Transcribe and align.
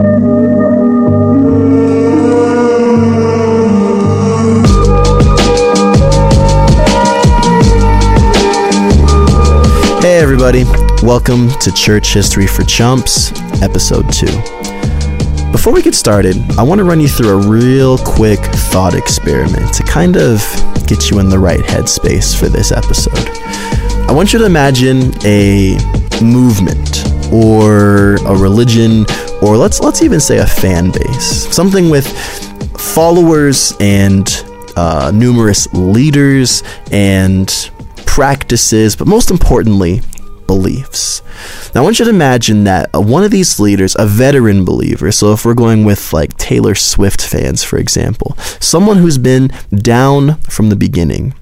Hey, 0.00 0.06
everybody. 10.16 10.64
Welcome 11.02 11.50
to 11.60 11.70
Church 11.72 12.14
History 12.14 12.46
for 12.46 12.62
Chumps, 12.62 13.30
Episode 13.60 14.10
2. 14.10 14.26
Before 15.52 15.74
we 15.74 15.82
get 15.82 15.94
started, 15.94 16.36
I 16.58 16.62
want 16.62 16.78
to 16.78 16.84
run 16.84 17.00
you 17.00 17.08
through 17.08 17.38
a 17.38 17.46
real 17.46 17.98
quick 17.98 18.40
thought 18.40 18.94
experiment 18.94 19.74
to 19.74 19.82
kind 19.82 20.16
of 20.16 20.40
get 20.86 21.10
you 21.10 21.18
in 21.18 21.28
the 21.28 21.38
right 21.38 21.60
headspace 21.60 22.34
for 22.34 22.48
this 22.48 22.72
episode. 22.72 23.28
I 24.08 24.12
want 24.12 24.32
you 24.32 24.38
to 24.38 24.46
imagine 24.46 25.12
a 25.26 25.76
movement 26.22 27.04
or 27.30 28.14
a 28.24 28.34
religion 28.34 29.04
or 29.42 29.56
let's 29.56 29.80
let's 29.80 30.02
even 30.02 30.20
say 30.20 30.38
a 30.38 30.46
fan 30.46 30.90
base. 30.90 31.52
Something 31.54 31.90
with 31.90 32.06
followers 32.78 33.74
and 33.80 34.28
uh, 34.76 35.10
numerous 35.14 35.72
leaders 35.72 36.62
and 36.90 37.70
practices, 38.06 38.96
but 38.96 39.06
most 39.06 39.30
importantly, 39.30 40.02
beliefs. 40.46 41.22
Now, 41.74 41.82
I 41.82 41.84
want 41.84 41.98
you 42.00 42.04
to 42.04 42.10
imagine 42.10 42.64
that 42.64 42.90
uh, 42.94 43.00
one 43.00 43.22
of 43.22 43.30
these 43.30 43.60
leaders, 43.60 43.94
a 43.98 44.06
veteran 44.06 44.64
believer, 44.64 45.12
so 45.12 45.32
if 45.32 45.44
we're 45.44 45.54
going 45.54 45.84
with 45.84 46.12
like 46.12 46.36
Taylor 46.36 46.74
Swift 46.74 47.24
fans, 47.24 47.62
for 47.62 47.78
example, 47.78 48.34
someone 48.58 48.96
who's 48.96 49.18
been 49.18 49.52
down 49.70 50.40
from 50.40 50.68
the 50.68 50.76
beginning, 50.76 51.34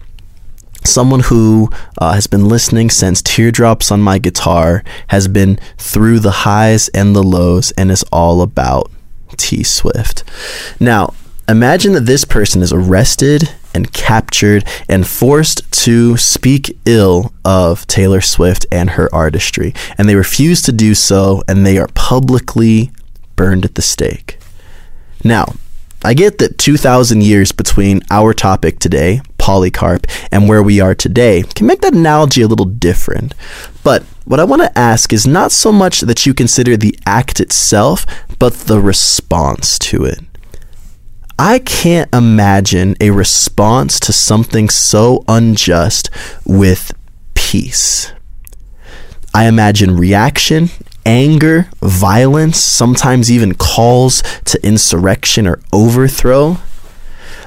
someone 0.88 1.20
who 1.20 1.70
uh, 1.98 2.12
has 2.12 2.26
been 2.26 2.48
listening 2.48 2.90
since 2.90 3.22
Teardrops 3.22 3.92
on 3.92 4.00
My 4.00 4.18
Guitar, 4.18 4.82
has 5.08 5.28
been 5.28 5.58
through 5.76 6.20
the 6.20 6.30
highs 6.30 6.88
and 6.88 7.14
the 7.14 7.22
lows, 7.22 7.70
and 7.72 7.90
is 7.90 8.04
all 8.12 8.42
about 8.42 8.90
T 9.36 9.62
Swift. 9.62 10.24
Now, 10.80 11.14
imagine 11.48 11.92
that 11.92 12.06
this 12.06 12.24
person 12.24 12.62
is 12.62 12.72
arrested 12.72 13.50
and 13.74 13.92
captured 13.92 14.64
and 14.88 15.06
forced 15.06 15.70
to 15.70 16.16
speak 16.16 16.76
ill 16.84 17.32
of 17.44 17.86
Taylor 17.86 18.20
Swift 18.20 18.66
and 18.72 18.90
her 18.90 19.14
artistry. 19.14 19.74
And 19.96 20.08
they 20.08 20.16
refuse 20.16 20.62
to 20.62 20.72
do 20.72 20.94
so, 20.94 21.42
and 21.46 21.64
they 21.64 21.78
are 21.78 21.88
publicly 21.94 22.90
burned 23.36 23.64
at 23.64 23.76
the 23.76 23.82
stake. 23.82 24.38
Now, 25.22 25.54
I 26.04 26.14
get 26.14 26.38
that 26.38 26.58
2,000 26.58 27.22
years 27.24 27.50
between 27.50 28.02
our 28.10 28.32
topic 28.32 28.78
today, 28.78 29.20
Polycarp, 29.36 30.06
and 30.30 30.48
where 30.48 30.62
we 30.62 30.80
are 30.80 30.94
today 30.94 31.42
can 31.54 31.66
make 31.66 31.80
that 31.80 31.94
analogy 31.94 32.40
a 32.42 32.46
little 32.46 32.66
different. 32.66 33.34
But 33.82 34.04
what 34.24 34.38
I 34.38 34.44
want 34.44 34.62
to 34.62 34.78
ask 34.78 35.12
is 35.12 35.26
not 35.26 35.50
so 35.50 35.72
much 35.72 36.02
that 36.02 36.24
you 36.24 36.34
consider 36.34 36.76
the 36.76 36.96
act 37.04 37.40
itself, 37.40 38.06
but 38.38 38.52
the 38.54 38.80
response 38.80 39.76
to 39.80 40.04
it. 40.04 40.20
I 41.36 41.58
can't 41.58 42.12
imagine 42.14 42.94
a 43.00 43.10
response 43.10 43.98
to 44.00 44.12
something 44.12 44.68
so 44.68 45.24
unjust 45.26 46.10
with 46.44 46.92
peace. 47.34 48.12
I 49.34 49.46
imagine 49.46 49.96
reaction, 49.96 50.70
anger, 51.08 51.70
violence, 51.80 52.58
sometimes 52.58 53.32
even 53.32 53.54
calls 53.54 54.22
to 54.44 54.64
insurrection 54.64 55.46
or 55.46 55.58
overthrow. 55.72 56.58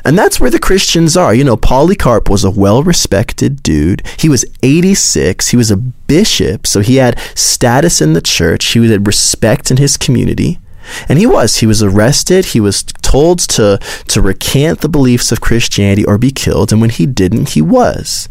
And 0.04 0.18
that's 0.18 0.40
where 0.40 0.50
the 0.50 0.58
Christians 0.58 1.16
are. 1.16 1.32
You 1.32 1.44
know, 1.44 1.56
Polycarp 1.56 2.28
was 2.28 2.44
a 2.44 2.50
well 2.50 2.82
respected 2.82 3.62
dude. 3.62 4.02
He 4.18 4.30
was 4.30 4.44
86. 4.64 5.50
He 5.50 5.58
was 5.58 5.70
a 5.70 5.78
bishop, 5.78 6.66
so 6.66 6.80
he 6.80 6.96
had 6.96 7.20
status 7.36 8.02
in 8.02 8.14
the 8.14 8.22
church. 8.22 8.66
He 8.66 8.90
had 8.90 9.06
respect 9.06 9.70
in 9.70 9.78
his 9.78 9.96
community. 9.96 10.60
And 11.08 11.20
he 11.20 11.28
was. 11.28 11.58
He 11.58 11.68
was 11.68 11.84
arrested. 11.84 12.46
He 12.46 12.60
was 12.60 12.82
told 12.82 13.38
to, 13.50 13.80
to 14.08 14.22
recant 14.22 14.82
the 14.82 14.90
beliefs 14.90 15.32
of 15.32 15.40
Christianity 15.40 16.04
or 16.04 16.18
be 16.18 16.32
killed. 16.32 16.72
And 16.72 16.82
when 16.82 16.90
he 16.90 17.06
didn't, 17.06 17.50
he 17.50 17.62
was. 17.62 18.28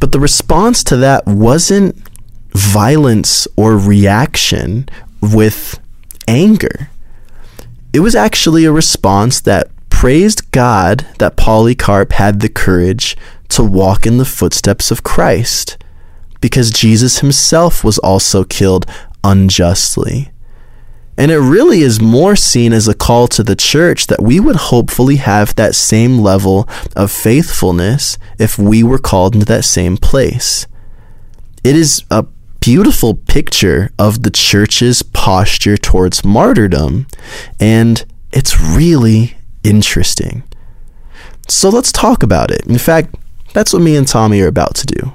But 0.00 0.12
the 0.12 0.20
response 0.20 0.82
to 0.84 0.96
that 0.96 1.26
wasn't 1.26 2.05
violence 2.56 3.46
or 3.56 3.76
reaction 3.76 4.88
with 5.20 5.78
anger. 6.26 6.90
It 7.92 8.00
was 8.00 8.14
actually 8.14 8.64
a 8.64 8.72
response 8.72 9.40
that 9.42 9.70
praised 9.90 10.50
God 10.50 11.06
that 11.18 11.36
Polycarp 11.36 12.12
had 12.12 12.40
the 12.40 12.48
courage 12.48 13.16
to 13.48 13.62
walk 13.62 14.06
in 14.06 14.18
the 14.18 14.24
footsteps 14.24 14.90
of 14.90 15.02
Christ 15.02 15.78
because 16.40 16.70
Jesus 16.70 17.20
himself 17.20 17.82
was 17.82 17.98
also 17.98 18.44
killed 18.44 18.86
unjustly. 19.24 20.30
And 21.18 21.30
it 21.30 21.38
really 21.38 21.80
is 21.80 22.00
more 22.00 22.36
seen 22.36 22.74
as 22.74 22.86
a 22.86 22.94
call 22.94 23.26
to 23.28 23.42
the 23.42 23.56
church 23.56 24.06
that 24.08 24.22
we 24.22 24.38
would 24.38 24.56
hopefully 24.56 25.16
have 25.16 25.54
that 25.54 25.74
same 25.74 26.18
level 26.18 26.68
of 26.94 27.10
faithfulness 27.10 28.18
if 28.38 28.58
we 28.58 28.82
were 28.82 28.98
called 28.98 29.34
into 29.34 29.46
that 29.46 29.64
same 29.64 29.96
place. 29.96 30.66
It 31.64 31.74
is 31.74 32.04
a 32.10 32.26
beautiful 32.66 33.14
picture 33.14 33.92
of 33.96 34.24
the 34.24 34.30
church's 34.30 35.00
posture 35.00 35.76
towards 35.76 36.24
martyrdom, 36.24 37.06
and 37.60 38.04
it's 38.32 38.60
really 38.60 39.36
interesting. 39.62 40.42
So 41.46 41.68
let's 41.68 41.92
talk 41.92 42.24
about 42.24 42.50
it. 42.50 42.66
In 42.66 42.78
fact, 42.78 43.14
that's 43.52 43.72
what 43.72 43.82
me 43.82 43.94
and 43.94 44.04
Tommy 44.04 44.40
are 44.40 44.48
about 44.48 44.74
to 44.74 44.86
do. 44.86 45.12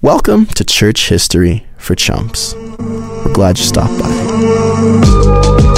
Welcome 0.00 0.46
to 0.46 0.64
Church 0.64 1.10
History 1.10 1.66
for 1.76 1.94
Chumps. 1.94 2.54
We're 2.54 3.34
glad 3.34 3.58
you 3.58 3.64
stopped 3.64 3.98
by. 4.00 5.71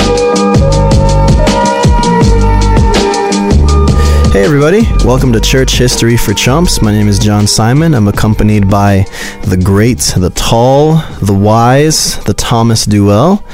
Hey, 4.35 4.43
everybody. 4.45 4.83
Welcome 5.05 5.33
to 5.35 5.41
Church 5.41 5.79
History 5.79 6.17
for 6.17 6.35
Chumps. 6.35 6.83
My 6.83 6.91
name 6.91 7.07
is 7.07 7.21
John 7.21 7.47
Simon. 7.47 7.95
I'm 7.95 8.09
accompanied 8.09 8.69
by 8.69 9.05
the 9.45 9.57
great, 9.57 9.99
the 10.17 10.31
tall, 10.35 10.97
the 11.23 11.33
wise, 11.33 12.19
the 12.25 12.35
Thomas 12.35 12.85
Duell, 12.85 13.45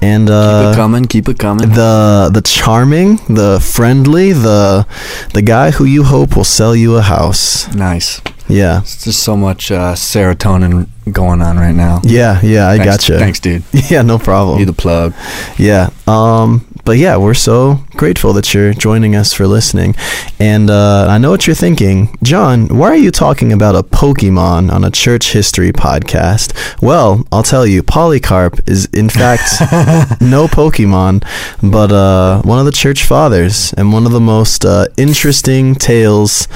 and 0.00 0.28
Keep 0.28 0.32
uh, 0.34 0.70
it 0.72 0.76
coming, 0.76 1.04
keep 1.04 1.28
it 1.28 1.38
coming. 1.38 1.68
the 1.68 2.30
the 2.32 2.40
charming, 2.40 3.16
the 3.28 3.60
friendly, 3.60 4.32
the 4.32 4.86
the 5.34 5.42
guy 5.42 5.72
who 5.72 5.84
you 5.84 6.04
hope 6.04 6.34
will 6.36 6.44
sell 6.44 6.74
you 6.74 6.96
a 6.96 7.02
house. 7.02 7.68
nice. 7.74 8.22
Yeah, 8.48 8.80
It's 8.80 9.04
just 9.04 9.22
so 9.22 9.36
much 9.36 9.70
uh, 9.70 9.94
serotonin 9.94 10.88
going 11.12 11.40
on 11.40 11.56
right 11.56 11.74
now. 11.74 12.00
yeah, 12.02 12.40
yeah. 12.42 12.66
I 12.68 12.78
got 12.78 12.84
gotcha. 12.98 13.16
Thanks, 13.18 13.38
dude. 13.38 13.62
Yeah, 13.90 14.02
no 14.02 14.18
problem. 14.18 14.58
You 14.58 14.66
the 14.66 14.72
plug. 14.72 15.14
Yeah. 15.56 15.90
Um, 16.08 16.66
but 16.90 16.98
yeah, 16.98 17.16
we're 17.16 17.34
so 17.34 17.78
grateful 17.92 18.32
that 18.32 18.52
you're 18.52 18.74
joining 18.74 19.14
us 19.14 19.32
for 19.32 19.46
listening. 19.46 19.94
And 20.40 20.68
uh, 20.68 21.06
I 21.08 21.18
know 21.18 21.30
what 21.30 21.46
you're 21.46 21.54
thinking. 21.54 22.18
John, 22.20 22.66
why 22.66 22.88
are 22.88 22.96
you 22.96 23.12
talking 23.12 23.52
about 23.52 23.76
a 23.76 23.84
Pokemon 23.84 24.72
on 24.72 24.82
a 24.82 24.90
church 24.90 25.32
history 25.32 25.70
podcast? 25.70 26.82
Well, 26.82 27.24
I'll 27.30 27.44
tell 27.44 27.64
you, 27.64 27.84
Polycarp 27.84 28.68
is 28.68 28.86
in 28.86 29.08
fact 29.08 29.42
no 30.20 30.48
Pokemon, 30.48 31.22
but 31.62 31.92
uh, 31.92 32.42
one 32.42 32.58
of 32.58 32.64
the 32.64 32.72
church 32.72 33.04
fathers 33.04 33.72
and 33.74 33.92
one 33.92 34.04
of 34.04 34.10
the 34.10 34.18
most 34.18 34.64
uh, 34.64 34.86
interesting 34.96 35.76
tales 35.76 36.48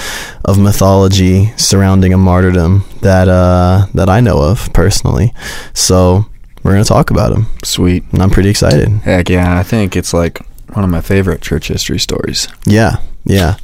of 0.44 0.59
mythology 0.59 1.53
surrounding 1.56 2.12
a 2.12 2.19
martyrdom 2.19 2.84
that 3.03 3.28
uh, 3.28 3.87
that 3.94 4.09
I 4.09 4.19
know 4.19 4.39
of 4.39 4.73
personally. 4.73 5.33
So 5.75 6.27
we're 6.65 6.73
gonna 6.73 6.85
talk 6.85 7.11
about 7.11 7.31
him 7.33 7.47
Sweet. 7.63 8.03
and 8.13 8.21
I'm 8.23 8.31
pretty 8.31 8.49
excited. 8.51 8.89
Heck 9.05 9.29
yeah. 9.29 9.57
I 9.59 9.63
think 9.63 9.95
it's 9.95 10.13
like 10.13 10.41
one 10.75 10.83
of 10.85 10.91
my 10.91 11.01
favorite 11.01 11.41
church 11.43 11.69
history 11.69 12.01
stories. 12.01 12.49
Yeah, 12.67 12.97
yeah. 13.25 13.59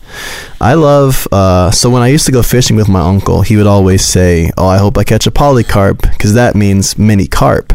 I 0.61 0.75
love. 0.75 1.27
Uh, 1.33 1.71
so 1.72 1.91
when 1.91 2.03
I 2.03 2.09
used 2.09 2.27
to 2.27 2.33
go 2.33 2.43
fishing 2.43 2.77
with 2.77 2.89
my 2.89 3.00
uncle, 3.00 3.43
he 3.43 3.56
would 3.56 3.66
always 3.66 4.05
say, 4.05 4.50
"Oh, 4.56 4.69
I 4.69 4.78
hope 4.78 4.97
I 4.97 5.03
catch 5.05 5.27
a 5.27 5.31
polycarp," 5.33 6.03
because 6.03 6.34
that 6.34 6.55
means 6.55 6.97
mini 6.99 7.27
carp, 7.27 7.72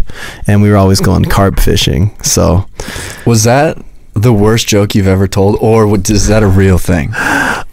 and 0.48 0.62
we 0.62 0.70
were 0.70 0.78
always 0.78 1.02
going 1.02 1.26
carp 1.26 1.60
fishing. 1.60 2.16
So, 2.24 2.66
Was 3.26 3.44
that 3.44 3.78
the 4.16 4.34
worst 4.34 4.68
joke 4.68 4.96
you've 4.96 5.08
ever 5.08 5.28
told, 5.28 5.58
or 5.62 5.86
what- 5.88 6.10
is 6.10 6.28
that 6.28 6.42
a 6.44 6.48
real 6.48 6.78
thing? 6.78 7.14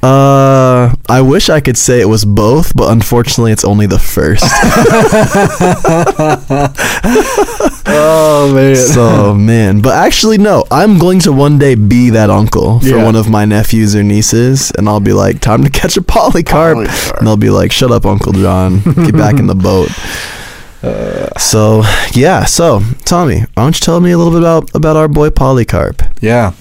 uh, 0.02 0.92
I 1.08 1.20
wish 1.20 1.48
I 1.48 1.60
could 1.60 1.78
say 1.78 2.00
it 2.00 2.08
was 2.08 2.24
both, 2.24 2.74
but 2.74 2.90
unfortunately, 2.90 3.52
it's 3.52 3.64
only 3.64 3.86
the 3.86 3.98
first. 4.00 4.42
oh 7.86 8.52
man. 8.54 8.76
so 8.76 9.34
man, 9.34 9.80
but 9.80 9.94
actually, 9.94 10.38
no. 10.38 10.64
I'm 10.70 10.98
going 10.98 11.20
to 11.20 11.32
one 11.32 11.58
day 11.58 11.74
be 11.74 12.10
that 12.10 12.30
uncle 12.30 12.80
for 12.80 12.86
Yeah. 12.88 13.04
one 13.04 13.16
of 13.16 13.28
my 13.30 13.44
nephews 13.44 13.94
or 13.94 14.02
nieces, 14.02 14.72
and 14.76 14.88
I'll 14.88 15.00
be 15.00 15.12
like, 15.12 15.40
"Time 15.40 15.62
to 15.64 15.70
catch 15.70 15.96
a 15.96 16.02
polycarp," 16.14 16.76
Polycarp. 16.78 17.18
and 17.18 17.26
they'll 17.26 17.36
be 17.36 17.50
like, 17.50 17.72
"Shut 17.72 17.90
up, 17.92 18.04
Uncle 18.06 18.32
John. 18.32 18.80
Get 18.82 19.12
back 19.16 19.38
in 19.38 19.46
the 19.46 19.54
boat." 19.54 19.88
So 21.38 21.82
yeah, 22.12 22.44
so 22.44 22.80
Tommy, 23.04 23.40
why 23.40 23.62
don't 23.62 23.76
you 23.76 23.84
tell 23.84 24.00
me 24.00 24.10
a 24.10 24.18
little 24.18 24.32
bit 24.32 24.40
about 24.40 24.74
about 24.74 24.96
our 24.96 25.08
boy 25.08 25.30
Polycarp? 25.30 26.02
Yeah. 26.20 26.52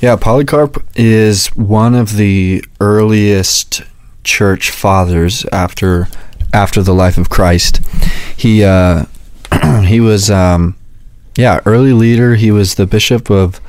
Yeah, 0.00 0.16
Polycarp 0.16 0.82
is 0.96 1.46
one 1.56 1.94
of 1.94 2.16
the 2.16 2.64
earliest 2.80 3.82
church 4.24 4.70
fathers 4.70 5.44
after 5.52 6.08
after 6.52 6.82
the 6.82 6.92
life 6.94 7.16
of 7.16 7.28
Christ. 7.30 7.80
He 8.36 8.64
uh 8.64 9.04
he 9.86 10.00
was 10.00 10.30
um 10.30 10.76
Yeah, 11.36 11.60
early 11.64 11.92
leader. 11.92 12.34
He 12.34 12.50
was 12.50 12.74
the 12.74 12.86
bishop 12.86 13.30
of 13.30 13.60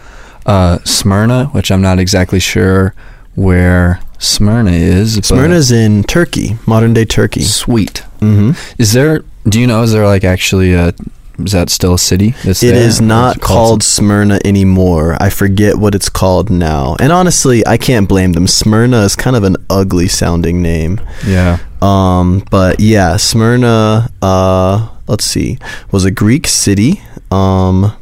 uh, 0.47 0.77
Smyrna, 0.83 1.45
which 1.53 1.71
I'm 1.71 1.81
not 1.81 1.97
exactly 1.97 2.39
sure 2.39 2.93
where 3.33 3.99
Smyrna 4.19 4.71
is. 4.73 5.15
but- 5.15 5.25
Smyrna's 5.25 5.71
in 5.71 6.03
Turkey, 6.03 6.57
modern 6.67 6.93
day 6.93 7.05
Turkey. 7.05 7.41
sweet. 7.41 7.99
hmm 8.19 8.51
Is 8.77 8.93
there? 8.93 9.23
Do 9.47 9.59
you 9.59 9.67
know? 9.67 9.83
Is 9.83 9.91
there 9.91 10.05
like 10.05 10.23
actually 10.23 10.73
a? 10.73 10.93
Is 11.37 11.51
that 11.51 11.69
still 11.69 11.95
a 11.95 11.99
city? 11.99 12.31
That's 12.45 12.63
It 12.63 12.75
is 12.75 13.01
not 13.01 13.37
it 13.37 13.41
called 13.41 13.83
Smyrna 13.83 14.39
anymore. 14.45 15.17
I 15.19 15.29
forget 15.29 15.75
what 15.77 15.93
it's 15.93 16.07
called 16.07 16.49
now. 16.49 16.95
And 16.99 17.11
honestly, 17.11 17.65
I 17.67 17.77
can't 17.77 18.07
blame 18.07 18.33
them. 18.33 18.47
Smyrna 18.47 19.01
is 19.01 19.15
kind 19.17 19.35
of 19.35 19.43
an 19.43 19.57
ugly 19.69 20.07
sounding 20.07 20.61
name. 20.61 21.01
Yeah. 21.27 21.59
Um, 21.81 22.45
but 22.49 22.79
yeah, 22.79 23.17
Smyrna, 23.17 24.09
uh, 24.21 24.89
let's 25.07 25.25
see, 25.25 25.59
was 25.91 26.05
a 26.05 26.11
Greek 26.11 26.47
city 26.47 27.01
um, 27.31 27.95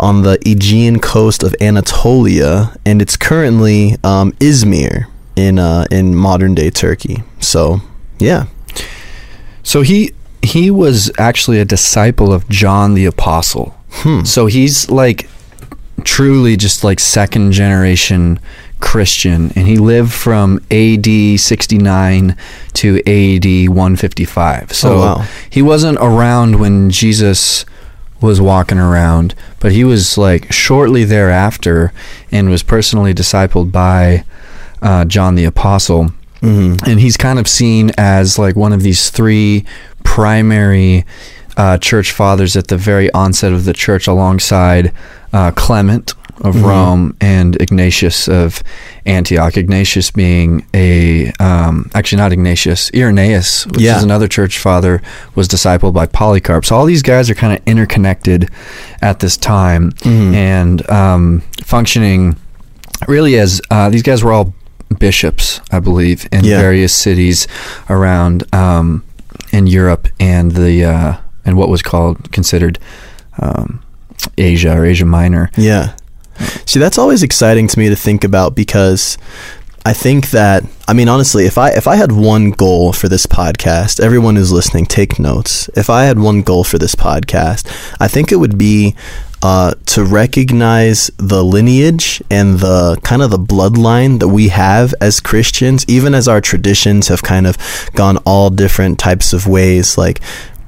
on 0.00 0.22
the 0.22 0.36
Aegean 0.44 0.98
coast 0.98 1.44
of 1.44 1.54
Anatolia, 1.60 2.76
and 2.84 3.00
it's 3.00 3.16
currently 3.16 3.96
um, 4.02 4.32
Izmir 4.32 5.06
in 5.36 5.60
uh, 5.60 5.86
in 5.92 6.14
modern 6.16 6.54
day 6.56 6.70
Turkey. 6.70 7.22
So 7.38 7.80
yeah, 8.18 8.46
So 9.62 9.82
he 9.82 10.12
he 10.46 10.70
was 10.70 11.10
actually 11.18 11.58
a 11.60 11.64
disciple 11.64 12.32
of 12.32 12.48
John 12.48 12.94
the 12.94 13.04
Apostle. 13.06 13.74
hmm. 13.90 14.22
So 14.24 14.46
he's 14.46 14.90
like 14.90 15.28
truly 16.04 16.56
just 16.56 16.84
like 16.84 17.00
second 17.00 17.52
generation 17.52 18.38
Christian, 18.80 19.50
and 19.56 19.66
he 19.66 19.76
lived 19.76 20.12
from 20.12 20.60
AD 20.70 21.06
69 21.40 22.36
to 22.74 22.98
AD 23.06 23.68
155. 23.70 24.72
So 24.72 24.92
Oh, 24.92 24.98
wow. 24.98 25.26
he 25.48 25.62
wasn't 25.62 25.98
around 26.00 26.60
when 26.60 26.90
Jesus 26.90 27.64
was 28.20 28.40
walking 28.40 28.78
around, 28.78 29.34
but 29.60 29.72
he 29.72 29.82
was 29.84 30.18
like 30.18 30.52
shortly 30.52 31.04
thereafter 31.04 31.92
and 32.30 32.50
was 32.50 32.62
personally 32.62 33.14
discipled 33.14 33.72
by 33.72 34.24
uh, 34.82 35.04
John 35.06 35.34
the 35.36 35.44
Apostle 35.44 36.10
hmm 36.46 36.74
and 36.86 37.00
he's 37.00 37.16
kind 37.16 37.38
of 37.38 37.46
seen 37.48 37.90
as 37.98 38.38
like 38.38 38.54
one 38.56 38.72
of 38.72 38.82
these 38.82 39.10
three 39.10 39.64
primary 40.04 41.04
uh, 41.56 41.78
church 41.78 42.12
fathers 42.12 42.54
at 42.56 42.68
the 42.68 42.76
very 42.76 43.10
onset 43.12 43.52
of 43.52 43.64
the 43.64 43.72
church, 43.72 44.06
alongside 44.06 44.92
uh, 45.32 45.50
Clement 45.52 46.12
of 46.42 46.54
Mhm. 46.54 46.62
Rome 46.64 47.16
and 47.18 47.56
Ignatius 47.62 48.28
of 48.28 48.62
Antioch. 49.06 49.56
Ignatius 49.56 50.10
being 50.10 50.66
a 50.74 51.32
um, 51.40 51.90
actually 51.94 52.18
not 52.18 52.30
Ignatius, 52.32 52.90
Irenaeus, 52.94 53.66
which 53.68 53.80
Yeah. 53.80 53.96
is 53.96 54.04
another 54.04 54.28
church 54.28 54.58
father, 54.58 55.00
was 55.34 55.48
discipled 55.48 55.94
by 55.94 56.04
Polycarp. 56.06 56.66
So 56.66 56.76
all 56.76 56.84
these 56.84 57.02
guys 57.02 57.30
are 57.30 57.34
kind 57.34 57.54
of 57.54 57.60
interconnected 57.66 58.50
at 59.00 59.20
this 59.20 59.38
time 59.38 59.92
Mhm. 60.02 60.34
and 60.34 60.90
um, 60.90 61.42
functioning 61.64 62.36
really 63.08 63.38
as 63.38 63.62
uh, 63.70 63.88
these 63.88 64.02
guys 64.02 64.22
were 64.22 64.32
all 64.34 64.52
bishops, 64.98 65.60
I 65.70 65.80
believe, 65.80 66.28
in 66.32 66.44
Yeah. 66.44 66.60
various 66.60 66.94
cities 66.94 67.46
around 67.90 68.44
um, 68.54 69.04
in 69.52 69.66
Europe 69.66 70.08
and 70.20 70.52
the 70.52 70.84
uh, 70.84 71.16
and 71.44 71.56
what 71.56 71.68
was 71.68 71.82
called 71.82 72.30
considered 72.32 72.78
um, 73.38 73.82
Asia 74.38 74.72
or 74.76 74.84
Asia 74.84 75.04
Minor. 75.04 75.50
Yeah. 75.56 75.94
See, 76.66 76.80
that's 76.80 76.98
always 76.98 77.22
exciting 77.22 77.66
to 77.68 77.78
me 77.78 77.88
to 77.88 77.96
think 77.96 78.22
about 78.24 78.54
because 78.54 79.16
I 79.86 79.92
think 79.92 80.30
that 80.30 80.64
I 80.88 80.92
mean 80.92 81.08
honestly, 81.08 81.46
if 81.46 81.56
I 81.58 81.70
if 81.70 81.86
I 81.86 81.96
had 81.96 82.12
one 82.12 82.50
goal 82.50 82.92
for 82.92 83.08
this 83.08 83.26
podcast, 83.26 84.00
everyone 84.00 84.36
who's 84.36 84.52
listening, 84.52 84.86
take 84.86 85.18
notes. 85.18 85.68
If 85.74 85.88
I 85.88 86.04
had 86.04 86.18
one 86.18 86.42
goal 86.42 86.64
for 86.64 86.78
this 86.78 86.94
podcast, 86.94 87.66
I 88.00 88.08
think 88.08 88.32
it 88.32 88.36
would 88.36 88.58
be 88.58 88.94
uh, 89.46 89.72
to 89.86 90.04
recognize 90.04 91.08
the 91.18 91.44
lineage 91.44 92.20
and 92.28 92.58
the 92.58 92.98
kind 93.04 93.22
of 93.22 93.30
the 93.30 93.38
bloodline 93.38 94.18
that 94.18 94.26
we 94.26 94.48
have 94.48 94.92
as 95.00 95.20
Christians, 95.20 95.84
even 95.86 96.16
as 96.16 96.26
our 96.26 96.40
traditions 96.40 97.06
have 97.06 97.22
kind 97.22 97.46
of 97.46 97.56
gone 97.94 98.16
all 98.26 98.50
different 98.50 98.98
types 98.98 99.32
of 99.32 99.46
ways. 99.46 99.96
Like, 99.96 100.20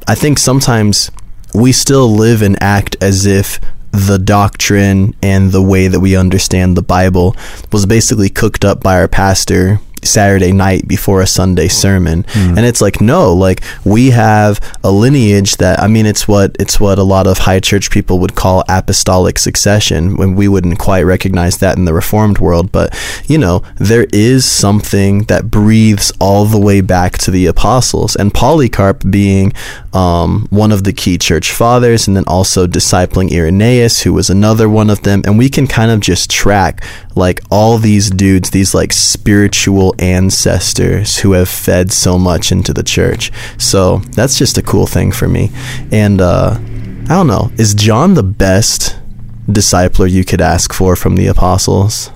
I 0.07 0.15
think 0.15 0.39
sometimes 0.39 1.11
we 1.53 1.73
still 1.73 2.09
live 2.09 2.41
and 2.41 2.57
act 2.63 2.95
as 3.01 3.27
if 3.27 3.59
the 3.91 4.17
doctrine 4.17 5.13
and 5.25 5.51
the 5.51 5.63
way 5.63 5.89
that 5.89 5.99
we 5.99 6.15
understand 6.15 6.77
the 6.77 6.83
Bible 6.83 7.35
was 7.73 7.85
basically 7.85 8.29
cooked 8.29 8.65
up 8.65 8.81
by 8.81 8.97
our 9.01 9.09
pastor 9.09 9.81
Saturday 10.07 10.53
night 10.53 10.87
before 10.89 11.21
a 11.21 11.27
Sunday 11.27 11.69
sermon. 11.69 12.25
And 12.35 12.61
it's 12.67 12.81
like 12.81 13.01
no, 13.01 13.33
like 13.33 13.63
we 13.85 14.11
have 14.11 14.61
a 14.83 14.91
lineage 14.91 15.57
that 15.57 15.81
I 15.81 15.87
mean 15.87 16.07
it's 16.07 16.27
what 16.27 16.57
it's 16.59 16.81
what 16.81 16.99
a 16.99 17.03
lot 17.03 17.27
of 17.27 17.39
high 17.39 17.61
church 17.61 17.91
people 17.91 18.19
would 18.21 18.35
call 18.35 18.65
apostolic 18.69 19.39
succession 19.39 20.17
when 20.17 20.35
we 20.35 20.49
wouldn't 20.49 20.79
quite 20.79 21.03
recognize 21.03 21.59
that 21.59 21.77
in 21.77 21.85
the 21.85 21.93
reformed 21.93 22.39
world, 22.39 22.73
but 22.73 22.97
you 23.27 23.39
know, 23.39 23.63
there 23.77 24.07
is 24.13 24.45
something 24.45 25.25
that 25.25 25.51
breathes 25.51 26.13
all 26.21 26.45
the 26.45 26.59
way 26.59 26.81
back 26.81 27.19
to 27.19 27.31
the 27.31 27.47
apostles. 27.47 28.17
And 28.17 28.33
Polycarp 28.33 29.11
being 29.11 29.53
um, 29.93 30.47
one 30.51 30.73
of 30.73 30.85
the 30.85 30.93
key 30.93 31.19
church 31.19 31.53
fathers 31.53 32.09
and 32.09 32.17
then 32.17 32.25
also 32.27 32.67
discipling 32.67 33.33
Irenaeus 33.33 34.03
who 34.03 34.13
was 34.13 34.31
another 34.31 34.69
one 34.69 34.91
of 34.91 35.03
them. 35.03 35.23
And 35.25 35.39
we 35.39 35.49
can 35.49 35.67
kind 35.67 35.91
of 35.91 36.01
just 36.01 36.31
track 36.31 36.83
like 37.15 37.41
all 37.51 37.79
these 37.79 38.11
dudes 38.11 38.51
these 38.51 38.75
like 38.75 38.93
spiritual 38.93 39.88
ancestors 39.99 41.19
who 41.19 41.33
have 41.33 41.49
fed 41.49 41.93
so 41.93 42.19
much 42.19 42.53
into 42.53 42.73
the 42.73 42.83
church 42.83 43.31
so 43.59 43.99
that's 44.13 44.39
just 44.39 44.59
a 44.59 44.63
cool 44.63 44.87
thing 44.87 45.13
for 45.13 45.29
me 45.29 45.51
and 45.91 46.21
uh, 46.21 46.57
I 46.59 47.09
don't 47.09 47.27
know 47.27 47.51
is 47.57 47.75
John 47.75 48.15
the 48.15 48.23
best 48.23 48.99
discipler 49.47 50.11
you 50.11 50.25
could 50.25 50.41
ask 50.41 50.73
for 50.73 50.97
from 50.97 51.17
the 51.17 51.27
apostles 51.27 52.11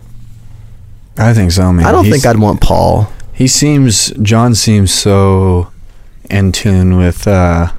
I 1.18 1.34
think 1.34 1.52
so, 1.52 1.70
man. 1.72 1.84
I 1.84 1.92
don't 1.92 2.04
He's- 2.06 2.22
think 2.22 2.26
I'd 2.26 2.40
want 2.40 2.60
Paul 2.60 3.12
He 3.32 3.46
seems 3.46 4.10
John 4.22 4.54
seems 4.54 4.92
so 4.92 5.70
in 6.30 6.52
tune 6.52 6.96
with 6.96 7.26
uh, 7.28 7.72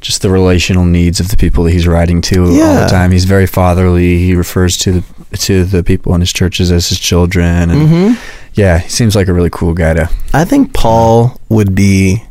just 0.00 0.22
the 0.22 0.30
relational 0.30 0.84
needs 0.84 1.20
of 1.20 1.28
the 1.28 1.36
people 1.36 1.64
that 1.64 1.72
he's 1.72 1.86
writing 1.86 2.20
to 2.22 2.44
all 2.44 2.80
the 2.80 2.86
time. 2.88 3.12
He's 3.12 3.24
very 3.24 3.46
fatherly. 3.46 4.18
He 4.18 4.34
refers 4.34 4.76
to 4.78 4.92
the 5.00 5.36
to 5.38 5.64
the 5.64 5.82
people 5.82 6.14
in 6.14 6.20
his 6.20 6.32
churches 6.32 6.70
as 6.70 6.88
his 6.88 6.98
children, 6.98 7.70
and 7.70 7.88
mm-hmm. 7.88 8.41
Yeah, 8.54 8.78
he 8.78 8.88
seems 8.88 9.16
like 9.16 9.28
a 9.28 9.32
really 9.32 9.50
cool 9.50 9.74
guy 9.74 9.94
to. 9.94 10.10
I 10.32 10.44
think 10.44 10.74
Paul 10.74 11.40
would 11.48 11.74
be 11.74 12.24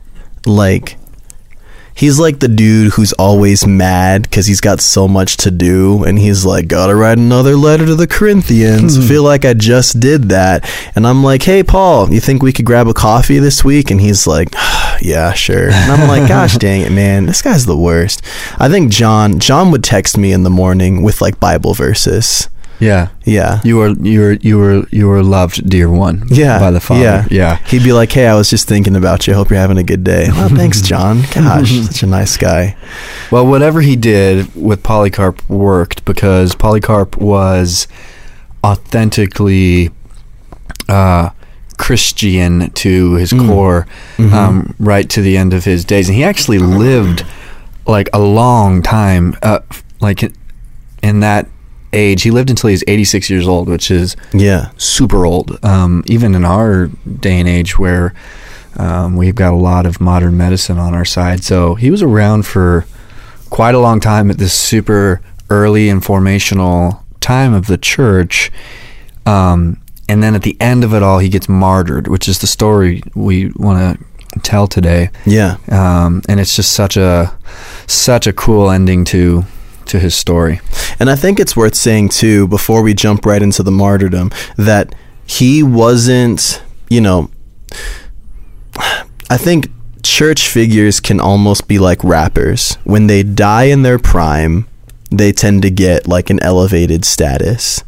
like 0.45 0.97
he's 1.93 2.19
like 2.19 2.39
the 2.39 2.47
dude 2.47 2.93
who's 2.93 3.13
always 3.13 3.67
mad 3.67 4.23
because 4.23 4.47
he's 4.47 4.61
got 4.61 4.81
so 4.81 5.07
much 5.07 5.37
to 5.37 5.51
do 5.51 6.03
and 6.03 6.17
he's 6.17 6.45
like 6.45 6.67
gotta 6.67 6.95
write 6.95 7.17
another 7.17 7.55
letter 7.55 7.85
to 7.85 7.95
the 7.95 8.07
corinthians. 8.07 8.97
Hmm. 8.97 9.03
Feel 9.03 9.23
like 9.23 9.45
i 9.45 9.53
just 9.53 9.99
did 9.99 10.29
that. 10.29 10.69
And 10.95 11.05
i'm 11.05 11.23
like 11.23 11.43
hey 11.43 11.63
paul 11.63 12.11
you 12.11 12.19
think 12.19 12.41
we 12.41 12.53
could 12.53 12.65
grab 12.65 12.87
a 12.87 12.93
coffee 12.93 13.39
this 13.39 13.63
week? 13.63 13.91
And 13.91 14.01
he's 14.01 14.25
like 14.25 14.49
yeah 15.01 15.33
sure. 15.33 15.69
And 15.69 15.91
i'm 15.91 16.07
like 16.07 16.27
gosh 16.27 16.57
dang 16.57 16.81
it 16.81 16.91
man 16.91 17.25
this 17.25 17.41
guy's 17.41 17.65
the 17.65 17.77
worst. 17.77 18.23
I 18.57 18.69
think 18.69 18.91
john 18.91 19.39
john 19.39 19.71
would 19.71 19.83
text 19.83 20.17
me 20.17 20.31
in 20.31 20.43
the 20.43 20.49
morning 20.49 21.03
with 21.03 21.21
like 21.21 21.39
bible 21.39 21.73
verses 21.73 22.49
Yeah, 22.81 23.09
yeah 23.25 23.61
you 23.63 23.77
were 23.77 23.89
you 23.89 24.19
were 24.21 24.33
you 24.41 24.57
were 24.57 24.83
you 24.89 25.07
were 25.07 25.21
loved, 25.23 25.69
dear 25.69 25.87
one. 25.89 26.23
Yeah, 26.29 26.57
by 26.59 26.71
the 26.71 26.79
father. 26.81 27.01
yeah. 27.03 27.27
yeah. 27.29 27.57
He'd 27.67 27.83
be 27.83 27.93
like, 27.93 28.11
"Hey, 28.11 28.25
I 28.27 28.35
was 28.35 28.49
just 28.49 28.67
thinking 28.67 28.95
about 28.95 29.27
you. 29.27 29.35
Hope 29.35 29.51
you're 29.51 29.59
having 29.59 29.77
a 29.77 29.83
good 29.83 30.03
day." 30.03 30.27
Well, 30.31 30.49
thanks, 30.61 30.81
John. 30.81 31.21
Gosh, 31.33 31.71
such 31.71 32.01
a 32.03 32.07
nice 32.07 32.37
guy. 32.37 32.75
Well, 33.31 33.45
whatever 33.45 33.81
he 33.81 33.95
did 33.95 34.53
with 34.55 34.81
Polycarp 34.83 35.47
worked 35.47 36.03
because 36.05 36.55
Polycarp 36.55 37.17
was 37.17 37.87
authentically 38.63 39.91
uh, 40.89 41.29
Christian 41.77 42.69
to 42.71 43.13
his 43.15 43.31
Mm. 43.31 43.47
core, 43.47 43.87
Mhm. 44.17 44.33
um, 44.33 44.75
right 44.79 45.09
to 45.09 45.21
the 45.21 45.37
end 45.37 45.53
of 45.53 45.65
his 45.65 45.85
days, 45.85 46.09
and 46.09 46.15
he 46.15 46.23
actually 46.23 46.59
lived 46.59 47.23
like 47.87 48.09
a 48.13 48.19
long 48.19 48.81
time, 48.81 49.35
uh, 49.41 49.59
like 49.99 50.21
in- 50.23 50.33
in 51.01 51.19
that 51.21 51.47
age. 51.93 52.23
He 52.23 52.31
lived 52.31 52.49
until 52.49 52.69
he 52.69 52.73
was 52.73 52.83
86 52.87 53.29
years 53.29 53.47
old, 53.47 53.67
which 53.67 53.91
is 53.91 54.15
Yeah, 54.33 54.71
super 54.77 55.25
old. 55.25 55.57
Um, 55.63 56.03
even 56.07 56.35
in 56.35 56.45
our 56.45 56.87
day 56.87 57.39
and 57.39 57.47
age, 57.49 57.77
where 57.79 58.13
um, 58.77 59.15
we've 59.17 59.35
got 59.35 59.53
a 59.53 59.57
lot 59.57 59.85
of 59.85 59.99
modern 60.01 60.37
medicine 60.37 60.77
on 60.77 60.93
our 60.93 61.05
side, 61.05 61.43
so 61.43 61.75
he 61.75 61.91
was 61.91 62.01
around 62.01 62.45
for 62.45 62.85
quite 63.49 63.75
a 63.75 63.79
long 63.79 63.99
time 63.99 64.31
at 64.31 64.37
this 64.37 64.53
super 64.53 65.21
early 65.49 65.89
and 65.89 66.01
formational 66.01 67.01
time 67.19 67.53
of 67.53 67.67
the 67.67 67.77
church. 67.77 68.49
Um, 69.25 69.77
and 70.07 70.23
then 70.23 70.35
at 70.35 70.43
the 70.43 70.55
end 70.59 70.83
of 70.83 70.93
it 70.93 71.03
all, 71.03 71.19
he 71.19 71.29
gets 71.29 71.47
martyred, 71.49 72.07
which 72.07 72.27
is 72.27 72.39
the 72.39 72.47
story 72.47 73.01
we 73.15 73.51
want 73.55 73.99
to 74.33 74.39
tell 74.39 74.67
today. 74.67 75.09
yeah, 75.25 75.57
Um, 75.69 76.21
and 76.29 76.39
it's 76.39 76.55
just 76.55 76.71
such 76.71 76.95
a 76.97 77.33
such 77.87 78.27
a 78.27 78.33
cool 78.33 78.69
ending 78.71 79.03
to 79.05 79.43
to 79.91 79.99
his 79.99 80.15
story. 80.15 80.59
and 80.99 81.09
I 81.09 81.15
think 81.15 81.39
it's 81.39 81.55
worth 81.55 81.75
saying 81.75 82.09
too 82.09 82.47
before 82.47 82.81
we 82.81 82.93
jump 82.93 83.25
right 83.25 83.41
into 83.41 83.63
the 83.63 83.71
martyrdom 83.71 84.31
that 84.57 84.95
he 85.25 85.63
wasn't, 85.63 86.61
you 86.89 87.01
know, 87.01 87.29
I 89.29 89.37
think 89.37 89.69
church 90.03 90.47
figures 90.47 90.99
can 90.99 91.19
almost 91.19 91.67
be 91.67 91.79
like 91.79 92.03
rappers. 92.03 92.75
When 92.83 93.07
they 93.07 93.23
die 93.23 93.65
in 93.65 93.83
their 93.83 93.99
prime, 93.99 94.67
they 95.09 95.31
tend 95.31 95.61
to 95.61 95.69
get 95.69 96.07
like 96.07 96.29
an 96.29 96.41
elevated 96.41 97.05
status. 97.05 97.83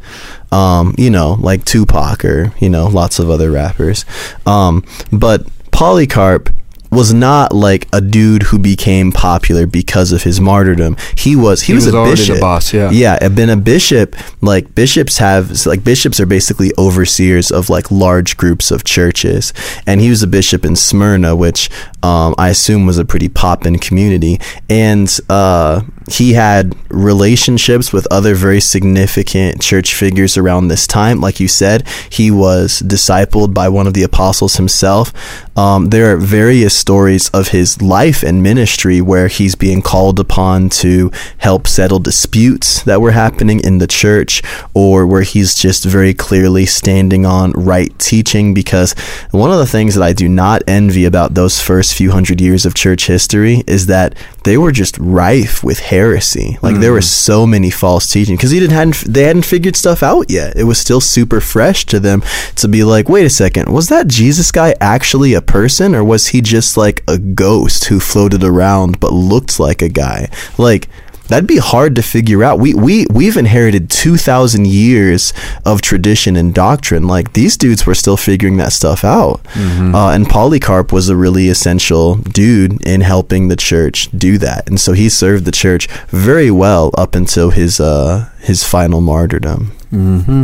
Um, 0.52 0.94
you 0.98 1.10
know, 1.10 1.34
like 1.40 1.66
Tupac 1.66 2.24
or, 2.24 2.54
you 2.60 2.70
know, 2.70 2.88
lots 2.88 3.18
of 3.18 3.30
other 3.30 3.50
rappers. 3.50 4.06
Um, 4.46 4.86
but 5.12 5.48
Polycarp 5.72 6.50
was 6.94 7.14
not 7.14 7.54
like 7.54 7.88
a 7.92 8.00
dude 8.02 8.44
who 8.44 8.60
became 8.60 9.12
popular 9.12 9.66
because 9.66 10.12
of 10.12 10.24
his 10.24 10.40
martyrdom. 10.40 10.96
He 11.18 11.36
was 11.36 11.62
he, 11.64 11.74
He 11.74 11.76
was, 11.76 11.86
was 11.86 11.94
a 11.96 12.04
bishop. 12.04 12.40
boss, 12.40 12.74
yeah. 12.74 12.90
Yeah, 12.92 13.18
and 13.22 13.36
been 13.36 13.50
a 13.50 13.58
bishop. 13.58 14.16
Like 14.42 14.74
bishops 14.76 15.18
have 15.18 15.66
like 15.66 15.84
bishops 15.84 16.20
are 16.20 16.26
basically 16.26 16.72
overseers 16.78 17.52
of 17.52 17.70
like 17.70 17.92
large 17.92 18.38
groups 18.38 18.72
of 18.72 18.84
churches. 18.84 19.54
And 19.88 20.00
he 20.02 20.10
was 20.10 20.24
a 20.24 20.28
bishop 20.28 20.64
in 20.66 20.76
Smyrna, 20.76 21.36
which 21.36 21.70
um, 22.04 22.36
I 22.38 22.50
assume 22.50 22.86
was 22.86 22.98
a 22.98 23.06
pretty 23.06 23.30
poppin' 23.30 23.80
community. 23.80 24.40
And 24.70 25.10
uh, 25.30 25.82
he 26.08 26.34
had 26.34 26.76
relationships 26.90 27.92
with 27.92 28.08
other 28.12 28.36
very 28.36 28.60
significant 28.60 29.62
church 29.62 29.94
figures 29.94 30.38
around 30.38 30.68
this 30.68 30.86
time. 30.88 31.22
Like 31.22 31.40
you 31.40 31.48
said, 31.48 31.88
he 32.10 32.30
was 32.32 32.82
discipled 32.82 33.54
by 33.54 33.70
one 33.70 33.88
of 33.88 33.94
the 33.94 34.04
apostles 34.04 34.56
himself. 34.56 35.14
Um, 35.58 35.90
there 35.90 36.14
are 36.14 36.18
various 36.18 36.76
stories 36.78 37.30
of 37.30 37.50
his 37.50 37.82
life 37.82 38.24
and 38.24 38.44
ministry 38.44 39.02
where 39.02 39.28
he's 39.28 39.56
being 39.56 39.82
called 39.82 40.20
upon 40.20 40.70
to 40.70 41.12
help 41.38 41.68
settle 41.68 42.00
disputes 42.00 42.84
that 42.84 43.02
were 43.02 43.12
happening 43.12 43.60
in 43.64 43.78
the 43.78 43.88
church, 43.88 44.42
or 44.74 45.06
where 45.06 45.22
he's 45.22 45.56
just 45.56 45.86
very 45.86 46.14
clearly 46.14 46.66
standing 46.66 47.26
on 47.26 47.52
right 47.52 47.98
teaching. 48.00 48.54
Because 48.54 48.94
one 49.32 49.52
of 49.52 49.60
the 49.60 49.66
things 49.66 49.96
that 49.96 50.04
I 50.04 50.14
do 50.14 50.28
not 50.28 50.64
envy 50.68 51.06
about 51.06 51.34
those 51.34 51.62
first 51.62 51.94
few 51.94 52.12
hundred 52.12 52.42
years 52.42 52.66
of 52.66 52.74
church 52.74 53.08
history 53.08 53.64
is 53.68 53.86
that 53.88 54.16
they 54.44 54.58
were 54.58 54.72
just 54.72 54.98
rife 54.98 55.64
with 55.64 55.80
heresy. 55.80 56.58
Like 56.62 56.80
there 56.80 56.92
were 56.92 57.00
mm. 57.00 57.04
so 57.04 57.48
many 57.48 57.70
false 57.70 58.08
teaching 58.08 58.36
because 58.36 58.52
he 58.52 58.60
didn't 58.60 58.74
hadn't 58.74 58.96
they 59.08 59.24
hadn't 59.24 59.46
figured 59.46 59.76
stuff 59.76 60.04
out 60.04 60.30
yet. 60.30 60.56
It 60.56 60.66
was 60.66 60.78
still 60.78 61.02
super 61.02 61.40
fresh 61.40 61.86
to 61.88 62.00
them 62.00 62.22
to 62.56 62.68
be 62.68 62.84
like, 62.84 63.10
wait 63.10 63.26
a 63.26 63.30
second, 63.30 63.72
was 63.72 63.90
that 63.90 64.08
Jesus 64.08 64.52
guy 64.52 64.76
actually 64.82 65.34
a 65.34 65.42
person 65.42 65.96
or 65.96 66.04
was 66.04 66.28
he 66.28 66.42
just 66.42 66.78
like 66.78 67.04
a 67.08 67.18
ghost 67.18 67.86
who 67.86 68.00
floated 68.00 68.44
around 68.44 69.00
but 69.00 69.14
looked 69.14 69.60
like 69.60 69.82
a 69.82 69.90
guy? 69.90 70.30
Like 70.58 70.90
that'd 71.28 71.48
be 71.48 71.58
hard 71.58 71.96
to 71.96 72.04
figure 72.04 72.44
out. 72.44 72.60
We 72.60 72.74
we 72.74 73.06
we've 73.12 73.38
inherited 73.38 73.90
two 73.90 74.18
thousand 74.18 74.68
years 74.68 75.34
of 75.66 75.82
tradition 75.82 76.36
and 76.36 76.54
doctrine. 76.54 77.08
Like 77.08 77.34
these 77.34 77.58
dudes 77.58 77.86
were 77.86 77.96
still 77.96 78.18
figuring 78.18 78.58
that 78.58 78.74
stuff 78.74 79.04
out. 79.04 79.42
Uh, 79.56 80.10
and 80.10 80.28
Polycarp 80.28 80.92
was 80.92 81.10
a 81.10 81.16
really 81.16 81.50
essential 81.50 82.16
dude 82.16 82.82
in 82.86 83.02
helping 83.02 83.48
the 83.48 83.56
church 83.56 84.10
do 84.12 84.38
that. 84.40 84.68
And 84.68 84.80
so 84.80 84.94
he 84.94 85.10
served 85.10 85.46
the 85.46 85.52
church 85.52 85.88
very 86.10 86.52
well 86.52 86.92
up 86.98 87.16
until 87.16 87.52
his 87.52 87.80
uh 87.80 88.30
his 88.40 88.64
final 88.64 89.02
martyrdom. 89.02 89.72
Mm-hmm. 89.92 90.44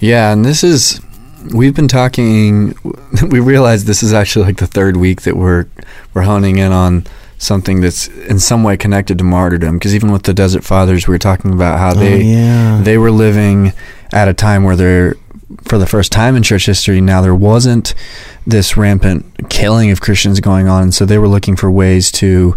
Yeah, 0.00 0.32
and 0.32 0.44
this 0.44 0.64
is 0.64 1.00
we've 1.54 1.74
been 1.74 1.88
talking. 1.88 2.74
We 3.30 3.40
realize 3.40 3.84
this 3.84 4.02
is 4.02 4.12
actually 4.12 4.46
like 4.46 4.56
the 4.56 4.66
third 4.66 4.96
week 4.96 5.22
that 5.22 5.36
we're 5.36 5.66
we're 6.12 6.22
honing 6.22 6.58
in 6.58 6.72
on 6.72 7.06
something 7.44 7.80
that's 7.80 8.08
in 8.08 8.38
some 8.38 8.64
way 8.64 8.76
connected 8.76 9.18
to 9.18 9.24
martyrdom. 9.24 9.78
Because 9.78 9.94
even 9.94 10.12
with 10.12 10.24
the 10.24 10.34
Desert 10.34 10.64
Fathers, 10.64 11.06
we 11.06 11.12
were 11.12 11.18
talking 11.18 11.52
about 11.52 11.78
how 11.78 11.94
they 11.94 12.14
oh, 12.14 12.16
yeah. 12.16 12.80
they 12.82 12.98
were 12.98 13.10
living 13.10 13.72
at 14.12 14.28
a 14.28 14.34
time 14.34 14.64
where 14.64 14.76
they're 14.76 15.16
for 15.62 15.78
the 15.78 15.86
first 15.86 16.10
time 16.10 16.34
in 16.36 16.42
church 16.42 16.66
history 16.66 17.00
now 17.00 17.20
there 17.20 17.34
wasn't 17.34 17.94
this 18.46 18.76
rampant 18.76 19.50
killing 19.50 19.90
of 19.90 20.00
Christians 20.00 20.40
going 20.40 20.68
on, 20.68 20.90
so 20.90 21.04
they 21.04 21.18
were 21.18 21.28
looking 21.28 21.54
for 21.54 21.70
ways 21.70 22.10
to 22.12 22.56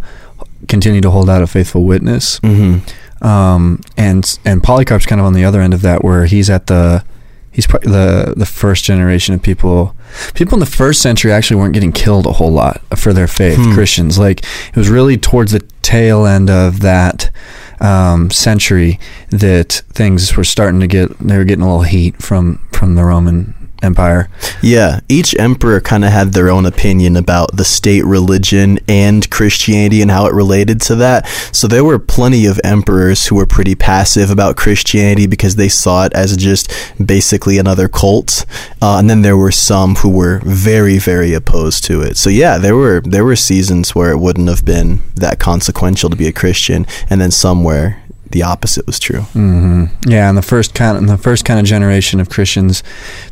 continue 0.67 1.01
to 1.01 1.11
hold 1.11 1.29
out 1.29 1.41
a 1.41 1.47
faithful 1.47 1.83
witness 1.83 2.39
hmm 2.39 2.79
um, 3.21 3.81
and 3.95 4.37
and 4.45 4.61
Polycarp's 4.61 5.05
kind 5.05 5.19
of 5.19 5.25
on 5.25 5.33
the 5.33 5.43
other 5.43 5.61
end 5.61 5.73
of 5.73 5.81
that, 5.81 6.03
where 6.03 6.25
he's 6.25 6.49
at 6.49 6.67
the 6.67 7.03
he's 7.51 7.67
the 7.67 8.33
the 8.35 8.45
first 8.45 8.83
generation 8.83 9.33
of 9.33 9.41
people. 9.41 9.95
People 10.33 10.55
in 10.55 10.59
the 10.59 10.65
first 10.65 11.01
century 11.01 11.31
actually 11.31 11.57
weren't 11.57 11.73
getting 11.73 11.91
killed 11.91 12.25
a 12.25 12.33
whole 12.33 12.51
lot 12.51 12.81
for 12.97 13.13
their 13.13 13.27
faith. 13.27 13.57
Hmm. 13.57 13.73
Christians, 13.73 14.17
like 14.17 14.43
it 14.69 14.75
was 14.75 14.89
really 14.89 15.17
towards 15.17 15.51
the 15.51 15.59
tail 15.81 16.25
end 16.25 16.49
of 16.49 16.81
that 16.81 17.31
um, 17.79 18.29
century 18.31 18.99
that 19.29 19.83
things 19.93 20.35
were 20.35 20.43
starting 20.43 20.79
to 20.79 20.87
get 20.87 21.17
they 21.19 21.37
were 21.37 21.45
getting 21.45 21.63
a 21.63 21.67
little 21.67 21.83
heat 21.83 22.21
from 22.21 22.57
from 22.71 22.95
the 22.95 23.03
Roman 23.03 23.66
Empire. 23.83 24.29
Yeah, 24.61 25.01
each 25.07 25.37
emperor 25.37 25.79
kind 25.79 26.03
of 26.03 26.11
had 26.11 26.33
their 26.33 26.49
own 26.49 26.65
opinion 26.65 27.15
about 27.15 27.55
the 27.55 27.65
state 27.65 28.03
religion 28.05 28.79
and 28.87 29.29
Christianity 29.29 30.01
and 30.01 30.09
how 30.09 30.25
it 30.25 30.33
related 30.33 30.81
to 30.81 30.95
that. 30.95 31.27
So 31.51 31.67
there 31.67 31.83
were 31.83 31.99
plenty 31.99 32.45
of 32.45 32.59
emperors 32.63 33.27
who 33.27 33.35
were 33.35 33.45
pretty 33.45 33.75
passive 33.75 34.31
about 34.31 34.57
Christianity 34.57 35.27
because 35.27 35.55
they 35.55 35.69
saw 35.69 36.05
it 36.05 36.13
as 36.13 36.35
just 36.37 36.71
basically 37.03 37.57
another 37.57 37.87
cult. 37.87 38.45
Uh, 38.81 38.97
and 38.97 39.09
then 39.09 39.21
there 39.21 39.37
were 39.37 39.51
some 39.51 39.95
who 39.95 40.09
were 40.09 40.41
very, 40.43 40.97
very 40.97 41.33
opposed 41.33 41.83
to 41.85 42.01
it. 42.01 42.17
So 42.17 42.29
yeah, 42.29 42.57
there 42.57 42.75
were 42.75 43.01
there 43.01 43.25
were 43.25 43.35
seasons 43.35 43.93
where 43.93 44.11
it 44.11 44.19
wouldn't 44.19 44.49
have 44.49 44.65
been 44.65 45.01
that 45.15 45.39
consequential 45.39 46.09
to 46.09 46.15
be 46.15 46.27
a 46.27 46.33
Christian, 46.33 46.85
and 47.09 47.21
then 47.21 47.31
some 47.31 47.63
where 47.63 48.01
the 48.31 48.43
opposite 48.43 48.85
was 48.85 48.99
true. 48.99 49.21
hmm 49.21 49.85
Yeah, 50.05 50.29
and 50.29 50.37
the 50.37 50.41
first 50.41 50.73
kind, 50.73 50.97
in 50.97 51.05
the 51.07 51.17
first 51.17 51.45
kind 51.45 51.59
of 51.59 51.65
generation 51.65 52.19
of 52.19 52.29
Christians, 52.29 52.83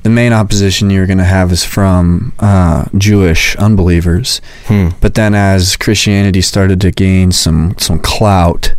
the 0.03 0.09
main 0.09 0.33
opposition 0.33 0.89
you're 0.89 1.07
going 1.07 1.17
to 1.17 1.23
have 1.23 1.51
is 1.51 1.63
from 1.63 2.33
uh, 2.39 2.85
Jewish 2.97 3.55
unbelievers. 3.57 4.41
Hmm. 4.65 4.89
But 5.01 5.15
then, 5.15 5.35
as 5.35 5.75
Christianity 5.75 6.41
started 6.41 6.81
to 6.81 6.91
gain 6.91 7.31
some 7.31 7.75
some 7.77 7.99
clout, 7.99 8.73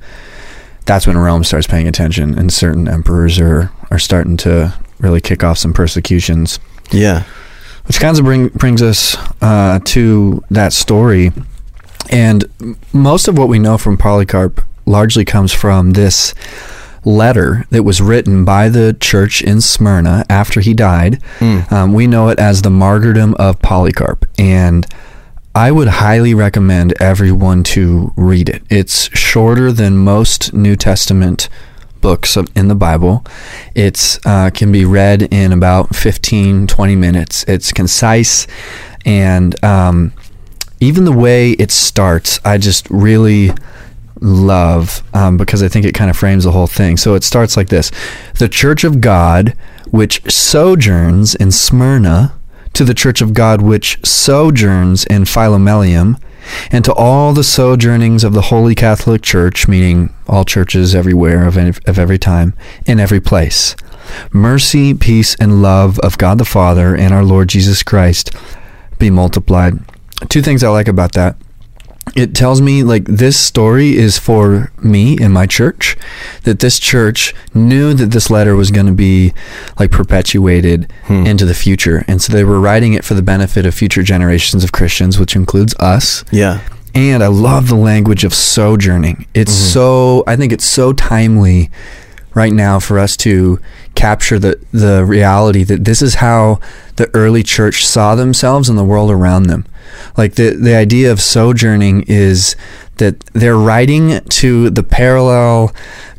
that's 0.85 1.07
when 1.07 1.19
Rome 1.19 1.45
starts 1.45 1.67
paying 1.67 1.89
attention, 1.89 2.39
and 2.39 2.53
certain 2.53 2.89
emperors 2.89 3.39
are 3.39 3.71
are 3.91 3.99
starting 3.99 4.37
to 4.39 4.75
really 4.99 5.21
kick 5.21 5.45
off 5.45 5.59
some 5.59 5.73
persecutions. 5.73 6.59
Yeah. 6.91 7.25
Which 7.87 8.01
kind 8.01 8.19
of 8.19 8.25
bring, 8.25 8.49
brings 8.49 8.83
us 8.83 9.17
uh, 9.41 9.79
to 9.85 10.43
that 10.51 10.73
story. 10.73 11.31
And 12.11 12.45
most 12.93 13.29
of 13.29 13.39
what 13.39 13.49
we 13.49 13.59
know 13.59 13.79
from 13.79 13.97
Polycarp 13.97 14.61
largely 14.87 15.25
comes 15.25 15.53
from 15.53 15.93
this 15.93 16.35
letter 17.05 17.65
that 17.71 17.85
was 17.85 18.01
written 18.01 18.45
by 18.45 18.69
the 18.69 18.97
church 19.01 19.41
in 19.43 19.61
Smyrna 19.61 20.25
after 20.29 20.61
he 20.61 20.75
died. 20.75 21.21
Mm. 21.39 21.71
Um, 21.71 21.93
we 21.93 22.07
know 22.07 22.29
it 22.29 22.39
as 22.39 22.63
the 22.63 22.71
martyrdom 22.71 23.35
of 23.35 23.61
Polycarp. 23.61 24.27
And 24.39 24.87
I 25.55 25.71
would 25.71 25.89
highly 25.89 26.35
recommend 26.35 26.95
everyone 27.01 27.63
to 27.65 28.13
read 28.17 28.49
it. 28.49 28.63
It's 28.69 29.09
shorter 29.17 29.73
than 29.73 29.97
most 29.97 30.53
New 30.53 30.77
Testament 30.77 31.49
books 32.01 32.37
of- 32.37 32.49
in 32.55 32.69
the 32.69 32.75
Bible. 32.75 33.25
It 33.75 34.19
uh, 34.27 34.51
can 34.51 34.71
be 34.71 34.85
read 34.85 35.23
in 35.33 35.53
about 35.53 35.95
15, 35.95 36.67
20 36.67 36.97
minutes. 36.97 37.45
It's 37.49 37.73
concise, 37.73 38.47
and 39.05 39.63
um, 39.65 40.13
even 40.81 41.05
the 41.05 41.13
way 41.13 41.53
it 41.53 41.71
starts, 41.71 42.39
I 42.45 42.59
just 42.59 42.91
really 42.91 43.53
love 44.21 45.03
um, 45.15 45.37
because 45.37 45.63
I 45.63 45.69
think 45.69 45.85
it 45.85 45.95
kind 45.95 46.11
of 46.11 46.17
frames 46.17 46.45
the 46.45 46.53
whole 46.53 46.67
thing. 46.67 46.97
So 46.97 47.15
it 47.15 47.25
starts 47.25 47.57
like 47.57 47.69
this 47.69 47.91
The 48.39 48.49
church 48.49 48.85
of 48.85 49.01
God, 49.01 49.55
which 49.91 50.31
sojourns 50.31 51.35
in 51.35 51.51
Smyrna, 51.51 52.39
to 52.73 52.85
the 52.85 52.95
church 52.95 53.21
of 53.21 53.35
God, 53.35 53.63
which 53.63 53.99
sojourns 54.05 55.05
in 55.07 55.23
Philomelium, 55.23 56.21
and 56.71 56.85
to 56.85 56.93
all 56.95 57.33
the 57.33 57.45
sojournings 57.45 58.23
of 58.23 58.33
the 58.33 58.43
Holy 58.43 58.75
Catholic 58.75 59.23
Church, 59.23 59.67
meaning 59.67 60.15
all 60.29 60.45
churches 60.45 60.95
everywhere 60.95 61.47
of, 61.47 61.57
any, 61.57 61.73
of 61.87 61.99
every 61.99 62.19
time, 62.19 62.55
in 62.85 63.01
every 63.01 63.21
place. 63.21 63.75
Mercy, 64.33 64.95
peace, 64.95 65.35
and 65.41 65.63
love 65.63 65.99
of 66.01 66.17
God 66.19 66.39
the 66.39 66.45
Father 66.45 66.95
and 66.95 67.13
our 67.13 67.25
Lord 67.25 67.49
Jesus 67.49 67.83
Christ 67.83 68.31
be 68.99 69.11
multiplied. 69.11 69.79
Two 70.29 70.43
things 70.43 70.63
I 70.63 70.69
like 70.69 70.89
about 70.89 71.13
that 71.13 71.37
it 72.15 72.35
tells 72.35 72.61
me 72.63 72.83
like 72.83 73.05
this 73.05 73.37
story 73.39 73.97
is 73.97 74.19
for 74.19 74.71
me 74.81 75.19
in 75.21 75.33
my 75.33 75.45
church 75.47 75.97
that 76.45 76.61
this 76.61 76.79
church 76.79 77.35
knew 77.53 77.93
that 77.95 78.07
this 78.13 78.31
letter 78.31 78.55
was 78.55 78.71
going 78.71 78.87
to 78.87 78.93
be 78.93 79.33
like 79.79 79.91
perpetuated 79.91 80.91
Hmm. 81.07 81.27
into 81.27 81.45
the 81.45 81.55
future 81.55 82.05
and 82.09 82.23
so 82.23 82.33
they 82.33 82.45
were 82.45 82.61
writing 82.61 82.93
it 82.95 83.05
for 83.05 83.15
the 83.15 83.23
benefit 83.23 83.67
of 83.67 83.75
future 83.75 84.03
generations 84.03 84.63
of 84.65 84.73
christians 84.73 85.19
which 85.19 85.35
includes 85.37 85.75
us 85.81 86.25
Yeah. 86.31 86.61
and 86.95 87.23
i 87.23 87.27
love 87.29 87.69
the 87.69 87.75
language 87.77 88.25
of 88.25 88.33
sojourning 88.35 89.27
it's 89.35 89.53
Mhm. 89.53 89.73
so 89.73 90.25
i 90.27 90.37
think 90.37 90.53
it's 90.53 90.65
so 90.65 90.93
timely 90.93 91.71
right 92.35 92.53
now 92.53 92.79
for 92.79 92.99
us 92.99 93.17
to 93.19 93.59
capture 93.97 94.39
the 94.39 94.61
the 94.73 95.05
reality 95.05 95.65
that 95.65 95.85
this 95.85 96.01
is 96.03 96.17
how 96.17 96.61
the 96.95 97.11
early 97.15 97.43
church 97.43 97.85
saw 97.85 98.15
themselves 98.15 98.69
and 98.69 98.79
the 98.79 98.85
world 98.85 99.11
around 99.11 99.45
them. 99.45 99.67
Like 100.17 100.35
the 100.35 100.51
the 100.51 100.77
idea 100.77 101.11
of 101.11 101.21
sojourning 101.21 102.05
is 102.07 102.55
that 102.99 103.21
they're 103.33 103.59
writing 103.59 104.21
to 104.21 104.71
the 104.71 104.83
parallel 104.85 105.75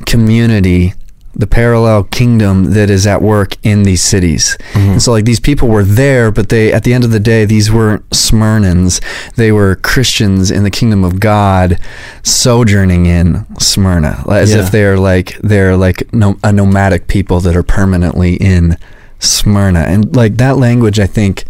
community 0.06 0.94
the 1.38 1.46
parallel 1.48 2.04
kingdom 2.04 2.72
that 2.74 2.90
is 2.90 3.06
at 3.06 3.22
work 3.22 3.56
in 3.62 3.84
these 3.84 4.02
cities. 4.02 4.58
Mm-hmm. 4.74 4.92
And 4.94 5.02
so 5.02 5.12
like 5.12 5.26
these 5.26 5.40
people 5.40 5.68
were 5.70 5.84
there, 5.84 6.32
but 6.32 6.50
they 6.50 6.74
at 6.74 6.84
the 6.84 6.94
end 6.94 7.04
of 7.04 7.12
the 7.12 7.20
day 7.20 7.46
these 7.46 7.72
weren't 7.72 8.10
Smyrnans. 8.10 9.00
They 9.36 9.52
were 9.52 9.76
Christians 9.76 10.50
in 10.50 10.64
the 10.64 10.72
kingdom 10.72 11.04
of 11.04 11.20
God 11.20 11.80
sojourning 12.24 13.06
in 13.06 13.46
Smyrna. 13.60 14.24
As 14.30 14.52
Yeah. 14.52 14.64
if 14.64 14.72
they're 14.72 14.98
like 14.98 15.38
they're 15.42 15.78
like 15.78 16.12
no, 16.14 16.38
a 16.44 16.52
nomadic 16.52 17.08
people 17.08 17.40
that 17.42 17.56
are 17.56 17.64
permanently 17.64 18.36
in 18.36 18.78
Smyrna. 19.20 19.82
And 19.82 20.16
like 20.16 20.38
that 20.38 20.58
language 20.58 21.00
I 21.00 21.08
think 21.08 21.46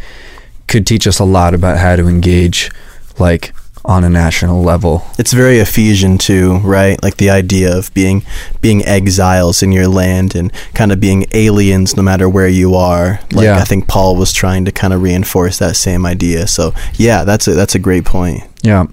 could 0.68 0.86
teach 0.86 1.08
us 1.08 1.20
a 1.20 1.24
lot 1.24 1.54
about 1.54 1.78
how 1.78 1.96
to 1.96 2.08
engage 2.08 2.70
like 3.20 3.54
on 3.88 4.04
a 4.04 4.10
national 4.10 4.62
level. 4.62 5.06
It's 5.18 5.32
very 5.32 5.60
Ephesian 5.60 6.18
too, 6.18 6.58
right? 6.58 7.02
Like 7.02 7.18
the 7.18 7.30
idea 7.30 7.76
of 7.76 7.92
being 7.94 8.24
being 8.62 8.86
exiles 8.86 9.64
in 9.64 9.72
your 9.72 9.88
land 9.88 10.36
and 10.36 10.52
kind 10.74 10.92
of 10.92 11.00
being 11.00 11.26
aliens 11.32 11.96
no 11.96 12.04
matter 12.04 12.28
where 12.28 12.50
you 12.50 12.76
are. 12.76 13.22
Like 13.32 13.46
Yeah. 13.46 13.58
I 13.58 13.64
think 13.64 13.88
Paul 13.88 14.18
was 14.18 14.34
trying 14.34 14.66
to 14.66 14.72
kind 14.74 14.94
of 14.94 15.02
reinforce 15.02 15.58
that 15.60 15.78
same 15.78 16.06
idea. 16.06 16.48
So 16.48 16.74
yeah, 16.96 17.24
that's 17.24 17.48
a 17.48 17.54
that's 17.54 17.76
a 17.76 17.80
great 17.80 18.04
point. 18.04 18.44
Yeah. 18.62 18.88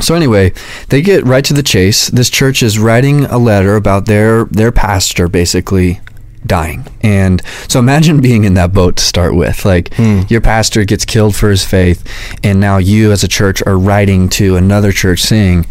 So 0.00 0.14
anyway, 0.14 0.52
they 0.88 1.02
get 1.02 1.24
right 1.24 1.44
to 1.44 1.54
the 1.54 1.62
chase. 1.62 2.08
This 2.08 2.30
church 2.30 2.62
is 2.62 2.78
writing 2.78 3.26
a 3.26 3.38
letter 3.38 3.76
about 3.76 4.06
their 4.06 4.46
their 4.46 4.72
pastor 4.72 5.28
basically 5.28 6.00
dying. 6.46 6.86
And 7.02 7.42
so 7.68 7.78
imagine 7.78 8.20
being 8.20 8.44
in 8.44 8.54
that 8.54 8.72
boat 8.72 8.96
to 8.96 9.02
start 9.04 9.34
with. 9.34 9.64
Like 9.64 9.92
Hmm. 9.94 10.22
your 10.28 10.40
pastor 10.40 10.84
gets 10.84 11.04
killed 11.04 11.34
for 11.36 11.50
his 11.50 11.64
faith 11.64 12.02
and 12.44 12.60
now 12.60 12.78
you 12.78 13.12
as 13.12 13.22
a 13.24 13.28
church 13.28 13.62
are 13.66 13.78
writing 13.78 14.28
to 14.30 14.56
another 14.56 14.92
church 14.92 15.20
saying 15.20 15.66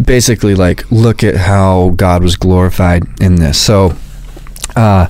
basically 0.00 0.54
like 0.54 0.90
look 0.90 1.22
at 1.24 1.36
how 1.36 1.90
God 1.96 2.22
was 2.22 2.36
glorified 2.36 3.04
in 3.20 3.36
this. 3.36 3.58
So 3.60 3.94
uh, 4.76 5.06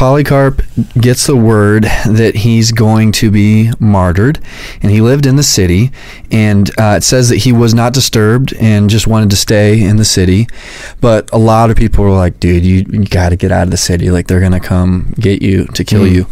Polycarp 0.00 0.62
gets 0.98 1.26
the 1.26 1.36
word 1.36 1.82
that 2.06 2.32
he's 2.36 2.72
going 2.72 3.12
to 3.12 3.30
be 3.30 3.70
martyred, 3.78 4.38
and 4.82 4.90
he 4.90 5.02
lived 5.02 5.26
in 5.26 5.36
the 5.36 5.42
city. 5.42 5.90
And 6.30 6.70
uh, 6.80 6.94
it 6.96 7.02
says 7.02 7.28
that 7.28 7.36
he 7.36 7.52
was 7.52 7.74
not 7.74 7.92
disturbed 7.92 8.54
and 8.54 8.88
just 8.88 9.06
wanted 9.06 9.28
to 9.28 9.36
stay 9.36 9.82
in 9.82 9.98
the 9.98 10.06
city. 10.06 10.48
But 11.02 11.28
a 11.34 11.38
lot 11.38 11.68
of 11.68 11.76
people 11.76 12.02
were 12.02 12.12
like, 12.16 12.40
"Dude, 12.40 12.64
you, 12.64 12.86
you 12.90 13.04
got 13.04 13.28
to 13.28 13.36
get 13.36 13.52
out 13.52 13.64
of 13.64 13.72
the 13.72 13.76
city. 13.76 14.10
Like 14.10 14.26
they're 14.26 14.40
gonna 14.40 14.58
come 14.58 15.12
get 15.20 15.42
you 15.42 15.66
to 15.66 15.84
kill 15.84 16.04
Mm. 16.06 16.12
you." 16.12 16.26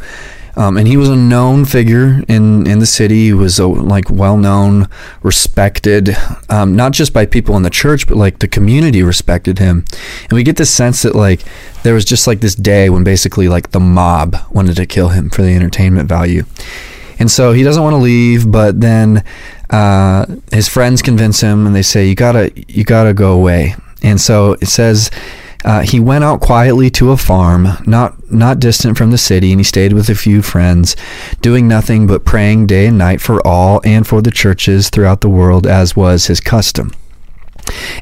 Um, 0.59 0.77
and 0.77 0.89
he 0.89 0.97
was 0.97 1.09
a 1.09 1.15
known 1.15 1.65
figure 1.65 2.25
in, 2.27 2.67
in 2.67 2.81
the 2.81 2.87
city. 2.87 3.27
He 3.27 3.33
was 3.33 3.61
a, 3.61 3.67
like 3.69 4.11
well 4.11 4.37
known, 4.37 4.89
respected, 5.23 6.17
um, 6.51 6.75
not 6.75 6.93
just 6.93 7.13
by 7.13 7.27
people 7.27 7.57
in 7.57 7.63
the 7.63 7.71
church, 7.71 8.09
but 8.09 8.17
like 8.17 8.41
the 8.41 8.49
community 8.49 9.05
respected 9.05 9.61
him. 9.61 9.85
And 10.25 10.33
we 10.33 10.43
get 10.43 10.57
this 10.57 10.75
sense 10.75 11.03
that 11.03 11.15
like 11.15 11.45
there 11.85 11.95
was 11.95 12.05
just 12.05 12.27
like 12.27 12.41
this 12.41 12.57
day 12.57 12.91
when 12.91 13.05
basically 13.05 13.49
like 13.49 13.71
the 13.71 13.79
mob 13.79 14.37
wanted 14.51 14.75
to 14.77 14.87
kill 14.87 15.11
him 15.11 15.31
for 15.31 15.43
the 15.43 15.55
entertainment 15.55 16.09
value. 16.09 16.43
And 17.21 17.31
so 17.31 17.53
he 17.53 17.63
doesn't 17.63 17.83
want 17.83 17.95
to 17.95 17.99
leave, 17.99 18.51
but 18.51 18.81
then 18.81 19.23
uh, 19.71 20.27
his 20.53 20.69
friends 20.69 21.03
convince 21.03 21.41
him, 21.41 21.67
and 21.67 21.75
they 21.75 21.83
say, 21.83 22.07
"You 22.09 22.15
gotta, 22.15 22.53
you 22.69 22.85
gotta 22.85 23.13
go 23.13 23.33
away." 23.33 23.75
And 24.03 24.21
so 24.21 24.53
it 24.55 24.69
says 24.69 25.11
uh, 25.65 25.81
he 25.81 25.99
went 26.01 26.25
out 26.25 26.41
quietly 26.41 26.89
to 26.91 27.11
a 27.11 27.17
farm, 27.17 27.69
not 27.87 28.31
not 28.31 28.61
distant 28.61 28.97
from 28.97 29.11
the 29.11 29.19
city, 29.19 29.51
and 29.53 29.61
he 29.61 29.65
stayed 29.65 29.93
with 29.93 30.09
a 30.09 30.15
few 30.15 30.41
friends, 30.43 30.95
doing 31.41 31.67
nothing 31.67 32.07
but 32.07 32.25
praying 32.25 32.67
day 32.67 32.87
and 32.87 32.99
night 32.99 33.21
for 33.21 33.45
all 33.47 33.81
and 33.85 34.07
for 34.07 34.23
the 34.23 34.31
churches 34.31 34.89
throughout 34.91 35.21
the 35.21 35.29
world, 35.29 35.67
as 35.67 35.97
was 35.97 36.27
his 36.27 36.41
custom. 36.41 36.93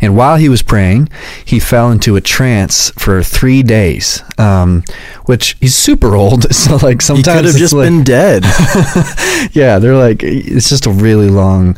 And 0.00 0.16
while 0.16 0.36
he 0.36 0.48
was 0.48 0.62
praying, 0.62 1.08
he 1.44 1.58
fell 1.58 1.90
into 1.90 2.14
a 2.14 2.20
trance 2.20 2.90
for 2.90 3.22
three 3.24 3.64
days, 3.64 4.22
um, 4.38 4.84
which 5.24 5.56
he's 5.60 5.74
super 5.74 6.14
old. 6.14 6.46
So 6.54 6.76
like 6.76 7.02
sometimes 7.02 7.26
He 7.26 7.32
could 7.34 7.44
have 7.46 7.56
just 7.56 7.72
like- 7.74 7.86
been 7.88 8.04
dead. 8.04 8.44
yeah, 9.52 9.78
they're 9.78 9.96
like 9.96 10.22
it's 10.22 10.68
just 10.68 10.86
a 10.86 10.90
really 10.90 11.28
long. 11.30 11.76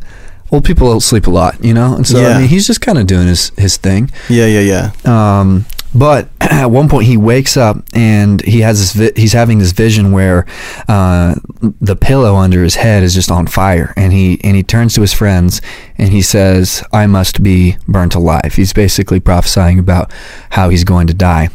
Old 0.51 0.65
people 0.65 0.89
don't 0.91 1.01
sleep 1.03 1.27
a 1.27 1.31
lot, 1.31 1.63
you 1.65 1.75
know, 1.75 1.95
and 1.95 2.07
so 2.07 2.21
Yeah. 2.21 2.29
I 2.29 2.39
mean 2.39 2.49
he's 2.49 2.67
just 2.67 2.81
kind 2.81 2.99
of 2.99 3.07
doing 3.07 3.27
his 3.27 3.51
his 3.57 3.77
thing. 3.77 4.11
yeah, 4.29 4.47
yeah, 4.47 4.91
yeah. 5.05 5.41
Um, 5.41 5.67
but 5.95 6.29
at 6.41 6.67
one 6.71 6.89
point 6.89 7.07
he 7.07 7.17
wakes 7.17 7.57
up 7.57 7.79
and 7.95 8.43
he 8.43 8.61
has 8.61 8.79
this. 8.79 8.93
Vi- 9.15 9.21
he's 9.21 9.33
having 9.33 9.59
this 9.59 9.73
vision 9.73 10.13
where 10.13 10.47
uh, 10.89 11.35
the 11.81 11.97
pillow 11.97 12.37
under 12.37 12.63
his 12.63 12.77
head 12.77 13.03
is 13.03 13.15
just 13.15 13.31
on 13.31 13.47
fire, 13.47 13.93
and 13.97 14.13
he 14.13 14.39
and 14.45 14.55
he 14.57 14.63
turns 14.63 14.95
to 14.95 15.01
his 15.01 15.13
friends 15.13 15.61
and 15.97 16.11
he 16.11 16.23
says, 16.23 16.83
"I 16.93 17.07
must 17.07 17.43
be 17.43 17.77
burnt 17.87 18.15
alive." 18.15 18.55
He's 18.55 18.73
basically 18.73 19.21
prophesying 19.21 19.79
about 19.79 20.13
how 20.51 20.69
he's 20.69 20.85
going 20.85 21.07
to 21.09 21.15
die. 21.15 21.49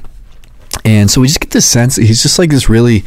And 0.86 1.10
so 1.10 1.22
we 1.22 1.28
just 1.28 1.40
get 1.40 1.52
this 1.52 1.66
sense 1.68 1.96
that 1.96 2.04
he's 2.04 2.24
just 2.24 2.40
like 2.40 2.50
this 2.50 2.68
really 2.68 3.06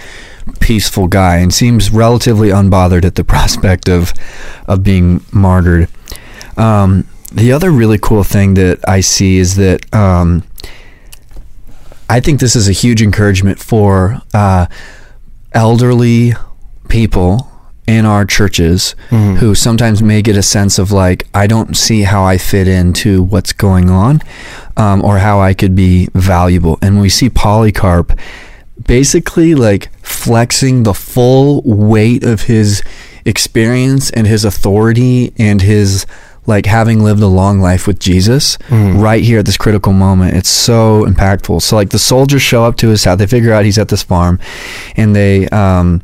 peaceful 0.61 1.09
guy 1.09 1.37
and 1.37 1.53
seems 1.53 1.91
relatively 1.91 2.49
unbothered 2.49 3.05
at 3.05 3.15
the 3.17 3.25
prospect 3.25 3.89
of 3.89 4.13
of 4.69 4.83
being 4.83 5.21
martyred. 5.33 5.89
Um, 6.57 7.07
the 7.33 7.53
other 7.53 7.71
really 7.71 7.99
cool 7.99 8.25
thing 8.25 8.55
that 8.55 8.79
I 8.89 9.01
see 9.01 9.39
is 9.39 9.57
that 9.57 9.93
um, 9.95 10.43
I 12.09 12.21
think 12.21 12.41
this 12.41 12.55
is 12.57 12.69
a 12.69 12.73
huge 12.73 13.03
encouragement 13.03 13.59
for 13.59 14.23
uh, 14.33 14.67
elderly 15.53 16.35
people 16.89 17.51
in 17.87 18.05
our 18.05 18.25
churches 18.25 18.95
Mhm. 19.11 19.37
who 19.37 19.55
sometimes 19.55 20.03
may 20.03 20.21
get 20.23 20.37
a 20.37 20.43
sense 20.43 20.79
of 20.79 20.91
like 20.91 21.27
I 21.35 21.47
don't 21.47 21.77
see 21.77 22.03
how 22.03 22.25
I 22.25 22.37
fit 22.39 22.67
into 22.69 23.23
what's 23.23 23.53
going 23.53 23.91
on 23.91 24.21
um, 24.77 25.05
or 25.05 25.19
how 25.19 25.41
I 25.41 25.55
could 25.55 25.75
be 25.77 26.09
valuable. 26.15 26.79
And 26.83 26.95
when 26.97 27.03
we 27.03 27.09
see 27.09 27.29
Polycarp 27.31 28.13
basically 28.85 29.55
like 29.55 29.91
flexing 30.05 30.83
the 30.83 30.95
full 30.95 31.62
weight 31.65 32.23
of 32.25 32.43
his 32.43 32.83
experience 33.25 34.11
and 34.11 34.27
his 34.27 34.45
authority 34.45 35.33
and 35.39 35.62
his 35.62 36.07
like 36.49 36.67
having 36.67 37.03
lived 37.03 37.21
a 37.23 37.27
long 37.27 37.61
life 37.61 37.89
with 37.89 37.99
Jesus 37.99 38.57
Mhm. 38.69 39.01
right 39.03 39.25
here 39.25 39.41
at 39.41 39.47
this 39.47 39.57
critical 39.57 39.93
moment. 39.93 40.37
It's 40.37 40.49
so 40.49 41.05
impactful. 41.05 41.61
So 41.62 41.75
like 41.75 41.91
the 41.91 41.99
soldiers 41.99 42.41
show 42.43 42.65
up 42.65 42.77
to 42.77 42.89
his 42.89 43.03
house. 43.03 43.19
They 43.19 43.27
figure 43.27 43.53
out 43.53 43.65
he's 43.65 43.79
at 43.79 43.89
this 43.89 44.03
farm 44.03 44.39
and 44.97 45.17
they 45.17 45.49
um 45.49 46.03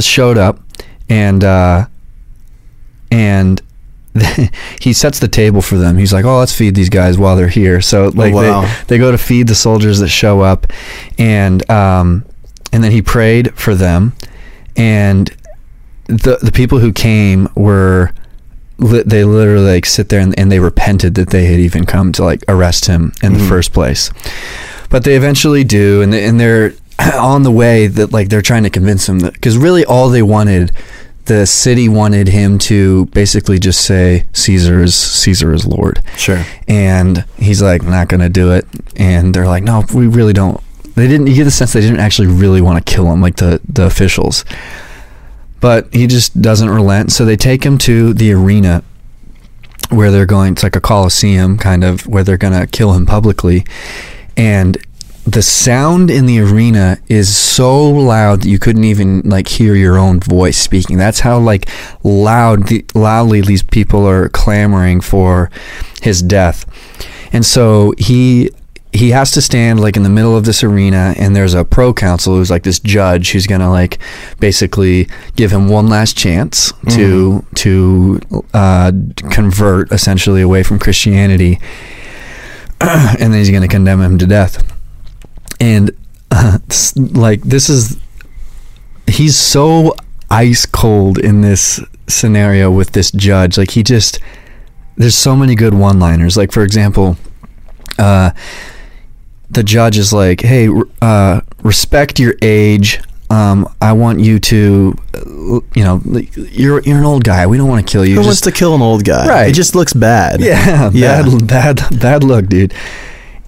showed 0.00 0.38
up 0.38 0.60
and 1.10 1.44
uh 1.44 1.86
and 3.10 3.60
he 4.80 4.92
sets 4.92 5.18
the 5.20 5.28
table 5.28 5.62
for 5.62 5.76
them. 5.76 5.96
He's 5.98 6.12
like, 6.12 6.24
"Oh, 6.24 6.38
let's 6.38 6.54
feed 6.54 6.74
these 6.74 6.90
guys 6.90 7.16
while 7.18 7.36
they're 7.36 7.48
here." 7.48 7.80
So 7.80 8.08
like 8.14 8.34
wow. 8.34 8.62
they 8.62 8.84
they 8.88 8.98
go 8.98 9.10
to 9.10 9.18
feed 9.18 9.46
the 9.48 9.54
soldiers 9.54 9.98
that 10.00 10.08
show 10.08 10.40
up, 10.40 10.66
and 11.18 11.68
um, 11.70 12.24
and 12.72 12.84
then 12.84 12.92
he 12.92 13.00
prayed 13.02 13.54
for 13.54 13.74
them, 13.74 14.12
and 14.76 15.34
the 16.06 16.38
the 16.42 16.52
people 16.52 16.78
who 16.80 16.92
came 16.92 17.48
were 17.54 18.12
li- 18.78 19.02
they 19.06 19.24
literally 19.24 19.72
like 19.72 19.86
sit 19.86 20.08
there 20.10 20.20
and, 20.20 20.38
and 20.38 20.52
they 20.52 20.58
repented 20.60 21.14
that 21.14 21.30
they 21.30 21.46
had 21.46 21.60
even 21.60 21.86
come 21.86 22.12
to 22.12 22.24
like 22.24 22.42
arrest 22.48 22.86
him 22.86 23.12
in 23.22 23.32
the 23.32 23.38
Mhm. 23.38 23.48
first 23.48 23.72
place, 23.72 24.10
but 24.90 25.04
they 25.04 25.16
eventually 25.16 25.64
do, 25.64 26.02
and 26.02 26.12
they, 26.12 26.24
and 26.24 26.38
they're 26.38 26.74
on 27.18 27.44
the 27.44 27.50
way 27.50 27.86
that 27.86 28.12
like 28.12 28.28
they're 28.28 28.42
trying 28.42 28.64
to 28.64 28.70
convince 28.70 29.08
him 29.08 29.20
that 29.20 29.32
because 29.32 29.56
really 29.56 29.84
all 29.86 30.10
they 30.10 30.22
wanted 30.22 30.70
the 31.26 31.46
city 31.46 31.88
wanted 31.88 32.28
him 32.28 32.58
to 32.58 33.06
basically 33.06 33.58
just 33.58 33.82
say 33.82 34.24
Caesar 34.32 34.82
is 34.82 34.94
Caesar 34.94 35.52
is 35.52 35.66
Lord. 35.66 36.02
Sure. 36.16 36.44
and 36.66 37.24
he's 37.36 37.62
like 37.62 37.82
not 37.82 38.08
gonna 38.08 38.28
do 38.28 38.52
it. 38.52 38.66
And 38.96 39.34
they're 39.34 39.46
like 39.46 39.62
no 39.62 39.84
we 39.94 40.06
really 40.06 40.32
don't. 40.32 40.60
They 40.94 41.06
didn't 41.06 41.28
you 41.28 41.34
get 41.36 41.44
the 41.44 41.50
sense 41.50 41.72
they 41.72 41.80
didn't 41.80 42.00
actually 42.00 42.28
really 42.28 42.60
want 42.60 42.84
to 42.84 42.92
kill 42.92 43.06
him 43.12 43.20
like 43.20 43.36
the 43.36 43.60
the 43.68 43.84
officials. 43.86 44.44
But 45.60 45.92
he 45.94 46.08
just 46.08 46.42
doesn't 46.42 46.68
relent. 46.68 47.12
So 47.12 47.24
they 47.24 47.36
take 47.36 47.64
him 47.64 47.78
to 47.78 48.12
the 48.12 48.32
arena 48.32 48.82
where 49.90 50.10
they're 50.10 50.26
going 50.26 50.54
it's 50.54 50.62
like 50.62 50.74
a 50.74 50.80
coliseum 50.80 51.56
kind 51.56 51.84
of 51.84 52.06
where 52.06 52.24
they're 52.24 52.36
gonna 52.36 52.66
kill 52.66 52.94
him 52.94 53.06
publicly. 53.06 53.64
And 54.36 54.76
the 55.24 55.42
sound 55.42 56.10
in 56.10 56.26
the 56.26 56.40
arena 56.40 56.98
is 57.08 57.36
so 57.36 57.88
loud 57.88 58.42
that 58.42 58.48
you 58.48 58.58
couldn't 58.58 58.84
even 58.84 59.20
like 59.20 59.46
hear 59.46 59.74
your 59.74 59.96
own 59.96 60.18
voice 60.18 60.56
speaking. 60.56 60.98
That's 60.98 61.20
how 61.20 61.38
like 61.38 61.68
loud 62.02 62.66
the, 62.66 62.84
loudly 62.94 63.40
these 63.40 63.62
people 63.62 64.06
are 64.06 64.28
clamoring 64.28 65.00
for 65.00 65.50
his 66.00 66.22
death. 66.22 66.66
And 67.32 67.46
so 67.46 67.94
he 67.98 68.50
he 68.92 69.10
has 69.10 69.30
to 69.30 69.40
stand 69.40 69.80
like 69.80 69.96
in 69.96 70.02
the 70.02 70.10
middle 70.10 70.36
of 70.36 70.44
this 70.44 70.62
arena 70.62 71.14
and 71.16 71.34
there's 71.34 71.54
a 71.54 71.64
proconsul 71.64 72.34
who's 72.34 72.50
like 72.50 72.64
this 72.64 72.78
judge 72.78 73.30
who's 73.30 73.46
going 73.46 73.60
to 73.60 73.70
like 73.70 73.98
basically 74.38 75.08
give 75.34 75.50
him 75.50 75.68
one 75.68 75.86
last 75.86 76.16
chance 76.16 76.74
to 76.90 77.42
to 77.54 78.20
uh, 78.52 78.92
convert 79.30 79.90
essentially 79.92 80.42
away 80.42 80.62
from 80.62 80.78
Christianity 80.78 81.58
and 82.80 83.32
then 83.32 83.34
he's 83.34 83.50
going 83.50 83.62
to 83.62 83.68
condemn 83.68 84.02
him 84.02 84.18
to 84.18 84.26
death 84.26 84.62
and 85.62 85.90
uh, 86.30 86.58
like 87.12 87.40
this 87.42 87.68
is 87.70 87.98
he's 89.06 89.36
so 89.38 89.94
ice 90.30 90.66
cold 90.66 91.18
in 91.18 91.40
this 91.42 91.80
scenario 92.08 92.70
with 92.70 92.92
this 92.92 93.10
judge 93.12 93.56
like 93.58 93.70
he 93.72 93.82
just 93.82 94.18
there's 94.96 95.14
so 95.14 95.36
many 95.36 95.54
good 95.54 95.74
one 95.74 95.98
liners 96.00 96.36
like 96.36 96.50
for 96.52 96.62
example 96.62 97.16
uh 97.98 98.30
the 99.50 99.62
judge 99.62 99.98
is 99.98 100.14
like, 100.14 100.40
"Hey, 100.40 100.66
uh, 101.02 101.42
respect 101.62 102.18
your 102.18 102.34
age. 102.40 102.98
Um, 103.28 103.68
I 103.82 103.92
want 103.92 104.20
you 104.20 104.38
to, 104.38 104.96
uh, 105.14 105.60
you 105.74 105.84
know, 105.84 106.00
you're 106.52 106.80
you're 106.80 106.96
an 106.98 107.04
old 107.04 107.22
guy. 107.24 107.46
We 107.46 107.58
don't 107.58 107.68
want 107.68 107.86
to 107.86 107.92
kill 107.92 108.02
you. 108.06 108.14
Who 108.14 108.20
Just- 108.20 108.26
wants 108.28 108.40
to 108.42 108.52
kill 108.52 108.74
an 108.74 108.80
old 108.80 109.04
guy? 109.04 109.28
Right. 109.28 109.48
It 109.50 109.52
just 109.52 109.74
looks 109.74 109.92
bad. 109.92 110.40
yeah, 110.40 110.90
Yeah. 110.94 111.20
bad, 111.22 111.46
bad, 111.46 112.00
bad 112.00 112.24
look, 112.24 112.46
dude." 112.46 112.72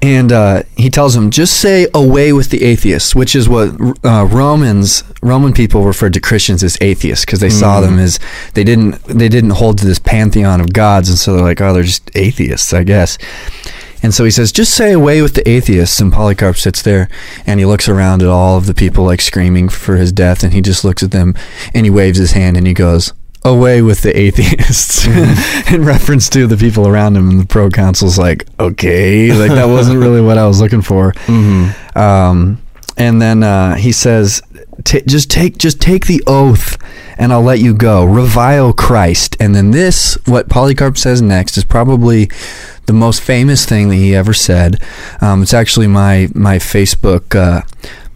And 0.04 0.32
uh, 0.32 0.64
he 0.76 0.90
tells 0.90 1.16
him, 1.16 1.30
"Just 1.30 1.58
say 1.58 1.86
away 1.94 2.34
with 2.34 2.50
the 2.50 2.62
atheists," 2.62 3.14
which 3.14 3.34
is 3.34 3.48
what 3.48 3.70
uh, 4.04 4.26
Romans 4.26 5.02
Roman 5.22 5.54
people 5.54 5.86
referred 5.86 6.12
to 6.12 6.20
Christians 6.20 6.62
as 6.62 6.76
atheists 6.82 7.24
because 7.24 7.40
they 7.40 7.48
saw 7.48 7.80
them 7.80 7.98
as 7.98 8.20
they 8.52 8.64
didn't 8.64 9.02
they 9.04 9.30
didn't 9.30 9.50
hold 9.50 9.78
to 9.78 9.86
this 9.86 9.98
pantheon 9.98 10.60
of 10.60 10.74
gods, 10.74 11.08
and 11.08 11.16
so 11.16 11.34
they're 11.34 11.42
like, 11.42 11.62
"Oh, 11.62 11.72
they're 11.72 11.84
just 11.84 12.10
atheists, 12.14 12.74
I 12.74 12.84
guess." 12.84 13.16
And 14.02 14.12
so 14.12 14.26
he 14.26 14.30
says, 14.30 14.52
"Just 14.52 14.74
say 14.74 14.92
away 14.92 15.22
with 15.22 15.36
the 15.36 15.48
atheists." 15.48 15.98
And 16.00 16.12
Polycarp 16.12 16.58
sits 16.58 16.82
there 16.82 17.08
and 17.46 17.58
he 17.58 17.64
looks 17.64 17.88
around 17.88 18.20
at 18.20 18.28
all 18.28 18.58
of 18.58 18.66
the 18.66 18.74
people 18.74 19.06
like 19.06 19.22
screaming 19.22 19.70
for 19.70 19.96
his 19.96 20.12
death, 20.12 20.44
and 20.44 20.52
he 20.52 20.60
just 20.60 20.84
looks 20.84 21.02
at 21.02 21.12
them 21.12 21.34
and 21.72 21.86
he 21.86 21.90
waves 21.90 22.18
his 22.18 22.32
hand 22.32 22.58
and 22.58 22.66
he 22.66 22.74
goes, 22.74 23.14
"Away 23.44 23.82
with 23.82 24.02
the 24.02 24.16
atheists," 24.16 25.06
in 25.72 25.84
reference 25.84 26.28
to 26.30 26.46
the 26.46 26.56
people 26.56 26.86
around 26.88 27.16
him. 27.16 27.30
And 27.30 27.40
the 27.40 27.46
proconsul's 27.46 28.18
like, 28.18 28.46
"Okay, 28.58 29.32
like 29.32 29.50
that 29.50 29.66
wasn't 29.66 30.00
really 30.00 30.20
what 30.20 30.38
I 30.38 30.46
was 30.46 30.60
looking 30.60 30.82
for." 30.82 31.12
Mm-hmm. 31.12 31.98
Um, 31.98 32.62
and 32.96 33.20
then 33.20 33.42
uh, 33.42 33.76
he 33.76 33.92
says, 33.92 34.42
"Ta- 34.84 35.00
"Just 35.06 35.30
take, 35.30 35.58
just 35.58 35.80
take 35.80 36.06
the 36.06 36.22
oath, 36.26 36.76
and 37.18 37.32
I'll 37.32 37.42
let 37.42 37.58
you 37.58 37.74
go. 37.74 38.04
Revile 38.04 38.72
Christ." 38.72 39.36
And 39.40 39.54
then 39.54 39.70
this, 39.72 40.16
what 40.26 40.48
Polycarp 40.48 40.96
says 40.96 41.20
next, 41.20 41.56
is 41.56 41.64
probably 41.64 42.30
the 42.86 42.92
most 42.92 43.20
famous 43.20 43.64
thing 43.64 43.88
that 43.88 43.96
he 43.96 44.14
ever 44.14 44.32
said. 44.32 44.80
Um, 45.20 45.42
it's 45.42 45.54
actually 45.54 45.86
my 45.86 46.28
my 46.34 46.58
Facebook. 46.58 47.34
Uh, 47.34 47.62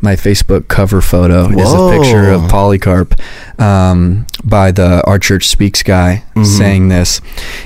my 0.00 0.14
Facebook 0.14 0.68
cover 0.68 1.00
photo 1.00 1.48
is 1.48 1.72
a 1.72 1.90
picture 1.90 2.30
of 2.30 2.48
Polycarp 2.48 3.14
um, 3.60 4.26
by 4.44 4.70
the 4.70 5.02
Our 5.06 5.18
Church 5.18 5.48
Speaks 5.48 5.82
guy 5.82 6.24
saying 6.44 6.88
this. 6.88 7.20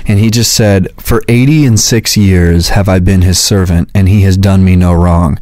And 0.07 0.19
he 0.19 0.29
just 0.31 0.53
said, 0.53 0.89
For 0.99 1.21
80 1.27 1.65
and 1.65 1.79
six 1.79 2.17
years 2.17 2.69
have 2.69 2.89
I 2.89 2.99
been 2.99 3.21
his 3.21 3.39
servant, 3.39 3.89
and 3.93 4.09
he 4.09 4.21
has 4.21 4.37
done 4.37 4.65
me 4.65 4.75
no 4.75 4.93
wrong. 4.93 5.39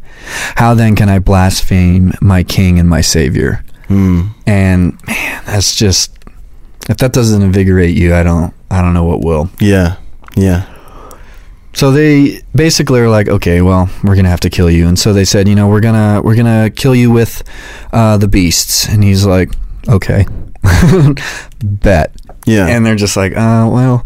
How 0.55 0.73
then 0.73 0.95
can 0.95 1.09
I 1.09 1.19
blaspheme 1.19 2.13
my 2.21 2.43
king 2.43 2.77
and 2.77 2.89
my 2.89 3.01
savior? 3.01 3.63
Mm. 3.87 4.31
And 4.45 4.99
man, 5.07 5.43
that's 5.45 5.75
just 5.75 6.17
if 6.89 6.97
that 6.97 7.13
doesn't 7.13 7.41
invigorate 7.41 7.95
you, 7.95 8.13
I 8.13 8.23
don't 8.23 8.53
I 8.69 8.81
don't 8.81 8.93
know 8.93 9.03
what 9.03 9.21
will. 9.23 9.49
Yeah. 9.59 9.97
Yeah. 10.35 10.65
So 11.73 11.91
they 11.91 12.41
basically 12.53 12.99
are 12.99 13.09
like, 13.09 13.27
okay, 13.29 13.61
well, 13.61 13.89
we're 14.03 14.15
gonna 14.15 14.29
have 14.29 14.41
to 14.41 14.49
kill 14.49 14.69
you, 14.69 14.87
and 14.87 14.99
so 14.99 15.13
they 15.13 15.25
said, 15.25 15.47
you 15.47 15.55
know, 15.55 15.67
we're 15.67 15.79
gonna 15.79 16.21
we're 16.23 16.35
gonna 16.35 16.69
kill 16.69 16.93
you 16.93 17.09
with 17.11 17.43
uh, 17.93 18.17
the 18.17 18.27
beasts, 18.27 18.87
and 18.89 19.03
he's 19.03 19.25
like, 19.25 19.51
okay, 19.87 20.25
bet, 21.63 22.11
Yeah. 22.45 22.67
and 22.67 22.85
they're 22.85 22.95
just 22.95 23.15
like, 23.17 23.31
uh, 23.33 23.69
well, 23.71 24.05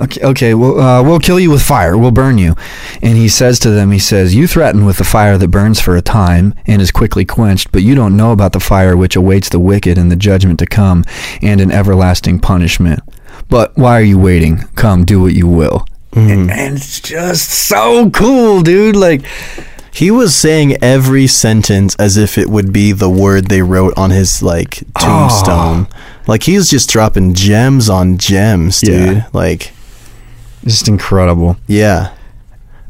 okay, 0.00 0.20
okay, 0.22 0.54
well, 0.54 0.78
uh, 0.80 1.02
we'll 1.02 1.20
kill 1.20 1.38
you 1.38 1.50
with 1.50 1.62
fire, 1.62 1.96
we'll 1.96 2.10
burn 2.10 2.36
you, 2.38 2.54
and 3.02 3.16
he 3.16 3.28
says 3.28 3.58
to 3.60 3.70
them, 3.70 3.90
he 3.92 3.98
says, 3.98 4.34
you 4.34 4.46
threaten 4.46 4.84
with 4.84 4.98
the 4.98 5.04
fire 5.04 5.38
that 5.38 5.48
burns 5.48 5.80
for 5.80 5.96
a 5.96 6.02
time 6.02 6.54
and 6.66 6.82
is 6.82 6.90
quickly 6.90 7.24
quenched, 7.24 7.70
but 7.72 7.82
you 7.82 7.94
don't 7.94 8.16
know 8.16 8.32
about 8.32 8.52
the 8.52 8.60
fire 8.60 8.96
which 8.96 9.16
awaits 9.16 9.48
the 9.48 9.60
wicked 9.60 9.96
in 9.98 10.08
the 10.08 10.16
judgment 10.16 10.58
to 10.58 10.66
come, 10.66 11.04
and 11.42 11.60
an 11.60 11.70
everlasting 11.70 12.38
punishment. 12.40 13.00
But 13.48 13.76
why 13.76 13.98
are 13.98 14.02
you 14.02 14.18
waiting? 14.18 14.58
Come, 14.74 15.04
do 15.04 15.20
what 15.20 15.32
you 15.34 15.46
will. 15.46 15.86
Mm. 16.14 16.30
And, 16.30 16.50
and 16.50 16.76
it's 16.76 17.00
just 17.00 17.50
so 17.50 18.10
cool, 18.10 18.62
dude. 18.62 18.96
Like, 18.96 19.26
He 19.92 20.10
was 20.10 20.34
saying 20.34 20.76
every 20.82 21.26
sentence 21.28 21.94
as 22.00 22.16
if 22.16 22.36
it 22.36 22.48
would 22.50 22.72
be 22.72 22.90
the 22.92 23.08
word 23.10 23.46
they 23.46 23.62
wrote 23.62 23.94
on 23.96 24.10
his 24.10 24.42
like 24.42 24.82
tombstone. 24.98 25.86
Ah. 25.92 26.22
Like 26.26 26.42
he 26.44 26.56
was 26.56 26.68
just 26.68 26.90
dropping 26.90 27.34
gems 27.34 27.88
on 27.88 28.18
gems, 28.18 28.80
dude. 28.80 29.16
Yeah. 29.18 29.28
Like, 29.32 29.72
just 30.64 30.88
incredible. 30.88 31.56
yeah. 31.68 32.12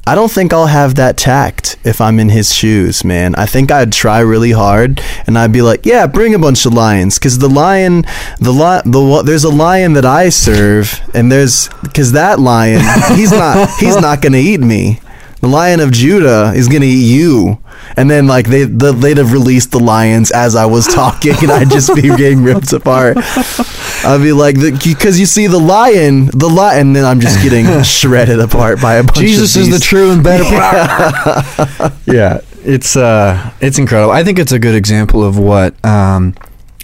I 0.07 0.15
don't 0.15 0.31
think 0.31 0.53
I'll 0.53 0.67
have 0.67 0.97
that 0.97 1.17
tact 1.17 1.77
if 1.83 1.99
I'm 2.01 2.21
in 2.21 2.29
his 2.29 2.53
shoes, 2.53 3.05
man. 3.05 3.35
I 3.37 3.47
think 3.47 3.73
I'd 3.73 3.91
try 3.93 4.21
really 4.21 4.53
hard 4.53 5.01
and 5.27 5.39
I'd 5.39 5.53
be 5.53 5.63
like, 5.63 5.87
"Yeah, 5.87 6.07
bring 6.07 6.35
a 6.35 6.39
bunch 6.39 6.67
of 6.67 6.75
lions 6.75 7.19
cuz 7.19 7.39
the 7.39 7.49
lion 7.49 8.05
the 8.39 8.53
li- 8.53 8.83
the 8.85 9.23
there's 9.23 9.45
a 9.45 9.51
lion 9.51 9.95
that 9.95 10.05
I 10.05 10.29
serve 10.29 11.01
and 11.15 11.33
there's 11.33 11.69
cuz 11.95 12.13
that 12.13 12.39
lion, 12.39 12.83
he's 13.17 13.33
not 13.33 13.71
he's 13.81 13.97
not 13.97 14.21
going 14.21 14.35
to 14.35 14.39
eat 14.41 14.61
me. 14.61 15.01
The 15.45 15.51
lion 15.51 15.81
of 15.81 15.93
Judah 15.93 16.53
is 16.55 16.69
going 16.69 16.81
to 16.81 16.89
eat 16.89 17.15
you." 17.15 17.59
And 17.97 18.11
then 18.11 18.27
like 18.27 18.49
they 18.49 18.65
the, 18.65 18.93
they'd 18.93 19.19
have 19.19 19.33
released 19.33 19.71
the 19.71 19.79
lions 19.79 20.31
as 20.31 20.57
I 20.57 20.65
was 20.65 20.87
talking 20.87 21.35
and 21.43 21.51
I'd 21.51 21.71
just 21.71 21.95
be 21.95 22.03
getting 22.17 22.43
ripped 22.43 22.73
apart. 22.73 23.19
I'd 23.19 24.23
be 24.23 24.33
like, 24.33 24.57
because 24.57 25.21
you 25.21 25.27
see 25.27 25.47
the 25.47 25.59
lion, 25.59 26.27
the 26.27 26.49
lion, 26.49 26.89
and 26.89 26.97
then 26.97 27.05
I'm 27.05 27.21
just 27.21 27.43
getting 27.43 27.83
shredded 27.83 28.41
apart 28.41 28.81
by 28.81 28.95
a 28.95 29.03
bunch 29.03 29.19
Jesus 29.19 29.55
is 29.55 29.71
the 29.71 29.79
true 29.79 30.13
and 30.13 30.25
better. 30.25 30.45
yeah, 32.11 32.41
it's 32.65 32.97
uh, 32.97 33.53
it's 33.61 33.79
incredible. 33.79 34.13
I 34.13 34.25
think 34.25 34.39
it's 34.39 34.53
a 34.53 34.59
good 34.59 34.75
example 34.75 35.23
of 35.23 35.39
what 35.39 35.83
um, 35.85 36.35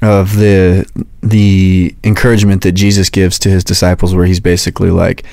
of 0.03 0.37
the 0.37 0.87
the 1.23 1.95
encouragement 2.05 2.63
that 2.63 2.73
Jesus 2.73 3.11
gives 3.11 3.39
to 3.41 3.51
his 3.51 3.63
disciples, 3.65 4.15
where 4.15 4.25
he's 4.27 4.41
basically 4.41 4.91
like, 4.91 5.25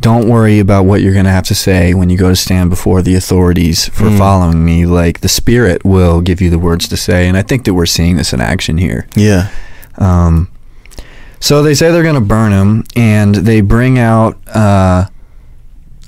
"Don't 0.00 0.28
worry 0.28 0.58
about 0.58 0.86
what 0.86 1.02
you're 1.02 1.12
going 1.12 1.26
to 1.26 1.30
have 1.30 1.44
to 1.48 1.54
say 1.54 1.92
when 1.94 2.08
you 2.08 2.16
go 2.16 2.30
to 2.30 2.36
stand 2.36 2.70
before 2.70 3.02
the 3.02 3.14
authorities 3.14 3.86
for 3.88 4.04
Mm. 4.04 4.16
following 4.18 4.64
me. 4.64 4.86
Like 4.86 5.20
the 5.20 5.28
Spirit 5.28 5.84
will 5.84 6.20
give 6.22 6.40
you 6.40 6.48
the 6.48 6.58
words 6.58 6.88
to 6.88 6.96
say." 6.96 7.28
And 7.28 7.36
I 7.36 7.42
think 7.42 7.64
that 7.64 7.74
we're 7.74 7.84
seeing 7.86 8.16
this 8.16 8.32
in 8.32 8.40
action 8.40 8.78
here. 8.78 9.06
Yeah. 9.14 9.48
Um, 9.98 10.48
so 11.40 11.62
they 11.62 11.74
say 11.74 11.92
they're 11.92 12.02
going 12.02 12.14
to 12.14 12.20
burn 12.22 12.52
him, 12.52 12.84
and 12.96 13.34
they 13.34 13.60
bring 13.60 13.98
out 13.98 14.38
uh, 14.54 15.04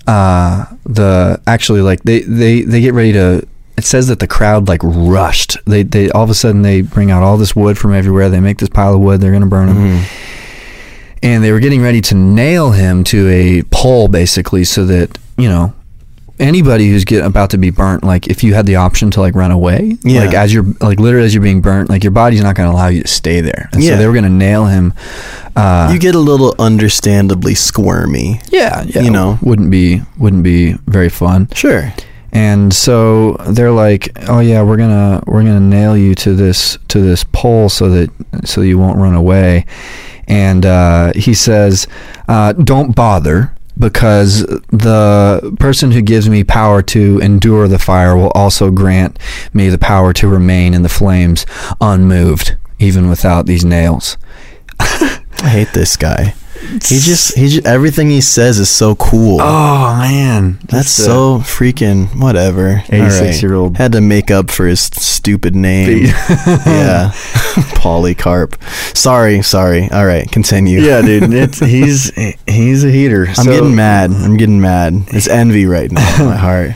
uh, 0.07 0.65
the 0.85 1.41
actually 1.47 1.83
like 1.83 2.03
they, 2.05 2.21
they 2.21 2.63
they 2.63 2.81
get 2.81 2.95
ready 2.95 3.13
to. 3.13 3.47
It 3.77 3.85
says 3.85 4.09
that 4.09 4.21
the 4.21 4.27
crowd 4.27 4.69
like 4.69 4.81
rushed. 4.83 5.57
They 5.67 5.83
they 5.83 6.11
all 6.11 6.25
of 6.25 6.31
a 6.31 6.35
sudden 6.35 6.63
they 6.63 6.81
bring 6.81 7.11
out 7.11 7.23
all 7.23 7.37
this 7.37 7.55
wood 7.55 7.77
from 7.79 7.93
everywhere. 7.95 8.29
They 8.31 8.41
make 8.41 8.59
this 8.59 8.69
pile 8.71 8.95
of 8.95 9.01
wood. 9.01 9.21
They're 9.21 9.31
going 9.33 9.43
to 9.43 9.49
burn 9.49 9.69
him, 9.69 9.77
Mhm. 9.77 10.03
and 11.23 11.45
they 11.45 11.53
were 11.53 11.61
getting 11.61 11.83
ready 11.83 12.01
to 12.03 12.15
nail 12.15 12.71
him 12.71 13.05
to 13.05 13.29
a 13.29 13.63
pole, 13.65 14.09
basically, 14.09 14.65
so 14.65 14.87
that 14.87 15.19
you 15.37 15.49
know 15.49 15.73
anybody 16.39 16.91
who's 16.91 17.05
get 17.07 17.25
about 17.25 17.49
to 17.49 17.57
be 17.57 17.71
burnt 17.71 18.05
like 18.05 18.27
if 18.27 18.45
you 18.45 18.53
had 18.53 18.67
the 18.67 18.77
option 18.77 19.11
to 19.11 19.21
like 19.23 19.35
run 19.35 19.51
away 19.51 19.97
Yeah. 20.03 20.21
like 20.27 20.35
as 20.35 20.53
you're 20.53 20.67
like 20.83 21.01
literally 21.01 21.25
as 21.25 21.33
you're 21.33 21.43
being 21.43 21.63
burnt 21.63 21.89
like 21.89 22.05
your 22.05 22.11
body's 22.11 22.43
not 22.43 22.55
going 22.55 22.69
to 22.69 22.75
allow 22.75 22.89
you 22.89 23.01
to 23.01 23.09
stay 23.09 23.41
there 23.41 23.71
and 23.73 23.83
Yeah. 23.83 23.93
so 23.93 23.97
they 23.97 24.07
were 24.07 24.13
going 24.13 24.25
to 24.25 24.29
nail 24.29 24.67
him 24.67 24.93
uh 25.57 25.89
you 25.91 25.99
get 25.99 26.15
a 26.15 26.19
little 26.19 26.55
understandably 26.59 27.55
squirmy. 27.55 28.43
yeah, 28.51 28.85
yeah 28.87 29.01
you 29.01 29.11
know. 29.11 29.39
wouldn't 29.41 29.71
be 29.71 30.03
wouldn't 30.19 30.43
be 30.43 30.75
very 30.87 31.09
fun 31.09 31.49
Sure. 31.55 31.91
And 32.37 32.75
so 32.75 33.33
they're 33.49 33.73
like 33.73 34.11
oh 34.29 34.41
yeah 34.41 34.61
we're 34.61 34.77
gonna 34.77 35.23
we're 35.27 35.43
gonna 35.43 35.59
nail 35.59 35.97
you 35.97 36.15
to 36.15 36.35
this 36.35 36.77
to 36.87 37.01
this 37.01 37.25
pole 37.25 37.71
so 37.71 37.89
that 37.89 38.11
so 38.45 38.61
you 38.61 38.79
won't 38.79 38.99
run 38.99 39.15
away 39.15 39.65
and 40.29 40.67
uh, 40.67 41.13
he 41.15 41.33
says 41.33 41.87
uh, 42.29 42.53
don't 42.53 42.95
bother 42.95 43.55
because 43.79 44.41
the 44.71 45.57
person 45.59 45.93
who 45.93 46.03
gives 46.03 46.29
me 46.29 46.45
power 46.45 46.83
to 46.83 47.19
endure 47.21 47.69
the 47.69 47.79
fire 47.79 48.17
will 48.17 48.33
also 48.35 48.71
grant 48.71 49.19
me 49.55 49.71
the 49.71 49.79
power 49.79 50.13
to 50.13 50.29
remain 50.29 50.75
in 50.75 50.83
the 50.83 50.89
flames 50.91 51.47
unmoved 51.81 52.57
even 52.79 53.09
without 53.09 53.47
these 53.47 53.65
nails 53.65 54.19
I 54.79 55.49
hate 55.49 55.73
this 55.73 55.97
guy. 55.97 56.35
He 56.61 56.99
just 56.99 57.37
he 57.37 57.49
just 57.49 57.67
everything 57.67 58.11
he 58.11 58.21
says 58.21 58.59
is 58.59 58.69
so 58.71 58.95
cool. 58.97 59.39
oh 59.41 59.97
man 60.01 60.59
That's 60.69 60.91
so 60.91 61.39
freaking 61.39 62.09
whatever. 62.21 62.83
86-year-old. 62.87 63.77
had 63.77 63.93
to 63.93 64.01
make 64.01 64.31
up 64.31 64.51
for 64.51 64.67
his 64.67 64.81
stupid 64.81 65.55
name. 65.55 66.07
yeah, 66.67 67.13
Polycarp. 67.77 68.57
Sorry, 68.95 69.43
sorry. 69.43 69.89
All 69.91 70.07
right, 70.07 70.31
continue. 70.31 70.81
yeah, 70.81 71.03
dude. 71.03 71.33
It's, 71.33 71.59
he's 71.61 72.11
he's 72.47 72.85
a 72.85 72.91
heater. 72.91 73.27
I'm 73.37 73.47
getting 73.47 73.75
mad. 73.77 74.11
I'm 74.11 74.37
getting 74.37 74.61
mad. 74.61 74.95
It's 75.09 75.29
envy 75.29 75.67
right 75.67 75.91
now 75.91 76.21
in 76.21 76.27
my 76.27 76.37
heart. 76.49 76.71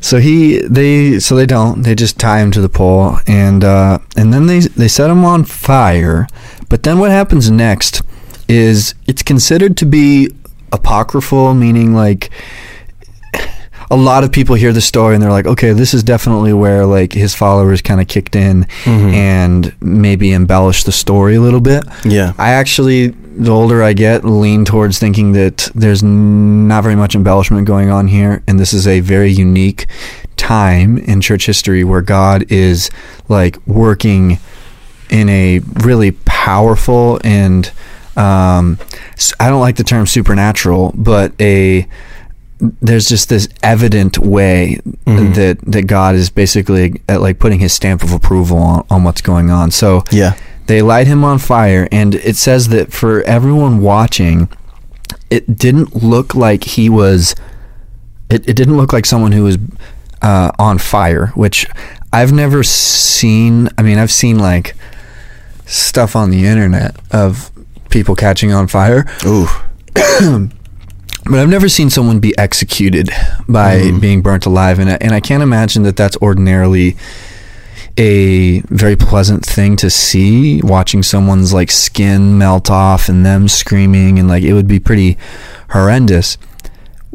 So 0.00 0.18
he 0.18 0.58
they 0.58 1.18
so 1.18 1.34
they 1.34 1.46
don't 1.46 1.82
they 1.82 1.94
just 1.94 2.18
tie 2.18 2.40
him 2.40 2.50
to 2.52 2.60
the 2.60 2.68
pole 2.68 3.18
and 3.26 3.64
uh, 3.64 3.98
and 4.16 4.32
then 4.32 4.46
they 4.46 4.60
they 4.60 4.88
set 4.88 5.10
him 5.10 5.24
on 5.24 5.44
fire. 5.44 6.26
But 6.68 6.82
then 6.82 6.98
what 6.98 7.10
happens 7.10 7.50
next 7.50 8.02
is 8.48 8.94
it's 9.06 9.22
considered 9.22 9.76
to 9.78 9.86
be 9.86 10.30
apocryphal, 10.72 11.54
meaning 11.54 11.94
like 11.94 12.30
a 13.90 13.96
lot 13.96 14.24
of 14.24 14.32
people 14.32 14.56
hear 14.56 14.72
the 14.72 14.80
story 14.80 15.14
and 15.14 15.22
they're 15.22 15.30
like, 15.30 15.46
okay, 15.46 15.72
this 15.72 15.94
is 15.94 16.02
definitely 16.02 16.52
where 16.52 16.84
like 16.84 17.12
his 17.12 17.34
followers 17.36 17.80
kind 17.80 18.00
of 18.00 18.08
kicked 18.08 18.34
in 18.34 18.64
Mhm. 18.84 19.12
and 19.14 19.72
maybe 19.80 20.32
embellished 20.32 20.86
the 20.86 20.92
story 20.92 21.36
a 21.36 21.40
little 21.40 21.60
bit. 21.60 21.84
Yeah. 22.04 22.32
I 22.36 22.50
actually, 22.50 23.08
the 23.38 23.50
older 23.52 23.84
I 23.84 23.92
get, 23.92 24.24
lean 24.24 24.64
towards 24.64 24.98
thinking 24.98 25.32
that 25.32 25.68
there's 25.74 26.02
not 26.02 26.82
very 26.82 26.96
much 26.96 27.14
embellishment 27.14 27.66
going 27.66 27.88
on 27.90 28.08
here, 28.08 28.42
and 28.48 28.58
this 28.58 28.72
is 28.72 28.88
a 28.88 28.98
very 29.00 29.30
unique 29.30 29.86
time 30.36 30.98
in 30.98 31.20
church 31.20 31.46
history 31.46 31.84
where 31.84 32.02
God 32.02 32.44
is 32.48 32.90
like 33.28 33.56
working 33.68 34.40
in 35.10 35.28
a 35.28 35.60
really 35.84 36.10
powerful 36.24 37.20
and 37.22 37.70
um, 38.16 38.78
I 39.40 39.48
don't 39.48 39.60
like 39.60 39.76
the 39.76 39.84
term 39.84 40.06
supernatural, 40.06 40.92
but 40.96 41.32
a 41.40 41.86
there's 42.80 43.06
just 43.06 43.28
this 43.28 43.48
evident 43.62 44.18
way 44.18 44.80
that 45.04 45.58
that 45.66 45.82
God 45.82 46.14
is 46.14 46.30
basically 46.30 47.00
uh, 47.08 47.20
like 47.20 47.38
putting 47.38 47.58
His 47.60 47.72
stamp 47.74 48.02
of 48.02 48.12
approval 48.12 48.58
on, 48.58 48.86
on 48.88 49.04
what's 49.04 49.20
going 49.20 49.50
on. 49.50 49.70
So 49.70 50.02
Yeah. 50.10 50.34
they 50.66 50.80
light 50.82 51.06
him 51.06 51.22
on 51.24 51.38
fire, 51.38 51.86
and 51.92 52.14
it 52.14 52.36
says 52.36 52.68
that 52.68 52.92
for 52.92 53.22
everyone 53.22 53.80
watching, 53.82 54.48
it 55.28 55.58
didn't 55.58 56.02
look 56.02 56.34
like 56.34 56.64
he 56.64 56.88
was. 56.88 57.34
It, 58.30 58.48
it 58.48 58.54
didn't 58.56 58.76
look 58.76 58.92
like 58.92 59.04
someone 59.06 59.32
who 59.32 59.44
was 59.44 59.58
uh, 60.22 60.50
on 60.58 60.78
fire, 60.78 61.26
which 61.34 61.66
I've 62.12 62.32
never 62.32 62.62
seen. 62.62 63.68
I 63.76 63.82
mean, 63.82 63.98
I've 63.98 64.10
seen 64.10 64.38
like 64.38 64.74
stuff 65.66 66.16
on 66.16 66.30
the 66.30 66.46
internet 66.46 66.96
of 67.10 67.50
people 67.96 68.14
catching 68.14 68.52
on 68.52 68.66
fire, 68.66 69.06
Ooh. 69.24 69.46
but 69.94 71.40
I've 71.40 71.48
never 71.48 71.66
seen 71.66 71.88
someone 71.88 72.20
be 72.20 72.36
executed 72.36 73.08
by 73.48 73.80
hmm. 73.80 74.00
being 74.00 74.20
burnt 74.20 74.44
alive, 74.44 74.78
and 74.78 74.90
I, 74.90 74.98
and 75.00 75.12
I 75.12 75.20
can't 75.20 75.42
imagine 75.42 75.82
that 75.84 75.96
that's 75.96 76.18
ordinarily 76.18 76.94
a 77.96 78.60
very 78.68 78.96
pleasant 78.96 79.46
thing 79.46 79.76
to 79.76 79.88
see. 79.88 80.60
Watching 80.60 81.02
someone's 81.02 81.54
like 81.54 81.70
skin 81.70 82.36
melt 82.36 82.70
off 82.70 83.08
and 83.08 83.24
them 83.24 83.48
screaming, 83.48 84.18
and 84.18 84.28
like 84.28 84.42
it 84.42 84.52
would 84.52 84.68
be 84.68 84.78
pretty 84.78 85.16
horrendous. 85.70 86.36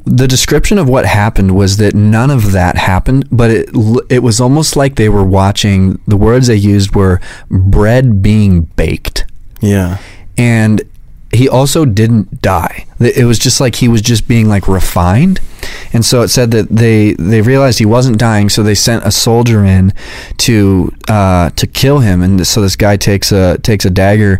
The 0.03 0.27
description 0.27 0.79
of 0.79 0.89
what 0.89 1.05
happened 1.05 1.55
was 1.55 1.77
that 1.77 1.93
none 1.93 2.31
of 2.31 2.53
that 2.53 2.75
happened, 2.75 3.27
but 3.31 3.51
it 3.51 3.69
it 4.09 4.23
was 4.23 4.41
almost 4.41 4.75
like 4.75 4.95
they 4.95 5.09
were 5.09 5.23
watching. 5.23 6.01
The 6.07 6.17
words 6.17 6.47
they 6.47 6.55
used 6.55 6.95
were 6.95 7.21
bread 7.51 8.23
being 8.23 8.61
baked 8.61 9.25
Yeah. 9.61 9.99
And 10.41 10.81
he 11.33 11.47
also 11.47 11.85
didn't 11.85 12.41
die. 12.41 12.85
It 12.99 13.25
was 13.25 13.39
just 13.39 13.61
like 13.61 13.75
he 13.75 13.87
was 13.87 14.01
just 14.01 14.27
being 14.27 14.49
like 14.49 14.67
refined, 14.67 15.39
and 15.93 16.03
so 16.03 16.21
it 16.23 16.27
said 16.27 16.51
that 16.51 16.67
they 16.69 17.13
they 17.13 17.41
realized 17.41 17.79
he 17.79 17.85
wasn't 17.85 18.17
dying, 18.17 18.49
so 18.49 18.63
they 18.63 18.75
sent 18.75 19.05
a 19.05 19.11
soldier 19.11 19.63
in 19.63 19.93
to 20.37 20.91
uh, 21.07 21.49
to 21.51 21.65
kill 21.67 21.99
him, 21.99 22.21
and 22.21 22.45
so 22.45 22.61
this 22.61 22.75
guy 22.75 22.97
takes 22.97 23.31
a 23.31 23.57
takes 23.59 23.85
a 23.85 23.89
dagger, 23.89 24.39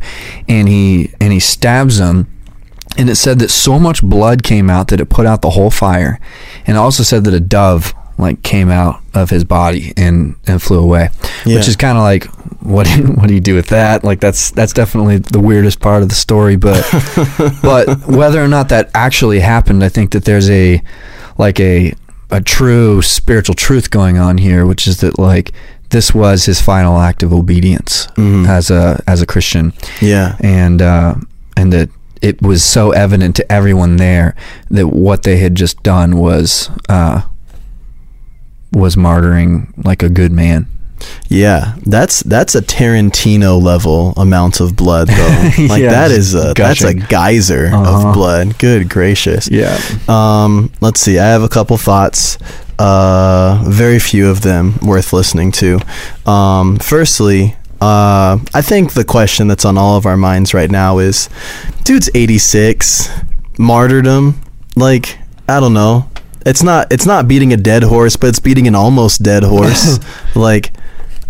and 0.49 0.67
he 0.67 1.11
and 1.21 1.31
he 1.31 1.39
stabs 1.39 1.99
him. 1.99 2.27
And 2.97 3.09
it 3.09 3.15
said 3.15 3.39
that 3.39 3.49
so 3.49 3.79
much 3.79 4.03
blood 4.03 4.43
came 4.43 4.69
out 4.69 4.89
that 4.89 4.99
it 4.99 5.05
put 5.09 5.25
out 5.25 5.41
the 5.41 5.51
whole 5.51 5.71
fire, 5.71 6.19
and 6.67 6.75
it 6.75 6.79
also 6.79 7.03
said 7.03 7.23
that 7.23 7.33
a 7.33 7.39
dove 7.39 7.93
like 8.17 8.43
came 8.43 8.69
out 8.69 8.99
of 9.13 9.29
his 9.29 9.45
body 9.45 9.93
and 9.95 10.35
and 10.45 10.61
flew 10.61 10.79
away, 10.79 11.07
Yeah. 11.45 11.55
which 11.55 11.69
is 11.69 11.77
kind 11.77 11.97
of 11.97 12.03
like 12.03 12.27
what 12.62 12.88
do 12.88 12.95
you, 12.97 13.04
what 13.08 13.28
do 13.28 13.34
you 13.34 13.39
do 13.41 13.56
with 13.56 13.67
that? 13.67 14.04
Like 14.04 14.19
that's 14.19 14.52
that's 14.52 14.74
definitely 14.74 15.17
the 15.17 15.39
weirdest 15.39 15.80
part 15.80 16.04
of 16.04 16.10
the 16.10 16.15
story. 16.15 16.56
But 16.56 16.84
but 17.62 18.08
whether 18.08 18.43
or 18.43 18.47
not 18.47 18.69
that 18.69 18.89
actually 18.93 19.39
happened, 19.39 19.84
I 19.84 19.89
think 19.89 20.12
that 20.12 20.26
there's 20.26 20.50
a 20.50 20.82
like 21.38 21.60
a 21.60 21.93
a 22.30 22.41
true 22.41 23.02
spiritual 23.02 23.56
truth 23.56 23.89
going 23.89 24.17
on 24.17 24.38
here, 24.38 24.65
which 24.65 24.88
is 24.88 25.02
that 25.02 25.19
like 25.19 25.52
this 25.89 26.13
was 26.13 26.45
his 26.45 26.62
final 26.62 26.97
act 27.00 27.21
of 27.24 27.34
obedience 27.34 28.08
Mhm. 28.15 28.47
as 28.47 28.71
a 28.71 29.02
as 29.08 29.21
a 29.21 29.26
Christian, 29.26 29.74
Yeah. 30.00 30.38
and 30.39 30.82
uh, 30.82 31.15
and 31.58 31.74
that 31.74 31.89
it 32.21 32.41
was 32.41 32.63
so 32.63 32.91
evident 32.91 33.36
to 33.38 33.52
everyone 33.52 33.97
there 33.97 34.36
that 34.69 34.88
what 34.88 35.24
they 35.24 35.38
had 35.39 35.56
just 35.56 35.82
done 35.84 36.15
was 36.17 36.69
uh, 36.88 37.24
was 38.71 38.95
martyring 38.95 39.67
like 39.86 40.02
a 40.04 40.10
good 40.10 40.32
man. 40.32 40.67
Yeah, 41.29 41.75
that's 41.85 42.23
that's 42.23 42.55
a 42.55 42.61
Tarantino 42.61 43.61
level 43.61 44.13
amount 44.17 44.59
of 44.59 44.75
blood 44.75 45.07
though. 45.07 45.49
Like 45.69 45.81
Yeah, 45.81 45.91
that 45.91 46.11
is 46.11 46.33
a 46.35 46.53
that's 46.55 46.83
a 46.83 46.93
geyser 46.93 47.67
Uh-huh. 47.73 48.09
of 48.09 48.13
blood. 48.13 48.57
Good 48.59 48.89
gracious. 48.89 49.49
Yeah. 49.49 49.77
Um, 50.07 50.71
let's 50.81 50.99
see. 50.99 51.19
I 51.19 51.27
have 51.27 51.43
a 51.43 51.49
couple 51.49 51.77
thoughts. 51.77 52.37
Uh, 52.79 53.63
very 53.67 53.99
few 53.99 54.29
of 54.29 54.41
them 54.41 54.75
worth 54.81 55.13
listening 55.13 55.51
to. 55.51 55.79
Um, 56.25 56.79
firstly, 56.79 57.55
uh, 57.79 58.39
I 58.53 58.61
think 58.61 58.93
the 58.93 59.03
question 59.05 59.47
that's 59.47 59.65
on 59.65 59.77
all 59.77 59.97
of 59.97 60.05
our 60.07 60.17
minds 60.17 60.53
right 60.53 60.69
now 60.71 60.97
is, 60.97 61.29
dude's 61.83 62.09
86, 62.15 63.07
martyrdom. 63.59 64.41
Like, 64.75 65.19
I 65.47 65.59
don't 65.59 65.73
know. 65.73 66.09
It's 66.45 66.63
not. 66.63 66.91
It's 66.91 67.05
not 67.05 67.27
beating 67.27 67.53
a 67.53 67.57
dead 67.57 67.83
horse, 67.83 68.15
but 68.15 68.27
it's 68.29 68.39
beating 68.39 68.67
an 68.67 68.73
almost 68.73 69.21
dead 69.21 69.43
horse. 69.43 69.99
like, 70.35 70.71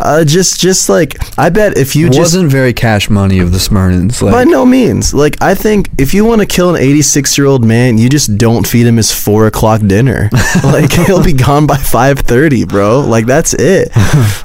uh, 0.04 0.24
just, 0.24 0.60
just 0.60 0.88
like 0.88 1.16
I 1.38 1.48
bet 1.50 1.76
if 1.78 1.96
you 1.96 2.08
just 2.08 2.18
wasn't 2.18 2.50
very 2.50 2.72
cash 2.72 3.08
money 3.08 3.38
of 3.38 3.52
the 3.52 3.58
Smyrnans. 3.58 4.20
Like, 4.22 4.32
by 4.32 4.44
no 4.44 4.64
means. 4.66 5.14
Like 5.14 5.40
I 5.42 5.54
think 5.54 5.88
if 5.98 6.14
you 6.14 6.24
want 6.24 6.40
to 6.40 6.46
kill 6.46 6.74
an 6.74 6.80
86 6.80 7.36
year 7.38 7.46
old 7.46 7.64
man, 7.64 7.98
you 7.98 8.08
just 8.08 8.36
don't 8.38 8.66
feed 8.66 8.86
him 8.86 8.96
his 8.96 9.12
four 9.12 9.46
o'clock 9.46 9.80
dinner. 9.80 10.28
like 10.64 10.92
he'll 10.92 11.24
be 11.24 11.32
gone 11.32 11.66
by 11.66 11.76
5:30, 11.76 12.68
bro. 12.68 13.00
Like 13.00 13.26
that's 13.26 13.54
it. 13.54 13.90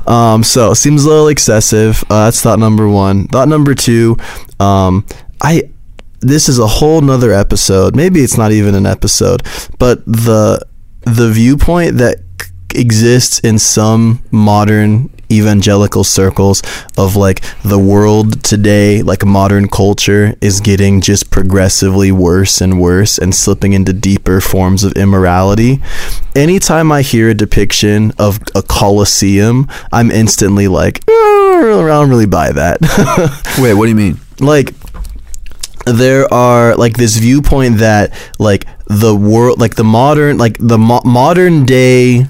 um, 0.08 0.44
so 0.44 0.74
seems 0.74 1.06
a 1.06 1.10
little 1.10 1.28
excessive. 1.28 2.04
Uh, 2.10 2.26
that's 2.26 2.42
thought 2.42 2.60
number 2.60 2.88
one. 2.88 3.28
Thought 3.28 3.50
number 3.50 3.76
two. 3.76 4.18
Um, 4.60 5.06
I. 5.42 5.64
This 6.20 6.50
is 6.50 6.58
a 6.58 6.66
whole 6.66 7.00
nother 7.02 7.32
episode. 7.32 7.96
Maybe 7.96 8.22
it's 8.22 8.38
not 8.38 8.52
even 8.52 8.74
an 8.74 8.88
episode, 8.88 9.44
but 9.78 10.04
the 10.06 10.66
the 11.02 11.30
viewpoint 11.30 11.98
that 11.98 12.18
c- 12.42 12.82
exists 12.82 13.40
in 13.40 13.60
some 13.60 14.24
modern 14.32 15.12
evangelical 15.32 16.04
circles 16.04 16.62
of 16.98 17.16
like 17.16 17.42
the 17.64 17.78
world 17.80 18.44
today 18.44 19.02
like 19.02 19.26
modern 19.26 19.68
culture 19.68 20.36
is 20.42 20.62
getting 20.62 21.02
just 21.02 21.30
progressively 21.32 22.12
worse 22.12 22.62
and 22.62 22.80
worse 22.80 23.18
and 23.18 23.34
slipping 23.36 23.74
into 23.74 23.92
deeper 23.94 24.40
forms 24.40 24.84
of 24.84 24.92
immorality 24.94 25.82
anytime 26.36 26.92
i 26.92 27.02
hear 27.02 27.30
a 27.30 27.34
depiction 27.34 28.12
of 28.18 28.40
a 28.56 28.62
coliseum 28.62 29.68
i'm 29.92 30.10
instantly 30.12 30.68
like 30.68 31.02
"Eh, 31.10 31.14
i 31.14 31.88
don't 31.88 32.10
really 32.10 32.26
buy 32.26 32.52
that 32.52 32.80
wait, 33.60 33.74
what 33.74 33.86
do 33.86 33.90
you 33.90 33.96
mean? 33.96 34.20
like 34.40 34.74
there 35.86 36.32
are 36.34 36.76
like 36.76 36.98
this 36.98 37.18
viewpoint 37.18 37.78
that 37.78 38.14
like 38.40 38.66
the 38.88 39.16
world 39.16 39.60
like 39.60 39.76
the 39.76 39.84
modern 39.84 40.38
like 40.38 40.58
the 40.60 40.78
mo- 40.78 41.02
modern 41.06 41.66
day 41.66 42.26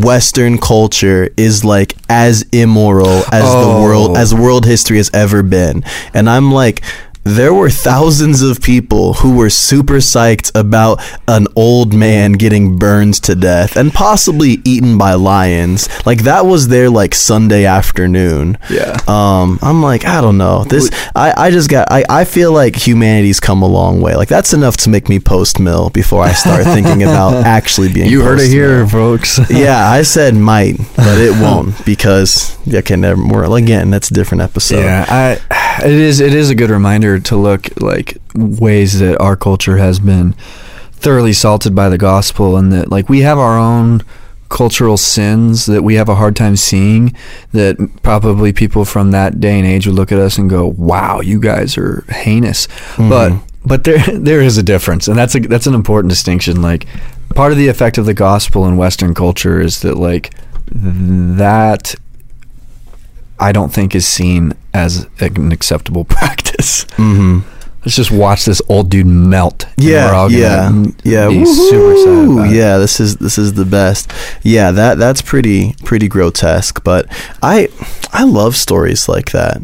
western 0.00 0.58
culture 0.58 1.28
is 1.36 1.64
like 1.64 1.94
as 2.08 2.44
immoral 2.52 3.22
as 3.32 3.44
the 3.44 3.64
Oh. 3.64 3.82
world 3.82 4.16
as 4.16 4.32
oh. 4.32 4.40
world 4.42 4.64
history 4.64 4.96
has 4.96 5.10
ever 5.14 5.42
been 5.42 5.84
and 6.12 6.28
i'm 6.28 6.52
like 6.52 6.82
there 7.24 7.54
were 7.54 7.70
thousands 7.70 8.42
of 8.42 8.60
people 8.60 9.14
who 9.14 9.36
were 9.36 9.50
super 9.50 9.94
psyched 9.94 10.52
about 10.54 11.00
an 11.26 11.46
old 11.56 11.94
man 11.94 12.32
getting 12.32 12.78
burned 12.78 13.14
to 13.14 13.34
death 13.34 13.76
and 13.76 13.92
possibly 13.92 14.58
eaten 14.64 14.98
by 14.98 15.14
lions. 15.14 15.88
Like 16.06 16.24
that 16.24 16.44
was 16.44 16.68
their 16.68 16.90
like 16.90 17.14
Sunday 17.14 17.64
afternoon. 17.64 18.58
Yeah. 18.70 18.98
Um, 19.08 19.58
I'm 19.62 19.82
like, 19.82 20.04
I 20.04 20.20
don't 20.20 20.36
know. 20.38 20.64
This 20.64 20.90
I, 21.16 21.46
I 21.46 21.50
just 21.50 21.70
got 21.70 21.88
I, 21.90 22.04
I 22.08 22.24
feel 22.24 22.52
like 22.52 22.76
humanity's 22.76 23.40
come 23.40 23.62
a 23.62 23.68
long 23.68 24.00
way. 24.00 24.14
Like 24.14 24.28
that's 24.28 24.52
enough 24.52 24.76
to 24.78 24.90
make 24.90 25.08
me 25.08 25.18
post 25.18 25.58
mill 25.58 25.90
before 25.90 26.22
I 26.22 26.32
start 26.32 26.64
thinking 26.64 27.02
about 27.02 27.34
actually 27.46 27.92
being 27.92 28.10
You 28.10 28.22
heard 28.22 28.40
it 28.40 28.48
here, 28.48 28.86
folks. 28.86 29.40
yeah, 29.50 29.88
I 29.88 30.02
said 30.02 30.34
might, 30.34 30.76
but 30.96 31.18
it 31.18 31.32
won't 31.40 31.84
because 31.86 32.56
okay, 32.72 32.96
never 32.96 33.20
more. 33.20 33.44
Again, 33.54 33.90
that's 33.90 34.10
a 34.10 34.14
different 34.14 34.42
episode. 34.42 34.80
yeah, 34.80 35.06
I 35.08 35.84
it 35.84 35.90
is 35.92 36.20
it 36.20 36.34
is 36.34 36.50
a 36.50 36.54
good 36.54 36.70
reminder 36.70 37.13
to 37.18 37.36
look 37.36 37.80
like 37.80 38.18
ways 38.34 38.98
that 39.00 39.20
our 39.20 39.36
culture 39.36 39.78
has 39.78 39.98
been 40.00 40.32
thoroughly 40.92 41.32
salted 41.32 41.74
by 41.74 41.88
the 41.88 41.98
gospel 41.98 42.56
and 42.56 42.72
that 42.72 42.90
like 42.90 43.08
we 43.08 43.20
have 43.20 43.38
our 43.38 43.58
own 43.58 44.02
cultural 44.48 44.96
sins 44.96 45.66
that 45.66 45.82
we 45.82 45.94
have 45.94 46.08
a 46.08 46.14
hard 46.14 46.36
time 46.36 46.56
seeing 46.56 47.14
that 47.52 47.76
probably 48.02 48.52
people 48.52 48.84
from 48.84 49.10
that 49.10 49.40
day 49.40 49.58
and 49.58 49.66
age 49.66 49.86
would 49.86 49.96
look 49.96 50.12
at 50.12 50.18
us 50.18 50.38
and 50.38 50.48
go 50.48 50.66
wow 50.78 51.20
you 51.20 51.40
guys 51.40 51.76
are 51.76 52.04
heinous 52.08 52.66
mm-hmm. 52.66 53.08
but 53.08 53.32
but 53.66 53.84
there 53.84 53.98
there 54.18 54.40
is 54.40 54.56
a 54.56 54.62
difference 54.62 55.08
and 55.08 55.18
that's 55.18 55.34
a 55.34 55.40
that's 55.40 55.66
an 55.66 55.74
important 55.74 56.08
distinction 56.08 56.62
like 56.62 56.86
part 57.34 57.52
of 57.52 57.58
the 57.58 57.68
effect 57.68 57.98
of 57.98 58.06
the 58.06 58.14
gospel 58.14 58.66
in 58.66 58.76
western 58.76 59.12
culture 59.12 59.60
is 59.60 59.82
that 59.82 59.96
like 59.96 60.32
that 60.70 61.94
I 63.38 63.52
don't 63.52 63.72
think 63.72 63.94
is 63.94 64.06
seen 64.06 64.54
as 64.72 65.08
an 65.20 65.52
acceptable 65.52 66.04
practice. 66.04 66.53
Mm-hmm. 66.64 67.50
Let's 67.84 67.96
just 67.96 68.10
watch 68.10 68.46
this 68.46 68.62
old 68.70 68.88
dude 68.88 69.06
melt. 69.06 69.66
Yeah, 69.76 70.06
we're 70.06 70.14
all 70.14 70.28
gonna 70.30 70.40
yeah, 70.40 70.70
yeah. 71.04 71.28
Be 71.28 71.44
super 71.44 71.96
sad 71.96 72.08
Woohoo! 72.08 72.32
about 72.32 72.50
it. 72.50 72.56
Yeah, 72.56 72.78
this 72.78 72.98
is 72.98 73.16
this 73.16 73.36
is 73.36 73.52
the 73.52 73.66
best. 73.66 74.10
Yeah, 74.42 74.70
that 74.70 74.96
that's 74.96 75.20
pretty 75.20 75.74
pretty 75.84 76.08
grotesque. 76.08 76.82
But 76.82 77.06
I 77.42 77.68
I 78.10 78.24
love 78.24 78.56
stories 78.56 79.06
like 79.06 79.32
that. 79.32 79.60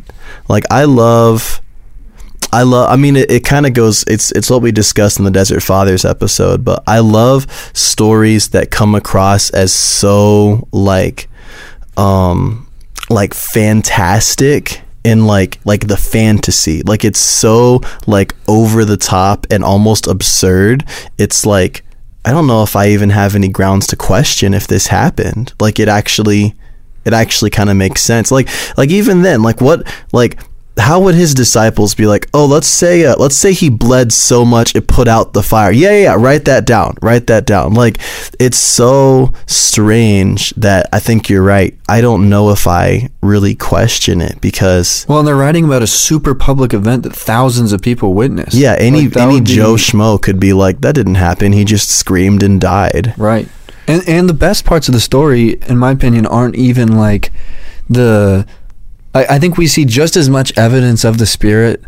Like 0.48 0.64
I 0.70 0.84
love 0.84 1.62
I 2.52 2.62
love. 2.62 2.90
I 2.90 2.96
mean, 2.96 3.16
it, 3.16 3.30
it 3.30 3.44
kind 3.44 3.66
of 3.66 3.72
goes. 3.72 4.04
It's 4.06 4.32
it's 4.32 4.50
what 4.50 4.60
we 4.60 4.70
discussed 4.72 5.18
in 5.18 5.24
the 5.24 5.30
Desert 5.30 5.62
Fathers 5.62 6.04
episode. 6.04 6.64
But 6.64 6.82
I 6.86 6.98
love 6.98 7.46
stories 7.74 8.50
that 8.50 8.70
come 8.70 8.94
across 8.94 9.50
as 9.50 9.72
so 9.72 10.68
like, 10.72 11.28
um, 11.96 12.68
like 13.08 13.34
fantastic 13.34 14.82
in 15.04 15.26
like 15.26 15.58
like 15.64 15.86
the 15.86 15.96
fantasy. 15.96 16.82
Like 16.82 17.04
it's 17.04 17.20
so 17.20 17.80
like 18.06 18.34
over 18.48 18.84
the 18.84 18.96
top 18.96 19.46
and 19.50 19.64
almost 19.64 20.06
absurd. 20.06 20.84
It's 21.18 21.46
like 21.46 21.84
I 22.24 22.32
don't 22.32 22.46
know 22.46 22.62
if 22.62 22.76
I 22.76 22.88
even 22.88 23.10
have 23.10 23.34
any 23.34 23.48
grounds 23.48 23.86
to 23.88 23.96
question 23.96 24.54
if 24.54 24.66
this 24.66 24.88
happened. 24.88 25.54
Like 25.60 25.78
it 25.78 25.88
actually 25.88 26.54
it 27.04 27.12
actually 27.12 27.50
kind 27.50 27.70
of 27.70 27.76
makes 27.76 28.02
sense. 28.02 28.30
Like 28.30 28.48
like 28.76 28.90
even 28.90 29.22
then, 29.22 29.42
like 29.42 29.60
what 29.60 29.86
like 30.12 30.40
how 30.78 31.00
would 31.00 31.14
his 31.14 31.35
disciples 31.35 31.94
be 31.94 32.06
like, 32.06 32.28
"Oh, 32.33 32.46
let's 32.46 32.66
say 32.66 33.04
uh, 33.04 33.16
let's 33.18 33.37
say 33.37 33.52
he 33.52 33.68
bled 33.68 34.12
so 34.12 34.44
much 34.44 34.74
it 34.74 34.87
put 34.87 35.09
out 35.09 35.33
the 35.33 35.42
fire." 35.42 35.70
Yeah, 35.72 35.90
yeah, 35.90 36.02
yeah, 36.02 36.14
write 36.14 36.44
that 36.46 36.64
down. 36.64 36.96
Write 37.02 37.26
that 37.26 37.44
down. 37.46 37.74
Like 37.74 37.98
it's 38.38 38.56
so 38.56 39.33
strange 39.46 40.50
that 40.56 40.88
I 40.92 40.98
think 41.00 41.28
you're 41.28 41.42
right. 41.42 41.76
I 41.88 42.00
don't 42.00 42.28
know 42.28 42.50
if 42.50 42.66
I 42.66 43.09
really 43.22 43.54
question 43.54 44.20
it 44.20 44.40
because 44.40 45.04
Well, 45.09 45.18
and 45.18 45.28
they're 45.28 45.37
writing 45.37 45.64
about 45.64 45.83
a 45.83 45.87
super 45.87 46.35
public 46.35 46.72
event 46.72 47.02
that 47.02 47.14
thousands 47.14 47.72
of 47.72 47.83
people 47.83 48.14
witnessed. 48.14 48.54
yeah, 48.54 48.76
any 48.78 49.04
Like, 49.09 49.16
any 49.16 49.35
would 49.35 49.44
be- 49.44 49.54
Joe 49.54 49.74
Schmo 49.74 50.20
could 50.20 50.40
be 50.40 50.52
like, 50.52 50.80
"That 50.80 50.94
didn't 50.94 51.16
happen. 51.16 51.52
He 51.52 51.64
just 51.64 51.88
screamed 51.90 52.42
and 52.42 52.61
died." 52.61 53.14
Right. 53.16 53.48
And 53.87 54.02
and 54.09 54.28
the 54.28 54.35
best 54.35 54.64
parts 54.64 54.88
of 54.88 54.94
the 54.94 55.00
story, 55.00 55.59
in 55.66 55.76
my 55.78 55.90
opinion, 55.92 56.26
aren't 56.26 56.54
even 56.56 56.96
like 56.96 57.30
the. 57.88 58.46
I, 59.14 59.24
I 59.36 59.38
think 59.38 59.56
we 59.56 59.66
see 59.66 59.84
just 59.84 60.16
as 60.16 60.28
much 60.28 60.56
evidence 60.56 61.04
of 61.04 61.18
the 61.18 61.26
spirit 61.26 61.82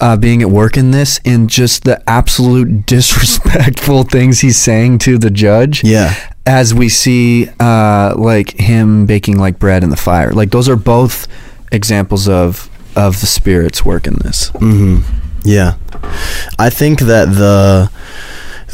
uh, 0.00 0.16
being 0.16 0.42
at 0.42 0.50
work 0.50 0.76
in 0.76 0.90
this 0.90 1.18
in 1.24 1.48
just 1.48 1.84
the 1.84 2.02
absolute 2.08 2.86
disrespectful 2.86 4.02
things 4.10 4.40
he's 4.40 4.58
saying 4.58 4.98
to 4.98 5.18
the 5.18 5.30
judge. 5.30 5.84
Yeah. 5.84 6.14
As 6.44 6.74
we 6.74 6.88
see, 6.88 7.48
uh, 7.60 8.14
like 8.16 8.58
him 8.58 9.06
baking 9.06 9.38
like 9.38 9.58
bread 9.60 9.84
in 9.84 9.90
the 9.90 9.96
fire. 9.96 10.32
Like 10.32 10.50
those 10.50 10.68
are 10.68 10.76
both 10.76 11.28
examples 11.70 12.28
of 12.28 12.68
of 12.96 13.20
the 13.20 13.26
spirit's 13.26 13.84
work 13.84 14.06
in 14.06 14.14
this. 14.16 14.48
hmm 14.56 15.00
Yeah, 15.44 15.76
I 16.58 16.68
think 16.68 17.00
that 17.00 17.26
the 17.26 17.90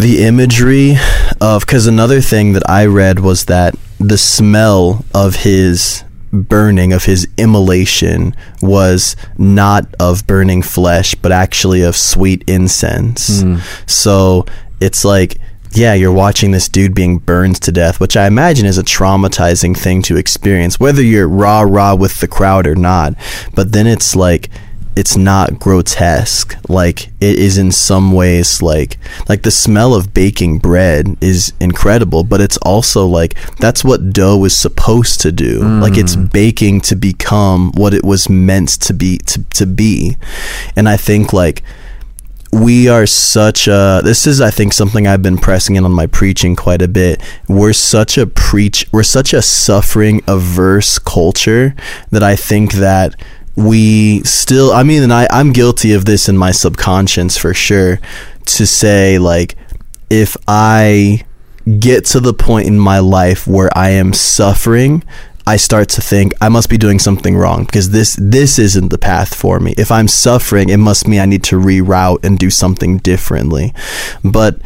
the 0.02 0.24
imagery 0.24 0.96
of 1.40 1.66
because 1.66 1.86
another 1.86 2.20
thing 2.22 2.54
that 2.54 2.68
I 2.68 2.86
read 2.86 3.20
was 3.20 3.44
that 3.44 3.74
the 4.00 4.16
smell 4.18 5.04
of 5.12 5.36
his 5.36 6.04
burning 6.32 6.92
of 6.92 7.04
his 7.04 7.26
immolation 7.36 8.34
was 8.60 9.16
not 9.36 9.86
of 9.98 10.26
burning 10.26 10.62
flesh 10.62 11.14
but 11.14 11.32
actually 11.32 11.82
of 11.82 11.96
sweet 11.96 12.44
incense. 12.46 13.42
Hmm. 13.42 13.56
So 13.86 14.46
it's 14.80 15.04
like 15.04 15.38
yeah 15.72 15.92
you're 15.92 16.12
watching 16.12 16.50
this 16.50 16.68
dude 16.68 16.94
being 16.94 17.18
burned 17.18 17.60
to 17.60 17.70
death 17.70 18.00
which 18.00 18.16
i 18.16 18.26
imagine 18.26 18.64
is 18.64 18.78
a 18.78 18.82
traumatizing 18.82 19.76
thing 19.76 20.00
to 20.00 20.16
experience 20.16 20.80
whether 20.80 21.02
you're 21.02 21.28
rah 21.28 21.60
rah 21.60 21.94
with 21.94 22.20
the 22.20 22.28
crowd 22.28 22.66
or 22.66 22.74
not. 22.74 23.14
But 23.54 23.72
then 23.72 23.86
it's 23.86 24.16
like 24.16 24.48
it's 24.98 25.16
not 25.16 25.60
grotesque. 25.60 26.56
Like 26.68 27.10
it 27.20 27.38
is 27.38 27.56
in 27.56 27.70
some 27.70 28.12
ways 28.12 28.60
like 28.60 28.98
like 29.28 29.42
the 29.42 29.52
smell 29.52 29.94
of 29.94 30.12
baking 30.12 30.58
bread 30.58 31.16
is 31.20 31.52
incredible 31.60 32.24
but 32.24 32.40
it's 32.40 32.56
also 32.58 33.06
like 33.06 33.34
that's 33.58 33.84
what 33.84 34.12
dough 34.12 34.44
is 34.44 34.56
supposed 34.56 35.20
to 35.20 35.30
do. 35.30 35.60
Like 35.60 35.96
it's 35.96 36.16
mm. 36.16 36.32
baking 36.32 36.80
to 36.82 36.96
become 36.96 37.70
what 37.76 37.94
it 37.94 38.04
was 38.04 38.28
meant 38.28 38.70
to 38.80 38.92
be 38.92 39.18
to, 39.18 39.44
to 39.44 39.66
be. 39.66 40.16
And 40.74 40.88
i 40.88 40.96
think 40.96 41.32
like 41.32 41.62
we 42.50 42.88
are 42.88 43.06
such 43.06 43.68
a 43.68 44.00
this 44.02 44.26
is 44.26 44.40
i 44.40 44.50
think 44.50 44.72
something 44.72 45.06
i've 45.06 45.22
been 45.22 45.36
pressing 45.36 45.76
in 45.76 45.84
on 45.84 45.92
my 45.92 46.06
preaching 46.06 46.56
quite 46.56 46.82
a 46.82 46.88
bit. 46.88 47.22
We're 47.46 47.72
such 47.72 48.18
a 48.18 48.26
preach 48.26 48.86
we're 48.90 49.02
such 49.04 49.32
a 49.32 49.42
suffering 49.42 50.22
averse 50.26 50.98
culture 50.98 51.76
that 52.10 52.24
i 52.24 52.34
think 52.34 52.72
that 52.72 53.14
we 53.58 54.22
still 54.22 54.72
i 54.72 54.84
mean 54.84 55.02
and 55.02 55.12
I, 55.12 55.26
i'm 55.30 55.52
guilty 55.52 55.92
of 55.92 56.04
this 56.04 56.28
in 56.28 56.36
my 56.36 56.52
subconscious 56.52 57.36
for 57.36 57.52
sure 57.52 57.98
to 58.46 58.66
say 58.66 59.18
like 59.18 59.56
if 60.10 60.36
i 60.46 61.24
get 61.80 62.04
to 62.06 62.20
the 62.20 62.32
point 62.32 62.68
in 62.68 62.78
my 62.78 63.00
life 63.00 63.48
where 63.48 63.76
i 63.76 63.90
am 63.90 64.12
suffering 64.12 65.02
I 65.48 65.56
start 65.56 65.88
to 65.90 66.02
think 66.02 66.34
I 66.42 66.50
must 66.50 66.68
be 66.68 66.76
doing 66.76 66.98
something 66.98 67.34
wrong 67.34 67.64
because 67.64 67.88
this 67.88 68.18
this 68.20 68.58
isn't 68.58 68.90
the 68.90 68.98
path 68.98 69.34
for 69.34 69.58
me. 69.58 69.72
If 69.78 69.90
I'm 69.90 70.06
suffering, 70.06 70.68
it 70.68 70.76
must 70.76 71.08
mean 71.08 71.20
I 71.20 71.24
need 71.24 71.42
to 71.44 71.56
reroute 71.56 72.22
and 72.22 72.38
do 72.38 72.50
something 72.50 72.98
differently. 72.98 73.72
But 74.22 74.60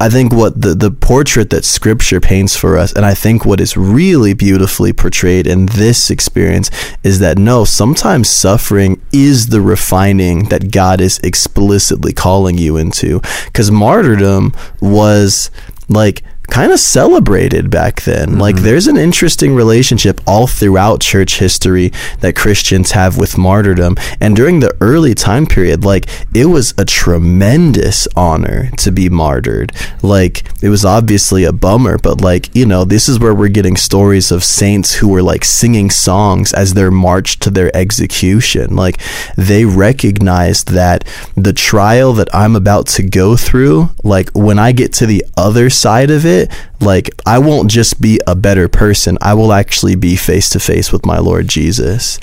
I 0.00 0.08
think 0.08 0.32
what 0.32 0.60
the 0.60 0.74
the 0.74 0.90
portrait 0.90 1.50
that 1.50 1.64
scripture 1.64 2.20
paints 2.20 2.56
for 2.56 2.78
us 2.78 2.92
and 2.92 3.04
I 3.04 3.14
think 3.14 3.44
what 3.44 3.60
is 3.60 3.76
really 3.76 4.32
beautifully 4.32 4.92
portrayed 4.92 5.46
in 5.46 5.66
this 5.66 6.10
experience 6.10 6.70
is 7.02 7.18
that 7.18 7.38
no, 7.38 7.64
sometimes 7.64 8.28
suffering 8.28 9.00
is 9.12 9.48
the 9.48 9.60
refining 9.60 10.44
that 10.50 10.70
God 10.70 11.00
is 11.00 11.18
explicitly 11.24 12.12
calling 12.12 12.58
you 12.58 12.76
into. 12.76 13.20
Cuz 13.52 13.70
martyrdom 13.70 14.54
was 14.80 15.50
like 15.88 16.22
kind 16.50 16.72
of 16.72 16.80
celebrated 16.80 17.70
back 17.70 18.02
then. 18.02 18.38
Like 18.38 18.56
mm-hmm. 18.56 18.64
there's 18.64 18.86
an 18.86 18.96
interesting 18.96 19.54
relationship 19.54 20.20
all 20.26 20.46
throughout 20.46 21.00
church 21.00 21.38
history 21.38 21.92
that 22.20 22.36
Christians 22.36 22.92
have 22.92 23.18
with 23.18 23.38
martyrdom. 23.38 23.96
And 24.20 24.34
during 24.34 24.60
the 24.60 24.76
early 24.80 25.14
time 25.14 25.46
period, 25.46 25.84
like 25.84 26.08
it 26.34 26.46
was 26.46 26.74
a 26.78 26.84
tremendous 26.84 28.08
honor 28.16 28.70
to 28.78 28.90
be 28.90 29.08
martyred. 29.08 29.72
Like 30.02 30.44
it 30.62 30.68
was 30.68 30.84
obviously 30.84 31.44
a 31.44 31.52
bummer, 31.52 31.98
but 31.98 32.20
like, 32.20 32.54
you 32.54 32.66
know, 32.66 32.84
this 32.84 33.08
is 33.08 33.18
where 33.18 33.34
we're 33.34 33.48
getting 33.48 33.76
stories 33.76 34.32
of 34.32 34.42
saints 34.42 34.94
who 34.94 35.08
were 35.08 35.22
like 35.22 35.44
singing 35.44 35.90
songs 35.90 36.52
as 36.52 36.74
they're 36.74 36.90
marched 36.90 37.42
to 37.42 37.50
their 37.50 37.74
execution. 37.76 38.74
Like 38.74 39.00
they 39.36 39.64
recognized 39.64 40.68
that 40.72 41.06
the 41.36 41.52
trial 41.52 42.12
that 42.14 42.34
I'm 42.34 42.56
about 42.56 42.86
to 42.88 43.02
go 43.02 43.36
through, 43.36 43.90
like 44.02 44.30
when 44.30 44.58
I 44.58 44.72
get 44.72 44.92
to 44.94 45.06
the 45.06 45.24
other 45.36 45.70
side 45.70 46.10
of 46.10 46.24
it, 46.24 46.37
like 46.80 47.10
I 47.26 47.38
won't 47.38 47.70
just 47.70 48.00
be 48.00 48.20
a 48.26 48.34
better 48.34 48.68
person. 48.68 49.18
I 49.20 49.34
will 49.34 49.52
actually 49.52 49.96
be 49.96 50.16
face 50.16 50.48
to 50.50 50.60
face 50.60 50.92
with 50.92 51.04
my 51.04 51.18
Lord 51.18 51.48
Jesus. 51.48 52.18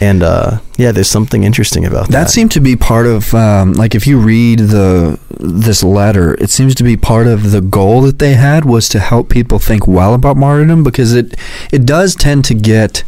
And 0.00 0.22
uh 0.22 0.60
yeah, 0.80 0.92
there's 0.92 1.10
something 1.10 1.44
interesting 1.44 1.84
about 1.84 2.06
that. 2.06 2.12
That 2.12 2.30
seemed 2.30 2.52
to 2.52 2.60
be 2.60 2.74
part 2.74 3.06
of 3.06 3.34
um, 3.34 3.74
like 3.74 3.94
if 3.94 4.06
you 4.06 4.18
read 4.18 4.60
the 4.60 5.20
this 5.38 5.82
letter, 5.82 6.34
it 6.34 6.48
seems 6.48 6.74
to 6.76 6.82
be 6.82 6.96
part 6.96 7.26
of 7.26 7.50
the 7.50 7.60
goal 7.60 8.00
that 8.02 8.18
they 8.18 8.34
had 8.34 8.64
was 8.64 8.88
to 8.90 8.98
help 8.98 9.28
people 9.28 9.58
think 9.58 9.86
well 9.86 10.14
about 10.14 10.38
martyrdom 10.38 10.82
because 10.82 11.12
it 11.12 11.34
it 11.70 11.84
does 11.84 12.14
tend 12.14 12.46
to 12.46 12.54
get 12.54 13.04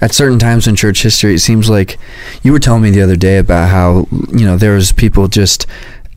at 0.00 0.12
certain 0.12 0.38
times 0.38 0.66
in 0.66 0.74
church 0.74 1.02
history. 1.02 1.34
It 1.34 1.40
seems 1.40 1.70
like 1.70 1.98
you 2.42 2.52
were 2.52 2.58
telling 2.58 2.82
me 2.82 2.90
the 2.90 3.02
other 3.02 3.16
day 3.16 3.38
about 3.38 3.68
how 3.68 4.08
you 4.32 4.46
know 4.46 4.56
there 4.56 4.74
was 4.74 4.90
people 4.90 5.28
just 5.28 5.66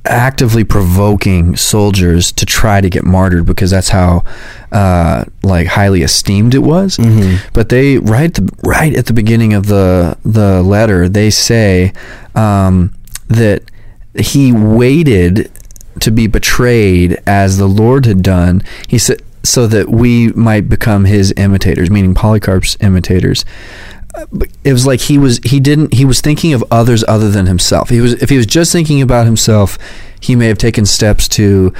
actively 0.05 0.63
provoking 0.63 1.55
soldiers 1.55 2.31
to 2.33 2.45
try 2.45 2.81
to 2.81 2.89
get 2.89 3.03
martyred 3.03 3.45
because 3.45 3.71
that's 3.71 3.89
how 3.89 4.23
uh, 4.71 5.25
like 5.43 5.67
highly 5.67 6.01
esteemed 6.03 6.53
it 6.53 6.59
was. 6.59 6.97
But 7.53 7.69
they 7.69 7.97
right 7.97 8.25
at 8.25 8.33
the, 8.35 8.57
right 8.63 8.95
at 8.95 9.05
the 9.07 9.13
beginning 9.13 9.53
of 9.53 9.67
the 9.67 10.17
the 10.23 10.61
letter 10.63 11.09
they 11.09 11.29
say 11.29 11.93
um, 12.35 12.93
that 13.27 13.63
he 14.17 14.51
waited 14.51 15.51
to 16.01 16.11
be 16.11 16.27
betrayed 16.27 17.21
as 17.25 17.57
the 17.57 17.67
Lord 17.67 18.05
had 18.05 18.21
done. 18.21 18.61
He 18.87 18.97
said 18.97 19.21
so 19.43 19.67
that 19.67 19.89
we 19.89 20.29
might 20.29 20.67
become 20.67 21.05
his 21.05 21.31
imitators, 21.37 21.89
meaning 21.91 22.15
Polycarp's 22.15 22.77
imitators 22.81 23.45
it 24.63 24.73
was 24.73 24.85
like 24.85 25.01
he 25.01 25.17
was 25.17 25.39
he 25.43 25.59
didn't 25.59 25.93
he 25.93 26.05
was 26.05 26.21
thinking 26.21 26.53
of 26.53 26.63
others 26.71 27.03
other 27.07 27.29
than 27.29 27.45
himself. 27.45 27.89
He 27.89 28.01
was 28.01 28.13
if 28.13 28.29
he 28.29 28.37
was 28.37 28.45
just 28.45 28.71
thinking 28.71 29.01
about 29.01 29.25
himself, 29.25 29.77
he 30.19 30.35
may 30.35 30.47
have 30.47 30.57
taken 30.57 30.85
steps 30.85 31.27
to 31.29 31.73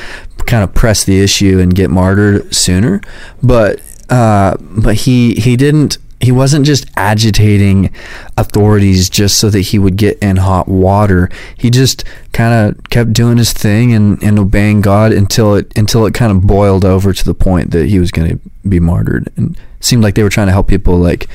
kind 0.45 0.63
of 0.63 0.73
press 0.73 1.03
the 1.03 1.21
issue 1.21 1.59
and 1.59 1.73
get 1.73 1.89
martyred 1.89 2.53
sooner. 2.53 3.01
But 3.41 3.81
uh, 4.09 4.57
but 4.59 4.95
he 4.95 5.35
he 5.35 5.55
didn't 5.55 5.97
he 6.21 6.31
wasn't 6.31 6.65
just 6.65 6.85
agitating 6.95 7.93
authorities 8.37 9.09
just 9.09 9.37
so 9.37 9.49
that 9.49 9.61
he 9.61 9.79
would 9.79 9.97
get 9.97 10.17
in 10.19 10.37
hot 10.37 10.67
water. 10.67 11.29
He 11.57 11.69
just 11.69 12.03
kind 12.31 12.53
of 12.53 12.83
kept 12.89 13.13
doing 13.13 13.37
his 13.37 13.53
thing 13.53 13.93
and, 13.93 14.21
and 14.23 14.39
obeying 14.39 14.81
God 14.81 15.11
until 15.11 15.55
it 15.55 15.71
until 15.77 16.05
it 16.05 16.13
kind 16.13 16.31
of 16.31 16.47
boiled 16.47 16.85
over 16.85 17.13
to 17.13 17.25
the 17.25 17.33
point 17.33 17.71
that 17.71 17.87
he 17.87 17.99
was 17.99 18.11
going 18.11 18.29
to 18.29 18.39
be 18.67 18.79
martyred. 18.79 19.31
And 19.35 19.57
it 19.57 19.85
seemed 19.85 20.03
like 20.03 20.15
they 20.15 20.23
were 20.23 20.29
trying 20.29 20.47
to 20.47 20.53
help 20.53 20.67
people 20.67 20.97
like 20.97 21.27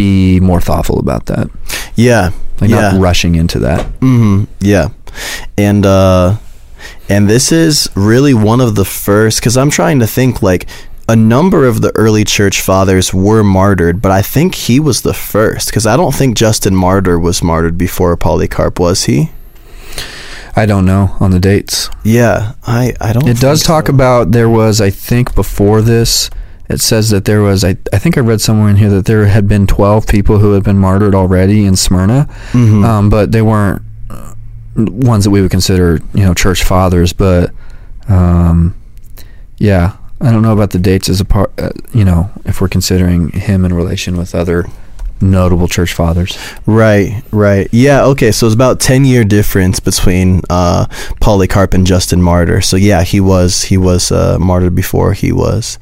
be 0.00 0.40
more 0.40 0.60
thoughtful 0.60 0.98
about 0.98 1.26
that, 1.26 1.50
yeah. 1.94 2.30
like 2.60 2.70
yeah. 2.70 2.92
not 2.92 3.00
rushing 3.00 3.34
into 3.34 3.58
that. 3.60 3.86
hmm 4.00 4.44
Yeah, 4.60 4.88
and 5.58 5.84
uh, 5.84 6.36
and 7.08 7.28
this 7.28 7.52
is 7.52 7.88
really 7.94 8.34
one 8.34 8.60
of 8.60 8.74
the 8.74 8.84
first 8.84 9.40
because 9.40 9.56
I'm 9.56 9.70
trying 9.70 10.00
to 10.00 10.06
think 10.06 10.42
like 10.42 10.66
a 11.08 11.16
number 11.16 11.66
of 11.66 11.80
the 11.80 11.92
early 11.96 12.24
church 12.24 12.60
fathers 12.60 13.12
were 13.12 13.42
martyred, 13.42 14.00
but 14.00 14.12
I 14.12 14.22
think 14.22 14.54
he 14.54 14.80
was 14.80 15.02
the 15.02 15.14
first 15.14 15.68
because 15.68 15.86
I 15.86 15.96
don't 15.96 16.14
think 16.14 16.36
Justin 16.36 16.74
Martyr 16.74 17.18
was 17.18 17.42
martyred 17.42 17.76
before 17.76 18.16
Polycarp, 18.16 18.78
was 18.78 19.04
he? 19.04 19.30
I 20.56 20.66
don't 20.66 20.84
know 20.84 21.16
on 21.20 21.30
the 21.30 21.40
dates. 21.40 21.90
Yeah, 22.04 22.52
I, 22.66 22.94
I 23.00 23.12
don't. 23.12 23.28
It 23.28 23.38
does 23.38 23.60
think 23.60 23.66
talk 23.66 23.86
so. 23.86 23.94
about 23.94 24.32
there 24.32 24.48
was, 24.48 24.80
I 24.80 24.90
think, 24.90 25.34
before 25.34 25.82
this. 25.82 26.30
It 26.70 26.80
says 26.80 27.10
that 27.10 27.24
there 27.24 27.42
was, 27.42 27.64
I, 27.64 27.76
I 27.92 27.98
think 27.98 28.16
I 28.16 28.20
read 28.20 28.40
somewhere 28.40 28.70
in 28.70 28.76
here 28.76 28.90
that 28.90 29.04
there 29.06 29.26
had 29.26 29.48
been 29.48 29.66
12 29.66 30.06
people 30.06 30.38
who 30.38 30.52
had 30.52 30.62
been 30.62 30.78
martyred 30.78 31.14
already 31.16 31.64
in 31.66 31.74
Smyrna, 31.76 32.28
Mhm. 32.52 32.84
um, 32.84 33.10
but 33.10 33.32
they 33.32 33.42
weren't 33.42 33.82
uh, 34.08 34.34
ones 34.76 35.24
that 35.24 35.30
we 35.30 35.42
would 35.42 35.50
consider, 35.50 36.00
you 36.14 36.24
know, 36.24 36.32
church 36.32 36.62
fathers. 36.62 37.12
But 37.12 37.50
um, 38.08 38.74
yeah, 39.58 39.96
I 40.20 40.30
don't 40.30 40.42
know 40.42 40.52
about 40.52 40.70
the 40.70 40.78
dates 40.78 41.08
as 41.08 41.20
a 41.20 41.24
part, 41.24 41.50
uh, 41.58 41.70
you 41.92 42.04
know, 42.04 42.30
if 42.44 42.60
we're 42.60 42.68
considering 42.68 43.30
him 43.30 43.64
in 43.64 43.74
relation 43.74 44.16
with 44.16 44.34
other 44.34 44.66
notable 45.20 45.68
church 45.68 45.92
fathers. 45.94 46.38
Right, 46.66 47.22
right. 47.30 47.68
Yeah, 47.72 48.04
okay. 48.06 48.32
So 48.32 48.46
it's 48.46 48.54
about 48.54 48.80
10 48.80 49.04
year 49.04 49.24
difference 49.24 49.80
between 49.80 50.40
uh, 50.50 50.86
Polycarp 51.20 51.74
and 51.74 51.86
Justin 51.86 52.22
Martyr. 52.22 52.60
So 52.60 52.76
yeah, 52.76 53.02
he 53.02 53.20
was 53.20 53.62
he 53.64 53.76
was 53.76 54.10
uh, 54.12 54.38
martyred 54.38 54.74
before 54.74 55.12
he 55.12 55.32
was 55.32 55.78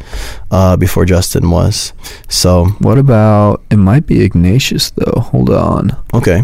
uh, 0.50 0.76
before 0.76 1.04
Justin 1.04 1.50
was. 1.50 1.92
So 2.28 2.66
What 2.80 2.98
about, 2.98 3.62
it 3.70 3.76
might 3.76 4.06
be 4.06 4.22
Ignatius, 4.22 4.90
though. 4.90 5.20
Hold 5.20 5.50
on. 5.50 5.96
okay. 6.14 6.42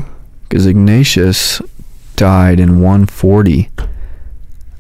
because 0.49 0.67
Ignatius 0.67 1.61
died 2.17 2.61
in 2.61 2.81
140. 2.81 3.71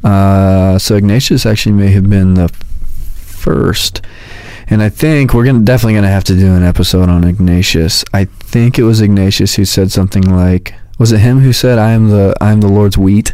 Uh, 0.03 0.79
so 0.79 0.97
Ignatius 0.97 1.47
actually 1.47 1.73
may 1.73 1.89
have 1.91 2.09
been 2.11 2.35
the 2.35 2.49
first, 2.49 4.03
and 4.69 4.83
I 4.83 4.89
think 4.89 5.35
we're 5.35 5.45
gonna 5.45 5.61
definitely 5.61 5.95
gonna 5.95 6.09
have 6.09 6.25
to 6.25 6.35
do 6.35 6.55
an 6.55 6.63
episode 6.63 7.09
on 7.09 7.25
Ignatius. 7.25 8.05
I 8.13 8.25
think 8.25 8.79
it 8.79 8.85
was 8.85 9.01
Ignatius 9.01 9.55
who 9.55 9.65
said 9.65 9.91
something 9.93 10.23
like, 10.23 10.75
"Was 10.99 11.13
it 11.13 11.19
him 11.21 11.41
who 11.41 11.53
said 11.53 11.79
I 11.79 11.91
am 11.91 12.09
the 12.11 12.35
I 12.41 12.53
am 12.53 12.61
the 12.61 12.69
Lord's 12.69 12.97
wheat?" 12.99 13.33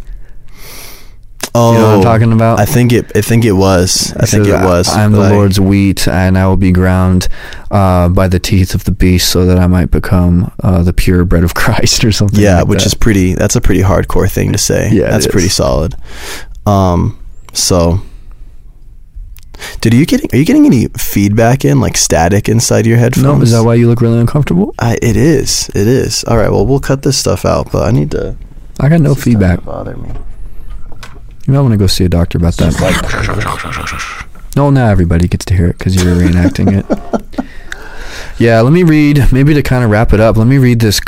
Oh, 1.53 1.73
You 1.73 1.79
know 1.79 1.87
what 1.89 1.97
I'm 1.97 2.03
talking 2.03 2.33
about? 2.33 2.61
I 2.61 2.65
think 2.65 2.93
it. 2.93 3.11
I 3.17 3.23
think 3.23 3.45
it 3.45 3.53
was. 3.53 4.15
I 4.17 4.27
think 4.27 4.47
it 4.47 4.53
was. 4.53 4.89
I 4.89 5.03
am 5.03 5.11
the 5.11 5.19
like- 5.19 5.33
Lord's 5.33 5.59
wheat, 5.59 6.07
and 6.07 6.39
I 6.39 6.47
will 6.47 6.57
be 6.57 6.71
ground 6.71 7.27
uh, 7.73 8.09
by 8.09 8.29
the 8.29 8.39
teeth 8.39 8.73
of 8.73 8.85
the 8.85 8.93
beast, 8.93 9.31
so 9.31 9.45
that 9.47 9.59
I 9.59 9.67
might 9.67 9.91
become 9.91 10.53
uh, 10.63 10.85
the 10.85 10.93
pure 10.93 11.25
bread 11.25 11.43
of 11.43 11.55
Christ, 11.63 12.05
or 12.05 12.13
something. 12.13 12.39
Yeah, 12.41 12.59
like 12.61 12.69
which 12.69 12.81
that. 12.81 12.87
is 12.87 12.95
pretty. 12.95 13.35
That's 13.35 13.57
a 13.57 13.61
pretty 13.61 13.81
hardcore 13.83 14.31
thing 14.31 14.53
to 14.53 14.59
say. 14.59 14.91
Yeah, 14.93 15.11
that's 15.11 15.27
pretty 15.27 15.49
solid. 15.49 15.97
Um, 16.67 17.19
so, 17.53 18.01
dude, 19.81 19.95
are 19.95 19.97
you 19.97 20.07
getting? 20.07 20.29
Are 20.33 20.37
you 20.37 20.45
getting 20.45 20.67
any 20.67 20.89
feedback 20.89 21.65
in, 21.65 21.81
like 21.81 21.97
static 21.97 22.49
inside 22.49 22.87
your 22.87 22.99
headphones? 22.99 23.39
no. 23.39 23.43
Is 23.43 23.53
that 23.53 23.65
why 23.65 23.75
you 23.75 23.89
look 23.89 24.01
really 24.01 24.19
uncomfortable? 24.21 24.75
I, 24.79 24.99
it 25.03 25.17
is. 25.17 25.69
It 25.71 25.87
is. 25.87 26.25
All 26.25 26.37
right. 26.37 26.51
Well, 26.51 26.67
we'll 26.67 26.81
cut 26.81 27.03
this 27.03 27.19
stuff 27.19 27.45
out, 27.45 27.71
but 27.73 27.87
I 27.87 27.91
need 27.91 28.11
to. 28.13 28.37
I 28.79 28.89
got 28.89 29.01
no 29.01 29.15
this 29.15 29.19
is 29.19 29.23
starting 29.23 29.41
feedback. 29.41 29.59
to 29.61 29.65
Bother 29.67 29.97
me. 29.97 30.11
You 31.47 31.55
might 31.55 31.61
want 31.61 31.73
to 31.73 31.79
go 31.79 31.87
see 31.87 32.05
a 32.05 32.09
doctor 32.09 32.39
about 32.39 32.55
that. 32.57 34.27
No, 34.57 34.71
now 34.71 34.89
everybody 34.89 35.29
gets 35.29 35.45
to 35.47 35.55
hear 35.55 35.69
it 35.69 35.79
because 35.79 35.95
you're 35.97 36.15
reenacting 36.15 36.79
it. 36.79 37.47
Yeah, 38.41 38.63
let 38.63 38.73
me 38.73 38.85
read. 38.85 39.31
Maybe 39.33 39.53
to 39.53 39.63
kind 39.63 39.85
of 39.85 39.91
wrap 39.91 40.15
it 40.15 40.21
up, 40.21 40.39
let 40.39 40.47
me 40.47 40.57
read 40.57 40.81
this 40.81 40.99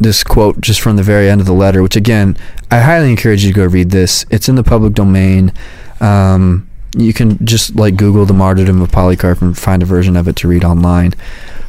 this 0.00 0.24
quote 0.24 0.58
just 0.62 0.80
from 0.80 0.96
the 0.96 1.02
very 1.02 1.28
end 1.28 1.38
of 1.38 1.46
the 1.46 1.52
letter. 1.52 1.82
Which 1.82 1.96
again, 1.96 2.34
I 2.70 2.80
highly 2.80 3.10
encourage 3.10 3.44
you 3.44 3.52
to 3.52 3.56
go 3.56 3.66
read 3.66 3.90
this. 3.90 4.24
It's 4.30 4.48
in 4.48 4.54
the 4.54 4.64
public 4.64 4.94
domain. 4.94 5.52
Um, 6.00 6.67
you 7.00 7.12
can 7.12 7.44
just 7.44 7.74
like 7.76 7.96
Google 7.96 8.26
the 8.26 8.34
martyrdom 8.34 8.80
of 8.82 8.90
Polycarp 8.90 9.40
and 9.42 9.56
find 9.56 9.82
a 9.82 9.86
version 9.86 10.16
of 10.16 10.28
it 10.28 10.36
to 10.36 10.48
read 10.48 10.64
online. 10.64 11.14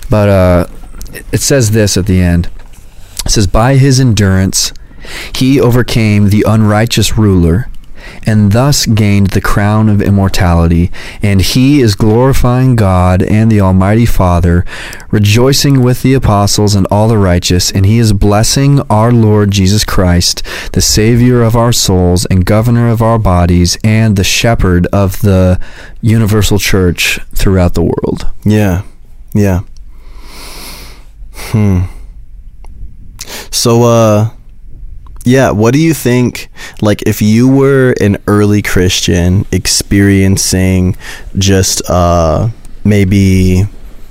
But 0.10 0.30
uh, 0.30 0.68
it- 1.32 1.42
says 1.42 1.72
this 1.72 1.98
at 1.98 2.06
the 2.06 2.20
end. 2.20 2.50
It 3.26 3.32
says, 3.32 3.48
"By 3.48 3.76
his 3.76 4.00
endurance, 4.00 4.72
he 5.36 5.60
overcame 5.60 6.30
the 6.30 6.44
unrighteous 6.48 7.18
ruler." 7.18 7.70
And 8.26 8.52
thus 8.52 8.86
gained 8.86 9.28
the 9.28 9.42
crown 9.42 9.90
of 9.90 10.02
immortality. 10.02 10.92
And 11.22 11.42
he 11.42 11.82
is 11.82 11.96
glorifying 11.96 12.76
God 12.76 13.24
and 13.24 13.52
the 13.52 13.62
Almighty 13.62 14.06
Father, 14.06 14.66
rejoicing 15.12 15.84
with 15.84 16.02
the 16.02 16.14
apostles 16.14 16.76
and 16.76 16.88
all 16.92 17.08
the 17.08 17.18
righteous, 17.18 17.72
and 17.72 17.86
he 17.86 18.00
is 18.00 18.14
blessing 18.14 18.82
our 18.90 19.12
Lord 19.12 19.52
Jesus 19.52 19.84
Christ, 19.84 20.44
the 20.74 20.82
Savior 20.82 21.42
of 21.42 21.56
our 21.56 21.72
souls 21.72 22.26
and 22.26 22.46
governor 22.46 22.90
of 22.90 23.02
our 23.02 23.20
bodies, 23.20 23.78
and 23.84 24.16
the 24.16 24.24
shepherd 24.24 24.88
of 24.88 25.22
the 25.22 25.60
universal 26.02 26.60
church 26.60 27.20
throughout 27.34 27.74
the 27.74 27.84
world. 27.84 28.30
Yeah. 28.44 28.84
Yeah. 29.34 29.62
Hmm. 31.34 31.82
So, 33.52 33.84
uh, 33.84 34.30
yeah, 35.26 35.52
what 35.52 35.74
do 35.74 35.80
you 35.80 35.94
think? 35.94 36.50
Like, 36.82 37.02
if 37.04 37.22
you 37.22 37.48
were 37.48 37.94
an 38.00 38.18
early 38.28 38.62
Christian 38.62 39.46
experiencing 39.52 40.96
just, 41.38 41.82
uh, 41.90 42.50
maybe 42.84 43.64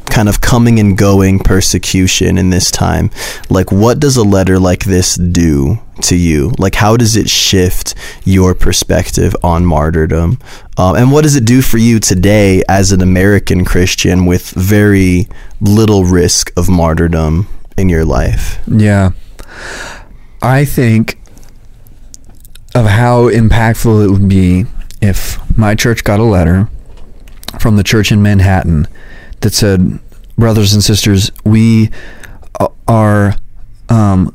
kind 0.07 0.29
of 0.29 0.41
coming 0.41 0.81
and 0.81 0.97
going 0.97 1.39
persecution 1.39 2.39
in 2.39 2.51
this 2.51 2.71
time, 2.71 3.11
like, 3.51 3.71
what 3.71 4.01
does 4.01 4.17
a 4.17 4.23
letter 4.23 4.59
like 4.59 4.85
this 4.85 5.17
do 5.17 5.79
to 6.03 6.17
you? 6.17 6.53
Like, 6.59 6.75
how 6.75 6.97
does 6.97 7.17
it 7.17 7.29
shift 7.29 7.95
your 8.25 8.55
perspective 8.55 9.37
on 9.43 9.65
martyrdom? 9.65 10.39
Um, 10.77 10.97
and 10.97 11.13
what 11.13 11.23
does 11.23 11.37
it 11.37 11.45
do 11.45 11.63
for 11.63 11.79
you 11.79 12.01
today 12.01 12.63
as 12.69 12.93
an 12.93 13.01
American 13.01 13.65
Christian 13.65 14.27
with 14.27 14.51
very 14.51 15.29
little 15.61 16.05
risk 16.05 16.53
of 16.57 16.69
martyrdom 16.69 17.49
in 17.77 17.89
your 17.89 18.05
life? 18.05 18.61
Yeah. 18.67 19.11
I 20.43 20.65
think 20.65 21.19
of 22.79 22.87
how 22.87 23.29
impactful 23.29 24.05
it 24.05 24.11
would 24.11 24.29
be 24.29 24.65
if 25.01 25.37
my 25.59 25.75
church 25.75 26.05
got 26.05 26.21
a 26.21 26.25
letter 26.25 26.69
from 27.59 27.77
the 27.77 27.83
church 27.83 28.13
in 28.13 28.23
Manhattan 28.23 28.87
that 29.41 29.53
said, 29.53 29.99
Brothers 30.37 30.73
and 30.73 30.85
sisters, 30.85 31.33
we 31.45 31.91
are 32.87 33.35
um, 33.89 34.33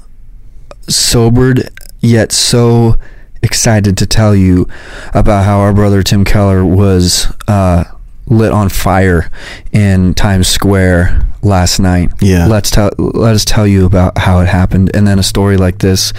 sobered 0.90 1.70
yet 2.02 2.34
so 2.34 3.00
excited 3.42 3.98
to 3.98 4.06
tell 4.06 4.36
you 4.36 4.68
about 5.14 5.46
how 5.46 5.60
our 5.60 5.74
brother 5.74 6.04
Tim 6.04 6.26
Keller 6.26 6.66
was 6.66 7.32
uh, 7.48 7.86
lit 8.26 8.52
on 8.52 8.68
fire 8.68 9.32
in 9.72 10.14
Times 10.14 10.50
Square 10.50 11.26
last 11.42 11.80
night. 11.80 12.12
Yeah. 12.20 12.48
Let's 12.48 12.70
tell 12.70 12.92
let 12.98 13.34
us 13.34 13.46
tell 13.46 13.66
you 13.66 13.86
about 13.86 14.18
how 14.18 14.42
it 14.42 14.50
happened, 14.50 14.92
and 14.94 15.08
then 15.08 15.20
a 15.20 15.24
story 15.24 15.56
like 15.56 15.80
this 15.80 16.12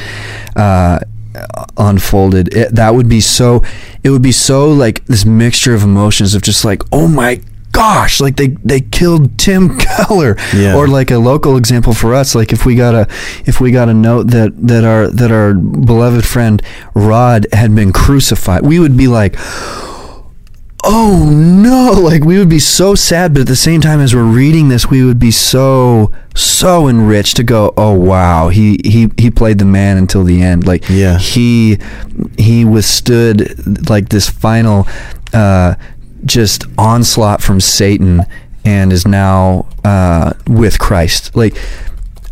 uh, 0.57 1.01
unfolded. 1.77 2.55
It, 2.55 2.75
that 2.75 2.95
would 2.95 3.09
be 3.09 3.21
so. 3.21 3.63
It 4.03 4.11
would 4.11 4.23
be 4.23 4.33
so 4.33 4.69
like 4.71 5.05
this 5.07 5.25
mixture 5.25 5.75
of 5.75 5.83
emotions 5.83 6.35
of 6.35 6.43
just 6.43 6.65
like, 6.65 6.83
oh 6.93 7.09
my 7.09 7.41
gosh, 7.73 8.21
like 8.21 8.37
they 8.37 8.49
they 8.65 8.81
killed 8.81 9.37
Tim 9.39 9.77
Keller, 9.87 10.37
Yeah. 10.55 10.77
or 10.77 10.87
like 10.87 11.11
a 11.11 11.19
local 11.19 11.57
example 11.57 11.93
for 11.93 12.15
us, 12.15 12.35
like 12.35 12.53
if 12.53 12.65
we 12.65 12.77
got 12.77 12.95
a 12.95 13.09
if 13.47 13.61
we 13.61 13.71
got 13.73 13.89
a 13.89 13.95
note 13.95 14.25
that 14.29 14.53
that 14.69 14.85
our 14.85 15.09
that 15.09 15.33
our 15.33 15.55
beloved 15.55 16.25
friend 16.25 16.63
Rod 16.95 17.47
had 17.53 17.75
been 17.75 17.93
crucified, 17.93 18.63
we 18.63 18.79
would 18.79 18.97
be 18.97 19.09
like 19.09 19.35
oh 20.87 21.31
no 21.33 21.93
like 21.93 22.23
we 22.25 22.39
would 22.39 22.49
be 22.49 22.59
so 22.59 22.95
sad 22.95 23.33
but 23.33 23.41
at 23.41 23.47
the 23.47 23.57
same 23.57 23.81
time 23.81 24.01
as 24.01 24.15
we're 24.15 24.23
reading 24.23 24.69
this 24.69 24.89
we 24.89 25.03
would 25.05 25.19
be 25.19 25.31
so 25.31 26.11
so 26.35 26.89
enriched 26.89 27.37
to 27.37 27.43
go 27.43 27.73
oh 27.77 27.93
wow 27.95 28.49
he 28.49 28.79
he 28.85 29.09
he 29.17 29.31
played 29.31 29.59
the 29.59 29.65
man 29.65 29.97
until 29.97 30.25
the 30.25 30.43
end 30.43 30.67
like 30.67 30.85
Yeah. 30.89 31.19
he 31.19 31.79
he 32.37 32.65
withstood 32.65 33.89
like 33.89 34.09
this 34.11 34.29
final 34.29 34.87
uh 35.33 35.75
just 36.25 36.65
onslaught 36.77 37.43
from 37.43 37.61
satan 37.61 38.23
and 38.65 38.93
is 38.93 39.07
now 39.07 39.67
uh 39.85 40.33
with 40.47 40.79
christ 40.79 41.35
like 41.37 41.55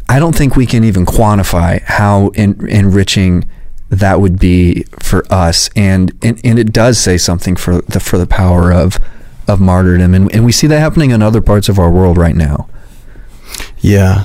i 0.09 0.19
don't 0.19 0.35
think 0.37 0.57
we 0.57 0.67
can 0.67 0.85
even 0.85 1.07
quantify 1.07 1.81
how 1.83 2.29
en- 2.35 2.67
enriching 2.69 3.49
that 3.93 4.21
would 4.21 4.39
be 4.41 4.85
for 5.01 5.23
us 5.31 5.69
and, 5.77 6.13
and 6.23 6.41
and 6.43 6.59
it 6.59 6.73
does 6.73 6.99
say 6.99 7.19
something 7.19 7.55
for 7.55 7.83
the 7.83 8.01
for 8.01 8.17
the 8.19 8.27
power 8.27 8.73
of 8.73 8.99
of 9.47 9.61
martyrdom 9.61 10.15
and, 10.15 10.33
and 10.35 10.45
we 10.45 10.51
see 10.51 10.67
that 10.67 10.81
happening 10.81 11.11
in 11.11 11.21
other 11.23 11.43
parts 11.43 11.69
of 11.69 11.79
our 11.79 11.91
world 11.91 12.17
right 12.17 12.35
now 12.35 12.69
Yeah. 13.81 14.25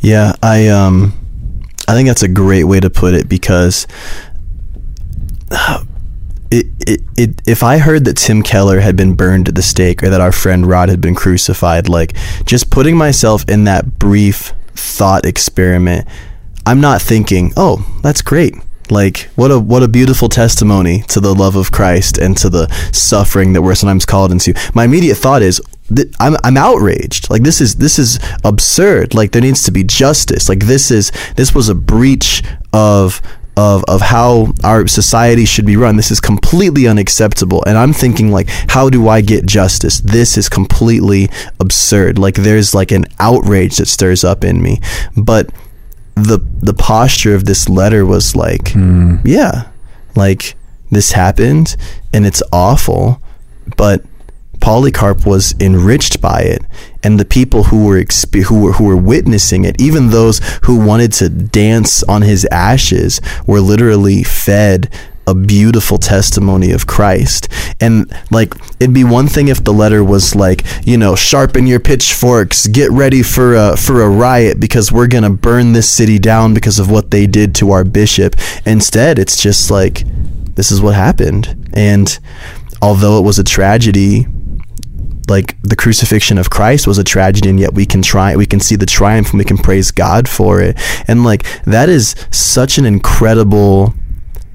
Yeah, 0.00 0.34
I 0.42 0.68
um 0.68 1.12
I 1.86 1.94
think 1.94 2.08
that's 2.08 2.22
a 2.22 2.28
great 2.28 2.64
way 2.64 2.80
to 2.80 2.90
put 2.90 3.14
it 3.14 3.28
because 3.28 3.86
it, 6.50 6.66
it, 6.86 7.00
it 7.16 7.42
if 7.46 7.62
I 7.62 7.78
heard 7.78 8.04
that 8.06 8.16
Tim 8.16 8.42
Keller 8.42 8.80
had 8.80 8.96
been 8.96 9.14
burned 9.14 9.48
at 9.48 9.54
the 9.54 9.62
stake 9.62 10.02
or 10.02 10.08
that 10.10 10.20
our 10.20 10.32
friend 10.32 10.66
Rod 10.66 10.88
had 10.88 11.00
been 11.00 11.14
crucified, 11.14 11.88
like 11.88 12.16
just 12.44 12.70
putting 12.70 12.96
myself 12.96 13.44
in 13.48 13.64
that 13.64 13.98
brief 13.98 14.52
thought 14.74 15.24
experiment, 15.24 16.08
I'm 16.66 16.80
not 16.80 17.02
thinking, 17.02 17.52
"Oh, 17.56 17.84
that's 18.02 18.22
great. 18.22 18.54
Like 18.90 19.30
what 19.36 19.50
a 19.50 19.58
what 19.58 19.82
a 19.82 19.88
beautiful 19.88 20.28
testimony 20.28 21.02
to 21.08 21.20
the 21.20 21.34
love 21.34 21.56
of 21.56 21.72
Christ 21.72 22.18
and 22.18 22.36
to 22.38 22.48
the 22.48 22.68
suffering 22.92 23.52
that 23.52 23.62
we're 23.62 23.74
sometimes 23.74 24.06
called 24.06 24.32
into. 24.32 24.54
My 24.74 24.84
immediate 24.84 25.16
thought 25.16 25.42
is 25.42 25.60
th- 25.94 26.12
I'm 26.18 26.36
I'm 26.44 26.56
outraged. 26.56 27.30
Like 27.30 27.42
this 27.42 27.60
is 27.60 27.76
this 27.76 27.98
is 27.98 28.18
absurd. 28.44 29.14
Like 29.14 29.32
there 29.32 29.42
needs 29.42 29.62
to 29.64 29.70
be 29.70 29.84
justice. 29.84 30.48
Like 30.48 30.60
this 30.66 30.90
is 30.90 31.12
this 31.36 31.54
was 31.54 31.68
a 31.68 31.74
breach 31.74 32.42
of 32.72 33.20
of 33.56 33.84
of 33.88 34.00
how 34.00 34.52
our 34.64 34.86
society 34.86 35.44
should 35.44 35.66
be 35.66 35.76
run. 35.76 35.96
This 35.96 36.10
is 36.10 36.20
completely 36.20 36.86
unacceptable. 36.86 37.62
And 37.66 37.76
I'm 37.76 37.92
thinking 37.92 38.30
like 38.30 38.48
how 38.68 38.90
do 38.90 39.08
I 39.08 39.20
get 39.20 39.46
justice? 39.46 40.00
This 40.00 40.36
is 40.38 40.48
completely 40.48 41.28
absurd. 41.58 42.18
Like 42.18 42.36
there's 42.36 42.74
like 42.74 42.90
an 42.90 43.06
outrage 43.18 43.76
that 43.76 43.86
stirs 43.86 44.24
up 44.24 44.44
in 44.44 44.62
me. 44.62 44.80
But 45.16 45.50
the 46.24 46.38
the 46.60 46.74
posture 46.74 47.34
of 47.34 47.44
this 47.44 47.68
letter 47.68 48.04
was 48.06 48.36
like 48.36 48.72
hmm. 48.72 49.16
yeah, 49.24 49.70
like 50.16 50.54
this 50.90 51.12
happened 51.12 51.76
and 52.12 52.26
it's 52.26 52.42
awful, 52.52 53.20
but 53.76 54.04
Polycarp 54.60 55.26
was 55.26 55.54
enriched 55.58 56.20
by 56.20 56.40
it, 56.40 56.62
and 57.02 57.18
the 57.18 57.24
people 57.24 57.64
who 57.64 57.86
were 57.86 58.02
exp- 58.02 58.44
who 58.44 58.60
were 58.60 58.72
who 58.72 58.84
were 58.84 58.96
witnessing 58.96 59.64
it, 59.64 59.80
even 59.80 60.10
those 60.10 60.40
who 60.64 60.84
wanted 60.84 61.12
to 61.14 61.28
dance 61.28 62.02
on 62.04 62.22
his 62.22 62.44
ashes, 62.46 63.20
were 63.46 63.60
literally 63.60 64.22
fed 64.22 64.92
a 65.30 65.34
beautiful 65.34 65.96
testimony 65.96 66.72
of 66.72 66.86
Christ. 66.86 67.48
And 67.80 68.12
like 68.30 68.52
it'd 68.80 68.92
be 68.92 69.04
one 69.04 69.28
thing 69.28 69.46
if 69.46 69.62
the 69.62 69.72
letter 69.72 70.02
was 70.02 70.34
like, 70.34 70.64
you 70.84 70.98
know, 70.98 71.14
sharpen 71.14 71.68
your 71.68 71.78
pitchforks, 71.78 72.66
get 72.66 72.90
ready 72.90 73.22
for 73.22 73.54
a 73.54 73.76
for 73.76 74.02
a 74.02 74.08
riot 74.10 74.58
because 74.58 74.90
we're 74.90 75.06
going 75.06 75.22
to 75.24 75.30
burn 75.30 75.72
this 75.72 75.88
city 75.88 76.18
down 76.18 76.52
because 76.52 76.80
of 76.80 76.90
what 76.90 77.12
they 77.12 77.26
did 77.26 77.54
to 77.56 77.70
our 77.70 77.84
bishop. 77.84 78.34
Instead, 78.66 79.18
it's 79.18 79.40
just 79.40 79.70
like 79.70 80.04
this 80.56 80.72
is 80.72 80.82
what 80.82 80.96
happened. 80.96 81.70
And 81.72 82.18
although 82.82 83.18
it 83.18 83.22
was 83.22 83.38
a 83.38 83.44
tragedy, 83.44 84.26
like 85.28 85.56
the 85.62 85.76
crucifixion 85.76 86.38
of 86.38 86.50
Christ 86.50 86.88
was 86.88 86.98
a 86.98 87.04
tragedy 87.04 87.48
and 87.48 87.60
yet 87.60 87.72
we 87.72 87.86
can 87.86 88.02
try 88.02 88.34
we 88.34 88.46
can 88.46 88.58
see 88.58 88.74
the 88.74 88.84
triumph 88.84 89.30
and 89.30 89.38
we 89.38 89.44
can 89.44 89.58
praise 89.58 89.92
God 89.92 90.28
for 90.28 90.60
it 90.60 90.76
and 91.06 91.22
like 91.22 91.44
that 91.64 91.88
is 91.88 92.16
such 92.32 92.78
an 92.78 92.84
incredible 92.84 93.94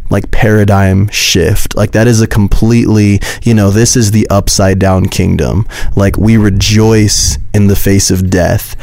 like 0.09 0.31
paradigm 0.31 1.07
shift. 1.09 1.75
Like 1.75 1.91
that 1.91 2.07
is 2.07 2.21
a 2.21 2.27
completely 2.27 3.19
you 3.43 3.53
know 3.53 3.69
this 3.69 3.95
is 3.95 4.11
the 4.11 4.27
upside 4.29 4.79
down 4.79 5.07
kingdom. 5.07 5.67
Like 5.95 6.17
we 6.17 6.37
rejoice 6.37 7.37
in 7.53 7.67
the 7.67 7.75
face 7.75 8.11
of 8.11 8.29
death 8.29 8.75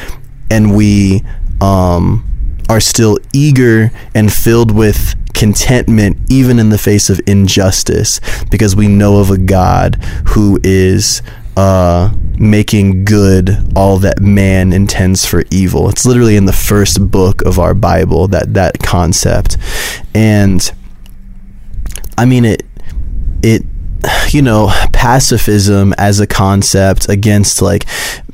and 0.51 0.77
we 0.77 1.23
um 1.61 2.25
are 2.68 2.81
still 2.81 3.18
eager 3.33 3.91
and 4.14 4.33
filled 4.33 4.70
with 4.70 5.14
contentment 5.35 6.16
even 6.31 6.59
in 6.59 6.68
the 6.68 6.79
face 6.79 7.11
of 7.11 7.20
injustice 7.27 8.20
because 8.51 8.77
we 8.77 8.87
know 8.87 9.18
of 9.18 9.31
a 9.31 9.39
God 9.39 9.97
who 10.29 10.59
is 10.62 11.23
uh, 11.57 12.14
making 12.39 13.05
good 13.05 13.51
all 13.77 13.99
that 13.99 14.20
man 14.20 14.73
intends 14.73 15.27
for 15.27 15.45
evil. 15.51 15.89
It's 15.89 16.07
literally 16.07 16.37
in 16.37 16.47
the 16.47 16.53
first 16.53 17.11
book 17.11 17.43
of 17.43 17.59
our 17.59 17.75
Bible 17.75 18.29
that 18.29 18.55
that 18.55 18.79
concept, 18.79 19.57
and 20.14 20.73
I 22.23 22.25
mean 22.25 22.45
it. 22.45 22.62
It 23.43 23.62
you 24.31 24.43
know 24.43 24.68
pacifism 24.93 25.93
as 25.99 26.20
a 26.20 26.27
concept 26.27 27.09
against 27.09 27.61
like 27.61 27.85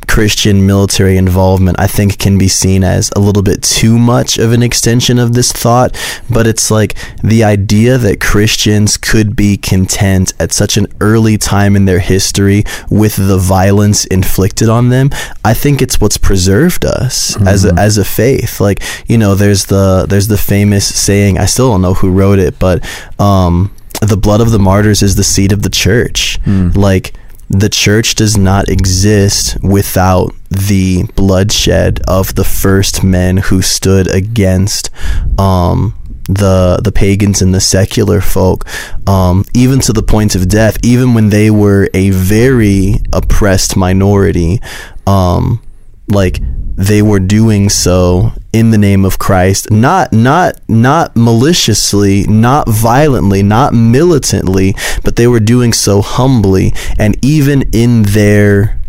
Christian 0.09 0.67
military 0.67 1.17
involvement, 1.17 1.79
I 1.79 1.87
think 1.87 2.19
can 2.19 2.39
be 2.39 2.49
seen 2.49 2.83
as 2.83 3.11
a 3.15 3.21
little 3.21 3.43
bit 3.43 3.63
too 3.63 3.99
much 3.99 4.39
of 4.39 4.53
an 4.53 4.63
extension 4.63 5.19
of 5.19 5.35
this 5.35 5.53
thought. 5.53 5.97
But 6.29 6.47
it's 6.47 6.71
like 6.71 6.97
the 7.23 7.45
idea 7.45 7.99
that 7.99 8.21
Christians 8.21 8.97
could 8.97 9.37
be 9.37 9.57
content 9.57 10.33
at 10.41 10.53
such 10.53 10.77
an 10.77 10.87
early 11.01 11.37
time 11.39 11.77
in 11.77 11.85
their 11.85 12.01
history 12.01 12.65
with 12.91 13.15
the 13.17 13.39
violence 13.39 14.07
inflicted 14.07 14.69
on 14.69 14.89
them. 14.89 15.11
I 15.45 15.55
think 15.55 15.81
it's 15.81 16.01
what's 16.01 16.19
preserved 16.19 16.85
us 16.85 17.41
as 17.43 17.65
a, 17.65 17.75
as 17.75 17.99
a 17.99 18.05
faith. 18.05 18.61
Like 18.61 18.83
you 19.07 19.19
know, 19.19 19.35
there's 19.35 19.67
the 19.67 20.07
there's 20.09 20.29
the 20.29 20.39
famous 20.39 20.93
saying. 20.93 21.39
I 21.39 21.45
still 21.47 21.71
don't 21.71 21.83
know 21.83 21.95
who 21.95 22.11
wrote 22.11 22.39
it, 22.39 22.59
but 22.59 22.85
um, 23.21 23.73
the 24.01 24.17
blood 24.17 24.41
of 24.41 24.51
the 24.51 24.59
martyrs 24.59 25.03
is 25.03 25.17
the 25.17 25.25
seed 25.25 25.53
of 25.53 25.63
the 25.63 25.71
church. 25.71 26.39
Like 26.73 27.15
the 27.51 27.69
church 27.69 28.15
does 28.15 28.37
not 28.37 28.69
exist 28.69 29.57
without 29.63 30.35
the 30.51 31.05
bloodshed 31.17 32.01
of 32.07 32.35
the 32.35 32.45
first 32.45 33.03
men 33.03 33.39
who 33.39 33.63
stood 33.63 34.07
against 34.15 34.91
um, 35.39 35.95
the 36.29 36.79
the 36.85 36.93
pagans 36.93 37.41
and 37.41 37.55
the 37.55 37.61
secular 37.61 38.21
folk, 38.21 38.67
um, 39.09 39.45
even 39.55 39.81
to 39.81 39.93
the 39.93 40.03
point 40.03 40.35
of 40.35 40.49
death, 40.49 40.79
even 40.85 41.15
when 41.15 41.31
they 41.31 41.51
were 41.51 41.89
a 41.95 42.11
very 42.11 42.97
oppressed 43.13 43.77
minority. 43.77 44.61
Um, 45.07 45.63
like 46.11 46.41
they 46.79 47.03
were 47.03 47.19
doing 47.19 47.69
so 47.69 48.33
in 48.53 48.71
the 48.71 48.79
name 48.79 49.05
of 49.05 49.19
Christ 49.19 49.71
not 49.71 50.13
not 50.13 50.61
not 50.69 51.17
maliciously 51.17 52.25
not 52.29 52.69
violently 52.69 53.43
not 53.43 53.75
militantly 53.75 54.75
but 55.03 55.17
they 55.17 55.27
were 55.27 55.41
doing 55.41 55.73
so 55.73 56.01
humbly 56.01 56.73
and 56.97 57.23
even 57.23 57.69
in 57.73 58.05
their 58.05 58.81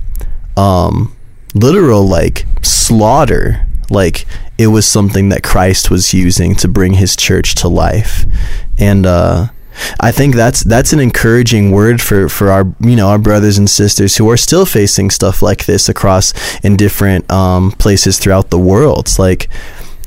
um 0.55 1.15
literal 1.55 2.07
like 2.07 2.45
slaughter 2.61 3.65
like 3.89 4.25
it 4.59 4.67
was 4.67 4.85
something 4.85 5.29
that 5.29 5.41
Christ 5.41 5.89
was 5.89 6.13
using 6.13 6.53
to 6.55 6.67
bring 6.67 6.93
his 6.93 7.15
church 7.15 7.55
to 7.55 7.67
life. 7.67 8.25
And 8.77 9.05
uh 9.05 9.47
I 9.99 10.11
think 10.11 10.35
that's 10.35 10.63
that's 10.63 10.93
an 10.93 10.99
encouraging 10.99 11.71
word 11.71 12.01
for 12.01 12.29
for 12.29 12.49
our 12.51 12.73
you 12.79 12.95
know 12.95 13.09
our 13.09 13.19
brothers 13.19 13.57
and 13.57 13.69
sisters 13.69 14.17
who 14.17 14.29
are 14.29 14.37
still 14.37 14.65
facing 14.65 15.09
stuff 15.09 15.41
like 15.41 15.65
this 15.65 15.89
across 15.89 16.33
in 16.63 16.75
different 16.75 17.29
um, 17.31 17.71
places 17.71 18.19
throughout 18.19 18.49
the 18.49 18.59
world. 18.59 19.05
It's 19.05 19.19
like 19.19 19.49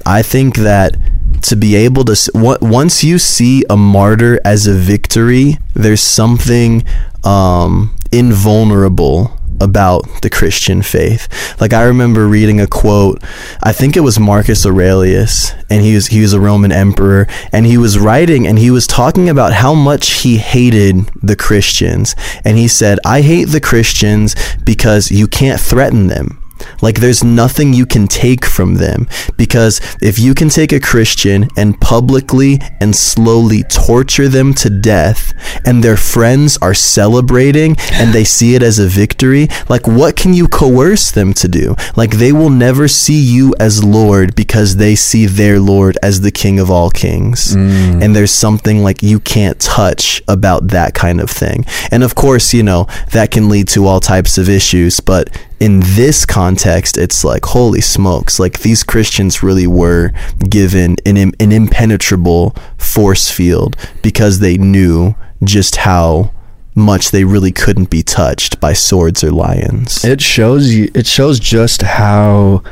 I 0.06 0.22
think 0.22 0.56
that 0.56 0.96
to 1.42 1.56
be 1.56 1.74
able 1.74 2.04
to 2.04 2.30
once 2.34 3.02
you 3.02 3.18
see 3.18 3.64
a 3.68 3.76
martyr 3.76 4.40
as 4.44 4.66
a 4.66 4.74
victory, 4.74 5.58
there's 5.74 6.00
something 6.02 6.84
um, 7.24 7.94
invulnerable 8.12 9.38
about 9.60 10.22
the 10.22 10.30
Christian 10.30 10.82
faith. 10.82 11.28
Like 11.60 11.72
I 11.72 11.84
remember 11.84 12.26
reading 12.26 12.60
a 12.60 12.66
quote, 12.66 13.22
I 13.62 13.72
think 13.72 13.96
it 13.96 14.00
was 14.00 14.18
Marcus 14.18 14.66
Aurelius, 14.66 15.52
and 15.70 15.82
he 15.82 15.94
was 15.94 16.08
he 16.08 16.20
was 16.20 16.32
a 16.32 16.40
Roman 16.40 16.72
emperor, 16.72 17.26
and 17.52 17.66
he 17.66 17.78
was 17.78 17.98
writing 17.98 18.46
and 18.46 18.58
he 18.58 18.70
was 18.70 18.86
talking 18.86 19.28
about 19.28 19.52
how 19.52 19.74
much 19.74 20.22
he 20.22 20.38
hated 20.38 21.08
the 21.22 21.36
Christians. 21.36 22.14
And 22.44 22.58
he 22.58 22.68
said, 22.68 22.98
"I 23.04 23.20
hate 23.20 23.48
the 23.48 23.60
Christians 23.60 24.34
because 24.64 25.10
you 25.10 25.28
can't 25.28 25.60
threaten 25.60 26.08
them." 26.08 26.41
Like 26.80 27.00
there's 27.00 27.24
nothing 27.24 27.72
you 27.72 27.86
can 27.86 28.06
take 28.06 28.44
from 28.44 28.74
them 28.74 29.08
because 29.36 29.80
if 30.00 30.18
you 30.18 30.34
can 30.34 30.48
take 30.48 30.72
a 30.72 30.80
Christian 30.80 31.48
and 31.56 31.80
publicly 31.80 32.60
and 32.80 32.94
slowly 32.94 33.62
torture 33.64 34.28
them 34.28 34.54
to 34.54 34.70
death 34.70 35.32
and 35.64 35.82
their 35.82 35.96
friends 35.96 36.58
are 36.58 36.74
celebrating 36.74 37.76
and 37.92 38.12
they 38.12 38.24
see 38.24 38.54
it 38.54 38.62
as 38.62 38.78
a 38.78 38.86
victory, 38.86 39.48
like 39.68 39.86
what 39.86 40.16
can 40.16 40.34
you 40.34 40.48
coerce 40.48 41.10
them 41.10 41.32
to 41.34 41.48
do? 41.48 41.74
Like 41.96 42.12
they 42.12 42.32
will 42.32 42.50
never 42.50 42.88
see 42.88 43.20
you 43.20 43.54
as 43.58 43.84
Lord 43.84 44.34
because 44.34 44.76
they 44.76 44.94
see 44.94 45.26
their 45.26 45.60
Lord 45.60 45.98
as 46.02 46.20
the 46.20 46.30
King 46.30 46.58
of 46.58 46.70
all 46.70 46.90
kings. 46.90 47.54
Mm. 47.54 48.02
And 48.02 48.16
there's 48.16 48.30
something 48.30 48.82
like 48.82 49.02
you 49.02 49.20
can't 49.20 49.60
touch 49.60 50.22
about 50.28 50.68
that 50.68 50.94
kind 50.94 51.20
of 51.20 51.30
thing. 51.30 51.64
And 51.90 52.02
of 52.02 52.14
course, 52.14 52.54
you 52.54 52.62
know, 52.62 52.86
that 53.12 53.30
can 53.30 53.48
lead 53.48 53.68
to 53.68 53.86
all 53.86 54.00
types 54.00 54.38
of 54.38 54.48
issues, 54.48 55.00
but 55.00 55.28
in 55.62 55.78
this 55.78 56.26
context, 56.26 56.98
it's 56.98 57.22
like, 57.22 57.44
holy 57.44 57.80
smokes, 57.80 58.40
like 58.40 58.58
these 58.62 58.82
Christians 58.82 59.44
really 59.44 59.68
were 59.68 60.10
given 60.50 60.96
an, 61.06 61.16
an 61.16 61.52
impenetrable 61.52 62.56
force 62.78 63.30
field 63.30 63.76
because 64.02 64.40
they 64.40 64.58
knew 64.58 65.14
just 65.44 65.76
how 65.76 66.32
much 66.74 67.12
they 67.12 67.22
really 67.22 67.52
couldn't 67.52 67.90
be 67.90 68.02
touched 68.02 68.58
by 68.58 68.72
swords 68.72 69.22
or 69.22 69.30
lions. 69.30 70.04
It 70.04 70.20
shows 70.20 70.74
you. 70.74 70.90
It 70.96 71.06
shows 71.06 71.38
just 71.38 71.82
how 71.82 72.64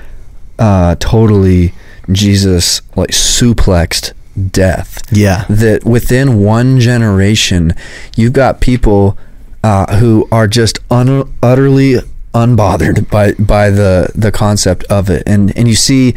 uh, 0.58 0.96
totally 0.96 1.72
Jesus 2.10 2.82
like 2.96 3.10
suplexed 3.10 4.14
death. 4.50 5.00
yeah. 5.12 5.44
That 5.48 5.84
within 5.84 6.40
one 6.42 6.80
generation, 6.80 7.72
you've 8.16 8.32
got 8.32 8.60
people 8.60 9.16
uh, 9.62 9.96
who 9.98 10.26
are 10.32 10.48
just 10.48 10.80
un- 10.90 11.32
utterly 11.40 12.00
unbothered 12.32 13.10
by 13.10 13.32
by 13.32 13.70
the 13.70 14.10
the 14.14 14.30
concept 14.30 14.84
of 14.84 15.10
it. 15.10 15.22
And 15.26 15.56
and 15.56 15.66
you 15.66 15.74
see 15.74 16.10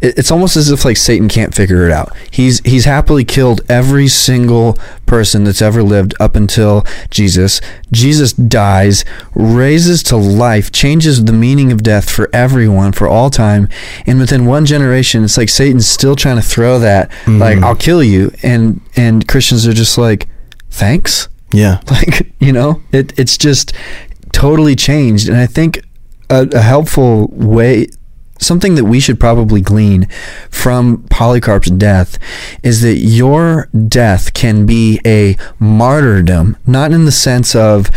it, 0.00 0.18
it's 0.18 0.30
almost 0.30 0.56
as 0.56 0.70
if 0.70 0.84
like 0.84 0.96
Satan 0.96 1.28
can't 1.28 1.54
figure 1.54 1.86
it 1.86 1.92
out. 1.92 2.14
He's 2.30 2.60
he's 2.60 2.84
happily 2.84 3.24
killed 3.24 3.62
every 3.68 4.08
single 4.08 4.78
person 5.06 5.44
that's 5.44 5.62
ever 5.62 5.82
lived 5.82 6.14
up 6.20 6.36
until 6.36 6.84
Jesus. 7.10 7.60
Jesus 7.90 8.32
dies 8.32 9.04
raises 9.34 10.02
to 10.04 10.16
life 10.16 10.70
changes 10.70 11.24
the 11.24 11.32
meaning 11.32 11.72
of 11.72 11.82
death 11.82 12.10
for 12.10 12.28
everyone 12.32 12.92
for 12.92 13.08
all 13.08 13.30
time. 13.30 13.68
And 14.06 14.18
within 14.18 14.44
one 14.44 14.66
generation 14.66 15.24
it's 15.24 15.38
like 15.38 15.48
Satan's 15.48 15.88
still 15.88 16.16
trying 16.16 16.36
to 16.36 16.42
throw 16.42 16.78
that 16.80 17.10
mm-hmm. 17.10 17.38
like 17.38 17.58
I'll 17.58 17.76
kill 17.76 18.02
you. 18.02 18.32
And 18.42 18.80
and 18.96 19.26
Christians 19.26 19.66
are 19.66 19.72
just 19.72 19.96
like 19.96 20.28
thanks? 20.70 21.28
Yeah. 21.52 21.80
like 21.90 22.32
you 22.38 22.52
know 22.52 22.82
it, 22.92 23.18
it's 23.18 23.38
just 23.38 23.72
totally 24.44 24.76
changed. 24.76 25.24
And 25.30 25.38
i 25.46 25.48
think 25.56 25.70
a, 26.28 26.40
a 26.60 26.62
helpful 26.74 27.14
way 27.54 27.88
something 28.38 28.74
that 28.74 28.84
we 28.84 29.00
should 29.00 29.18
probably 29.20 29.60
glean 29.60 30.08
from 30.50 30.98
polycarp's 31.10 31.70
death 31.70 32.18
is 32.62 32.80
that 32.82 32.96
your 32.96 33.68
death 33.88 34.32
can 34.34 34.66
be 34.66 35.00
a 35.06 35.36
martyrdom 35.58 36.56
not 36.66 36.92
in 36.92 37.04
the 37.04 37.12
sense 37.12 37.54
of 37.54 37.90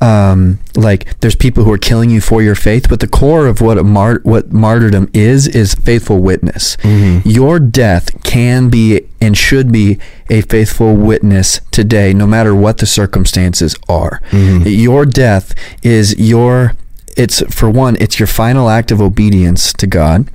um, 0.00 0.60
like 0.76 1.18
there's 1.20 1.34
people 1.34 1.64
who 1.64 1.72
are 1.72 1.78
killing 1.78 2.08
you 2.08 2.20
for 2.20 2.40
your 2.40 2.54
faith, 2.54 2.86
but 2.88 3.00
the 3.00 3.08
core 3.08 3.48
of 3.48 3.60
what 3.60 3.78
a 3.78 3.82
mar- 3.82 4.20
what 4.22 4.52
martyrdom 4.52 5.10
is 5.12 5.48
is 5.48 5.74
faithful 5.74 6.18
witness. 6.20 6.76
Your 7.24 7.58
death 7.58 8.22
can 8.22 8.68
be 8.68 9.00
and 9.20 9.36
should 9.36 9.72
be 9.72 9.98
a 10.30 10.42
faithful 10.42 10.94
witness 10.94 11.60
today, 11.72 12.14
no 12.14 12.28
matter 12.28 12.54
what 12.54 12.78
the 12.78 12.86
circumstances 12.86 13.74
are. 13.88 14.20
Your 14.32 15.04
death 15.04 15.52
is 15.82 16.16
your 16.16 16.76
it's 17.16 17.42
for 17.54 17.68
one 17.68 17.96
it's 18.00 18.18
your 18.18 18.26
final 18.26 18.68
act 18.68 18.90
of 18.90 19.00
obedience 19.00 19.72
to 19.72 19.86
god 19.86 20.30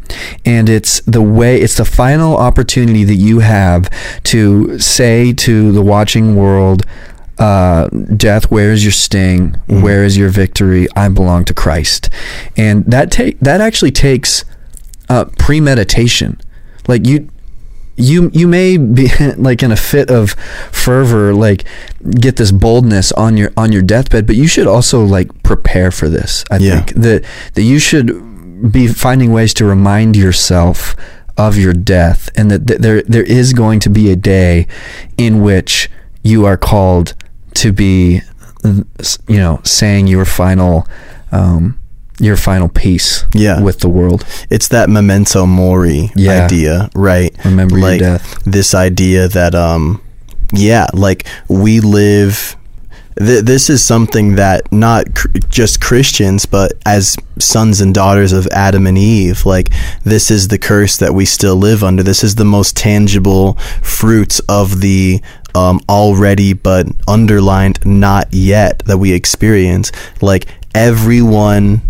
and 0.46 0.70
it's 0.70 1.02
the 1.02 1.22
way 1.22 1.60
it's 1.60 1.78
the 1.78 1.86
final 1.86 2.38
opportunity 2.38 3.04
that 3.04 3.16
you 3.16 3.40
have 3.40 3.90
to 4.24 4.78
say 4.80 5.34
to 5.34 5.72
the 5.72 5.82
watching 5.82 6.36
world 6.36 6.84
uh, 7.40 7.88
death 7.90 8.50
where 8.50 8.72
is 8.72 8.84
your 8.84 8.92
sting? 8.92 9.56
Where 9.68 10.04
is 10.04 10.18
your 10.18 10.30
victory? 10.30 10.88
I 10.96 11.08
belong 11.10 11.46
to 11.46 11.54
christ. 11.54 12.10
And 12.56 12.84
that 12.86 13.12
take 13.12 13.40
that 13.42 13.62
actually 13.62 13.92
takes 13.92 14.44
uh, 15.10 15.26
premeditation. 15.38 16.42
Like 16.88 17.06
you 17.06 17.30
you 17.98 18.30
you 18.34 18.48
may 18.48 18.78
be 18.78 19.10
like 19.38 19.64
in 19.64 19.72
a 19.72 19.76
fit 19.76 20.10
of 20.12 20.32
fervor 20.72 21.34
like 21.34 21.66
get 22.20 22.36
this 22.38 22.52
boldness 22.52 23.12
on 23.14 23.36
your 23.38 23.52
on 23.58 23.72
your 23.72 23.82
deathbed 23.82 24.26
but 24.28 24.36
you 24.36 24.48
should 24.48 24.68
also 24.68 25.04
like 25.04 25.28
prepare 25.44 25.90
for 25.92 26.08
this 26.08 26.44
i 26.52 26.58
Yeah. 26.58 26.76
think 26.82 26.94
that 27.02 27.24
that 27.56 27.64
you 27.64 27.80
should 27.80 28.72
be 28.72 28.88
finding 28.88 29.32
ways 29.34 29.54
to 29.56 29.66
remind 29.66 30.16
yourself 30.16 30.96
of 31.38 31.58
your 31.58 31.74
death 31.74 32.30
and 32.36 32.50
that 32.52 32.68
th- 32.68 32.80
there 32.80 33.02
there 33.04 33.24
is 33.24 33.54
going 33.54 33.80
to 33.82 33.90
be 33.90 34.12
a 34.12 34.16
day 34.16 34.68
in 35.18 35.42
which 35.42 35.90
you 36.24 36.46
are 36.46 36.58
called 36.58 37.14
to 37.56 37.72
be 37.72 38.22
you 39.28 39.38
know 39.38 39.60
saying 39.64 40.08
your 40.08 40.26
final 40.26 40.88
um 41.32 41.80
your 42.20 42.36
final 42.38 42.68
piece 42.68 43.26
Yeah. 43.34 43.62
with 43.62 43.80
the 43.80 43.90
world 43.90 44.26
it's 44.50 44.68
that 44.70 44.90
memento 44.90 45.46
mori 45.46 46.12
Yeah. 46.16 46.46
idea, 46.46 46.90
right? 46.96 47.34
Remember 47.46 47.78
your 47.78 47.98
death. 47.98 48.40
this 48.46 48.74
idea 48.74 49.28
that 49.28 49.54
um 49.56 50.02
yeah, 50.54 50.88
like 50.94 51.26
we 51.50 51.80
live 51.82 52.56
th- 53.20 53.44
this 53.44 53.70
is 53.70 53.84
something 53.84 54.36
that 54.36 54.72
not 54.72 55.14
cr- 55.14 55.28
just 55.50 55.82
Christians 55.82 56.46
but 56.46 56.72
as 56.86 57.16
sons 57.40 57.82
and 57.82 57.94
daughters 57.94 58.32
of 58.34 58.48
Adam 58.52 58.88
and 58.88 58.98
Eve, 58.98 59.46
like 59.46 59.70
this 60.06 60.32
is 60.32 60.48
the 60.48 60.58
curse 60.58 60.98
that 60.98 61.14
we 61.14 61.26
still 61.26 61.56
live 61.56 61.84
under. 61.84 62.02
This 62.02 62.24
is 62.24 62.36
the 62.36 62.46
most 62.46 62.76
tangible 62.78 63.54
fruits 63.82 64.40
of 64.50 64.82
the 64.82 65.22
um, 65.54 65.80
already 65.90 66.54
but 66.54 66.88
underlined 67.08 67.80
not 67.86 68.28
yet 68.32 68.84
that 68.86 68.98
we 69.00 69.12
experience. 69.14 69.92
Like 70.22 70.46
everyone 70.74 71.82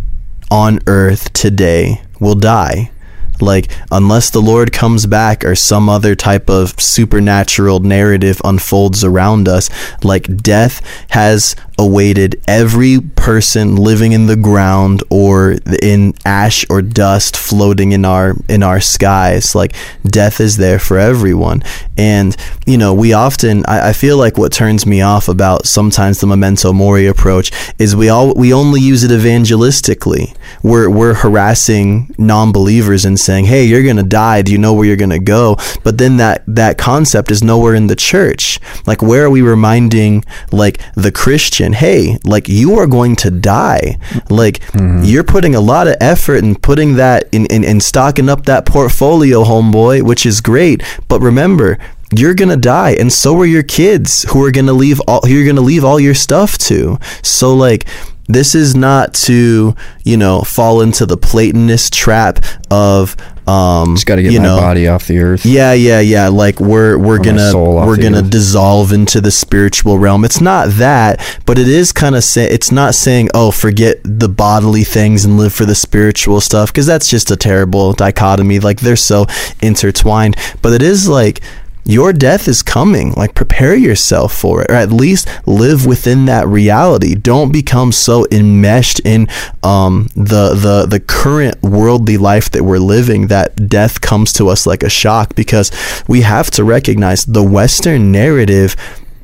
on 0.49 0.79
earth 0.87 1.33
today 1.33 2.01
will 2.19 2.35
die. 2.35 2.91
Like, 3.39 3.71
unless 3.91 4.31
the 4.31 4.41
Lord 4.41 4.73
comes 4.73 5.05
back 5.05 5.45
or 5.45 5.53
some 5.55 5.89
other 5.89 6.15
type 6.15 6.49
of 6.49 6.79
supernatural 6.79 7.79
narrative 7.81 8.41
unfolds 8.43 9.03
around 9.03 9.47
us, 9.47 9.69
like 10.03 10.37
death 10.37 10.81
has 11.09 11.55
awaited 11.79 12.41
every 12.47 12.99
person 12.99 13.75
living 13.75 14.11
in 14.11 14.25
the 14.25 14.35
ground 14.35 15.03
or 15.09 15.57
in 15.81 16.13
ash 16.25 16.65
or 16.69 16.81
dust 16.81 17.37
floating 17.37 17.91
in 17.91 18.03
our 18.05 18.35
in 18.49 18.63
our 18.63 18.79
skies. 18.79 19.53
Like 19.53 19.75
death 20.03 20.39
is 20.39 20.57
there 20.57 20.79
for 20.79 20.97
everyone. 20.97 21.63
And, 21.97 22.35
you 22.65 22.77
know, 22.77 22.93
we 22.93 23.13
often 23.13 23.63
I, 23.67 23.89
I 23.89 23.93
feel 23.93 24.17
like 24.17 24.37
what 24.37 24.51
turns 24.51 24.85
me 24.85 25.01
off 25.01 25.27
about 25.27 25.65
sometimes 25.65 26.19
the 26.19 26.27
memento 26.27 26.73
mori 26.73 27.07
approach 27.07 27.51
is 27.79 27.95
we 27.95 28.09
all 28.09 28.33
we 28.33 28.53
only 28.53 28.81
use 28.81 29.03
it 29.03 29.11
evangelistically. 29.11 30.35
We're 30.63 30.89
we're 30.89 31.15
harassing 31.15 32.13
non-believers 32.17 33.05
and 33.05 33.19
saying, 33.19 33.45
"Hey, 33.45 33.65
you're 33.65 33.83
to 33.95 34.03
die. 34.03 34.41
Do 34.41 34.51
you 34.51 34.57
know 34.57 34.73
where 34.73 34.85
you're 34.85 34.95
to 35.09 35.19
go?" 35.19 35.57
But 35.83 35.97
then 35.97 36.17
that 36.17 36.43
that 36.47 36.77
concept 36.77 37.31
is 37.31 37.43
nowhere 37.43 37.75
in 37.75 37.87
the 37.87 37.95
church. 37.95 38.59
Like 38.85 39.01
where 39.01 39.25
are 39.25 39.29
we 39.29 39.41
reminding 39.41 40.23
like 40.51 40.79
the 40.95 41.11
Christian, 41.11 41.66
"Hey, 41.73 42.17
like 42.23 42.47
you 42.47 42.75
are 42.79 42.87
going 42.87 43.15
to 43.17 43.31
die." 43.31 43.97
Like 44.29 44.59
mm-hmm. 44.71 45.03
you're 45.03 45.23
putting 45.23 45.55
a 45.55 45.61
lot 45.61 45.87
of 45.87 45.95
effort 46.01 46.43
and 46.43 46.61
putting 46.61 46.95
that 46.95 47.29
in, 47.31 47.45
in 47.47 47.63
in 47.63 47.79
stocking 47.79 48.29
up 48.29 48.45
that 48.45 48.65
portfolio, 48.65 49.43
homeboy, 49.43 50.03
which 50.03 50.25
is 50.25 50.41
great. 50.41 50.83
But 51.07 51.21
remember, 51.21 51.77
you're 52.15 52.33
gonna 52.33 52.57
die 52.57 52.91
and 52.91 53.11
so 53.11 53.37
are 53.37 53.45
your 53.45 53.63
kids 53.63 54.23
who 54.29 54.43
are 54.43 54.51
gonna 54.51 54.73
leave 54.73 55.01
all 55.07 55.19
who 55.21 55.29
you're 55.29 55.45
gonna 55.45 55.59
leave 55.59 55.83
all 55.83 55.99
your 55.99 56.13
stuff 56.13 56.57
to 56.57 56.97
so 57.21 57.53
like 57.53 57.85
this 58.27 58.55
is 58.55 58.75
not 58.75 59.13
to 59.13 59.75
you 60.03 60.17
know 60.17 60.41
fall 60.41 60.81
into 60.81 61.05
the 61.05 61.17
platonist 61.17 61.93
trap 61.93 62.39
of 62.69 63.15
um 63.47 63.95
just 63.95 64.05
got 64.05 64.17
to 64.17 64.23
get 64.23 64.33
you 64.33 64.39
my 64.39 64.45
know, 64.45 64.57
body 64.57 64.87
off 64.87 65.07
the 65.07 65.17
earth 65.19 65.45
yeah, 65.45 65.71
yeah, 65.71 66.01
yeah. 66.01 66.27
Like 66.27 66.59
we're 66.59 66.97
we're 66.97 67.19
gonna 67.19 67.51
we're 67.55 67.95
gonna 67.95 68.17
earth. 68.17 68.29
dissolve 68.29 68.91
into 68.91 69.21
the 69.21 69.31
spiritual 69.31 69.97
realm. 69.97 70.25
It's 70.25 70.41
not 70.41 70.69
that, 70.71 71.39
but 71.45 71.57
it 71.57 71.67
is 71.67 71.93
kind 71.93 72.15
of 72.15 72.23
say 72.23 72.45
it's 72.49 72.71
not 72.71 72.93
saying 72.93 73.29
oh 73.33 73.51
forget 73.51 73.99
the 74.03 74.27
bodily 74.27 74.83
things 74.83 75.23
and 75.23 75.37
live 75.37 75.53
for 75.53 75.65
the 75.65 75.75
spiritual 75.75 76.41
stuff 76.41 76.73
because 76.73 76.85
that's 76.85 77.09
just 77.09 77.31
a 77.31 77.37
terrible 77.37 77.93
dichotomy. 77.93 78.59
Like 78.59 78.81
they're 78.81 78.97
so 78.97 79.25
intertwined. 79.61 80.35
But 80.61 80.73
it 80.73 80.81
is 80.81 81.07
like 81.07 81.41
your 81.87 82.11
death 82.11 82.47
is 82.47 82.61
coming. 82.61 83.13
Like 83.13 83.33
prepare 83.33 83.75
yourself 83.75 84.33
for 84.33 84.61
it, 84.61 84.69
or 84.69 84.75
at 84.75 84.91
least 84.91 85.27
live 85.47 85.85
within 85.85 86.25
that 86.25 86.47
reality. 86.47 87.15
Don't 87.15 87.51
become 87.51 87.91
so 87.91 88.25
enmeshed 88.29 88.99
in 89.05 89.27
um, 89.63 90.09
the 90.13 90.53
the 90.53 90.85
the 90.85 90.99
current 90.99 91.61
worldly 91.63 92.17
life 92.17 92.51
that 92.51 92.63
we're 92.63 92.77
living 92.77 93.27
that 93.27 93.69
death 93.69 94.01
comes 94.01 94.33
to 94.33 94.49
us 94.49 94.67
like 94.67 94.83
a 94.83 94.89
shock. 94.89 95.33
Because 95.35 95.71
we 96.07 96.21
have 96.21 96.51
to 96.51 96.63
recognize 96.63 97.23
the 97.25 97.43
Western 97.43 98.11
narrative 98.11 98.75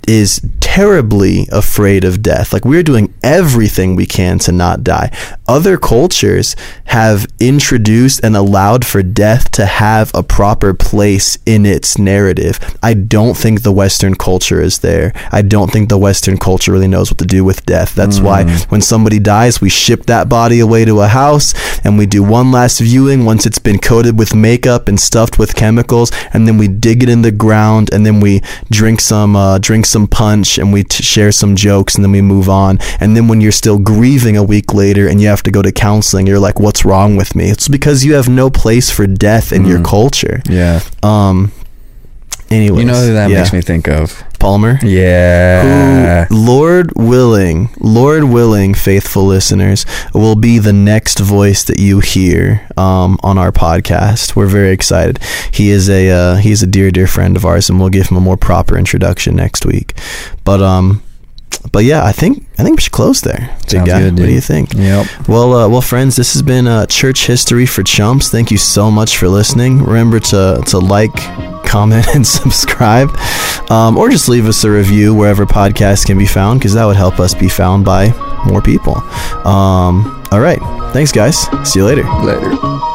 is 0.07 0.41
terribly 0.59 1.47
afraid 1.51 2.03
of 2.03 2.21
death. 2.21 2.51
Like 2.51 2.65
we're 2.65 2.83
doing 2.83 3.13
everything 3.23 3.95
we 3.95 4.05
can 4.05 4.39
to 4.39 4.51
not 4.51 4.83
die. 4.83 5.11
Other 5.47 5.77
cultures 5.77 6.55
have 6.85 7.27
introduced 7.39 8.23
and 8.23 8.35
allowed 8.35 8.85
for 8.85 9.03
death 9.03 9.51
to 9.51 9.65
have 9.65 10.11
a 10.15 10.23
proper 10.23 10.73
place 10.73 11.37
in 11.45 11.65
its 11.65 11.97
narrative. 11.97 12.59
I 12.81 12.95
don't 12.95 13.37
think 13.37 13.61
the 13.61 13.71
Western 13.71 14.15
culture 14.15 14.61
is 14.61 14.79
there. 14.79 15.13
I 15.31 15.41
don't 15.43 15.71
think 15.71 15.89
the 15.89 15.97
Western 15.97 16.37
culture 16.37 16.71
really 16.71 16.87
knows 16.87 17.11
what 17.11 17.19
to 17.19 17.25
do 17.25 17.43
with 17.43 17.65
death. 17.65 17.93
That's 17.93 18.19
why 18.19 18.43
when 18.69 18.81
somebody 18.81 19.19
dies, 19.19 19.61
we 19.61 19.69
ship 19.69 20.07
that 20.07 20.27
body 20.27 20.59
away 20.59 20.85
to 20.85 21.01
a 21.01 21.07
house 21.07 21.53
and 21.83 21.97
we 21.97 22.05
do 22.05 22.23
one 22.23 22.51
last 22.51 22.79
viewing 22.79 23.25
once 23.25 23.45
it's 23.45 23.59
been 23.59 23.79
coated 23.79 24.17
with 24.17 24.33
makeup 24.33 24.87
and 24.87 24.99
stuffed 24.99 25.37
with 25.37 25.55
chemicals, 25.55 26.11
and 26.33 26.47
then 26.47 26.57
we 26.57 26.67
dig 26.67 27.03
it 27.03 27.09
in 27.09 27.21
the 27.21 27.31
ground 27.31 27.91
and 27.93 28.05
then 28.05 28.19
we 28.19 28.41
drink 28.71 29.01
some 29.01 29.35
uh, 29.35 29.57
drink 29.59 29.85
some 29.93 30.07
punch 30.07 30.57
and 30.59 30.67
we 30.75 30.81
t- 30.83 31.03
share 31.03 31.31
some 31.31 31.55
jokes 31.55 31.95
and 31.95 32.03
then 32.03 32.11
we 32.11 32.21
move 32.35 32.47
on. 32.49 32.79
And 33.01 33.09
then 33.15 33.25
when 33.29 33.39
you're 33.41 33.59
still 33.63 33.79
grieving 33.93 34.35
a 34.37 34.43
week 34.53 34.73
later 34.73 35.07
and 35.09 35.21
you 35.21 35.27
have 35.33 35.43
to 35.43 35.51
go 35.51 35.61
to 35.61 35.71
counseling, 35.71 36.27
you're 36.27 36.43
like, 36.47 36.59
"What's 36.65 36.83
wrong 36.89 37.15
with 37.21 37.31
me?" 37.37 37.45
It's 37.53 37.67
because 37.77 37.97
you 38.05 38.13
have 38.19 38.27
no 38.27 38.49
place 38.49 38.87
for 38.97 39.05
death 39.07 39.47
in 39.57 39.61
your 39.71 39.81
culture. 39.95 40.37
yeah 40.59 40.79
Um. 41.01 41.51
Anyways, 42.49 42.79
you 42.81 42.85
know 42.85 43.01
who 43.05 43.13
that 43.13 43.29
yeah. 43.29 43.39
makes 43.39 43.53
me 43.53 43.61
think 43.61 43.87
of 43.87 44.07
Palmer. 44.43 44.77
yeah 44.83 46.25
Who, 46.25 46.35
Lord 46.35 46.91
willing, 46.97 47.69
Lord 47.79 48.25
willing, 48.25 48.73
faithful 48.73 49.25
listeners, 49.25 49.85
will 50.13 50.35
be 50.35 50.59
the 50.59 50.73
next 50.73 51.19
voice 51.19 51.63
that 51.63 51.79
you 51.79 52.01
hear 52.01 52.67
um, 52.75 53.17
on 53.23 53.37
our 53.37 53.51
podcast. 53.53 54.35
We're 54.35 54.47
very 54.47 54.71
excited. 54.71 55.19
He 55.51 55.69
is 55.69 55.89
a 55.89 56.09
uh, 56.09 56.35
he's 56.35 56.61
a 56.61 56.67
dear, 56.67 56.91
dear 56.91 57.07
friend 57.07 57.37
of 57.37 57.45
ours, 57.45 57.69
and 57.69 57.79
we'll 57.79 57.89
give 57.89 58.09
him 58.09 58.17
a 58.17 58.21
more 58.21 58.37
proper 58.37 58.77
introduction 58.77 59.35
next 59.35 59.65
week. 59.65 59.93
But 60.43 60.61
um, 60.61 61.02
but 61.71 61.83
yeah, 61.85 62.03
I 62.05 62.11
think 62.11 62.45
I 62.57 62.63
think 62.63 62.77
we 62.77 62.81
should 62.81 62.91
close 62.91 63.21
there. 63.21 63.55
Big 63.69 63.85
guy. 63.85 64.01
good, 64.01 64.13
What 64.19 64.25
do 64.25 64.31
you 64.33 64.41
think? 64.41 64.73
Yep. 64.73 65.27
Well, 65.27 65.53
uh, 65.53 65.67
well, 65.69 65.81
friends, 65.81 66.15
this 66.15 66.33
has 66.33 66.41
been 66.41 66.67
uh, 66.67 66.85
Church 66.85 67.25
History 67.27 67.65
for 67.65 67.83
Chumps. 67.83 68.29
Thank 68.29 68.51
you 68.51 68.57
so 68.57 68.91
much 68.91 69.17
for 69.17 69.27
listening. 69.27 69.83
Remember 69.83 70.19
to 70.19 70.61
to 70.67 70.79
like, 70.79 71.13
comment, 71.65 72.07
and 72.15 72.25
subscribe, 72.25 73.09
um, 73.71 73.97
or 73.97 74.09
just 74.09 74.29
leave 74.29 74.47
us 74.47 74.63
a 74.63 74.71
review 74.71 75.13
wherever 75.15 75.45
podcasts 75.45 76.05
can 76.05 76.17
be 76.17 76.27
found, 76.27 76.59
because 76.59 76.73
that 76.73 76.85
would 76.85 76.97
help 76.97 77.19
us 77.19 77.33
be 77.33 77.49
found 77.49 77.85
by 77.85 78.09
more 78.45 78.61
people. 78.61 78.97
Um, 79.47 80.23
all 80.31 80.41
right, 80.41 80.59
thanks, 80.93 81.11
guys. 81.11 81.37
See 81.69 81.79
you 81.79 81.85
later. 81.85 82.03
Later. 82.21 82.92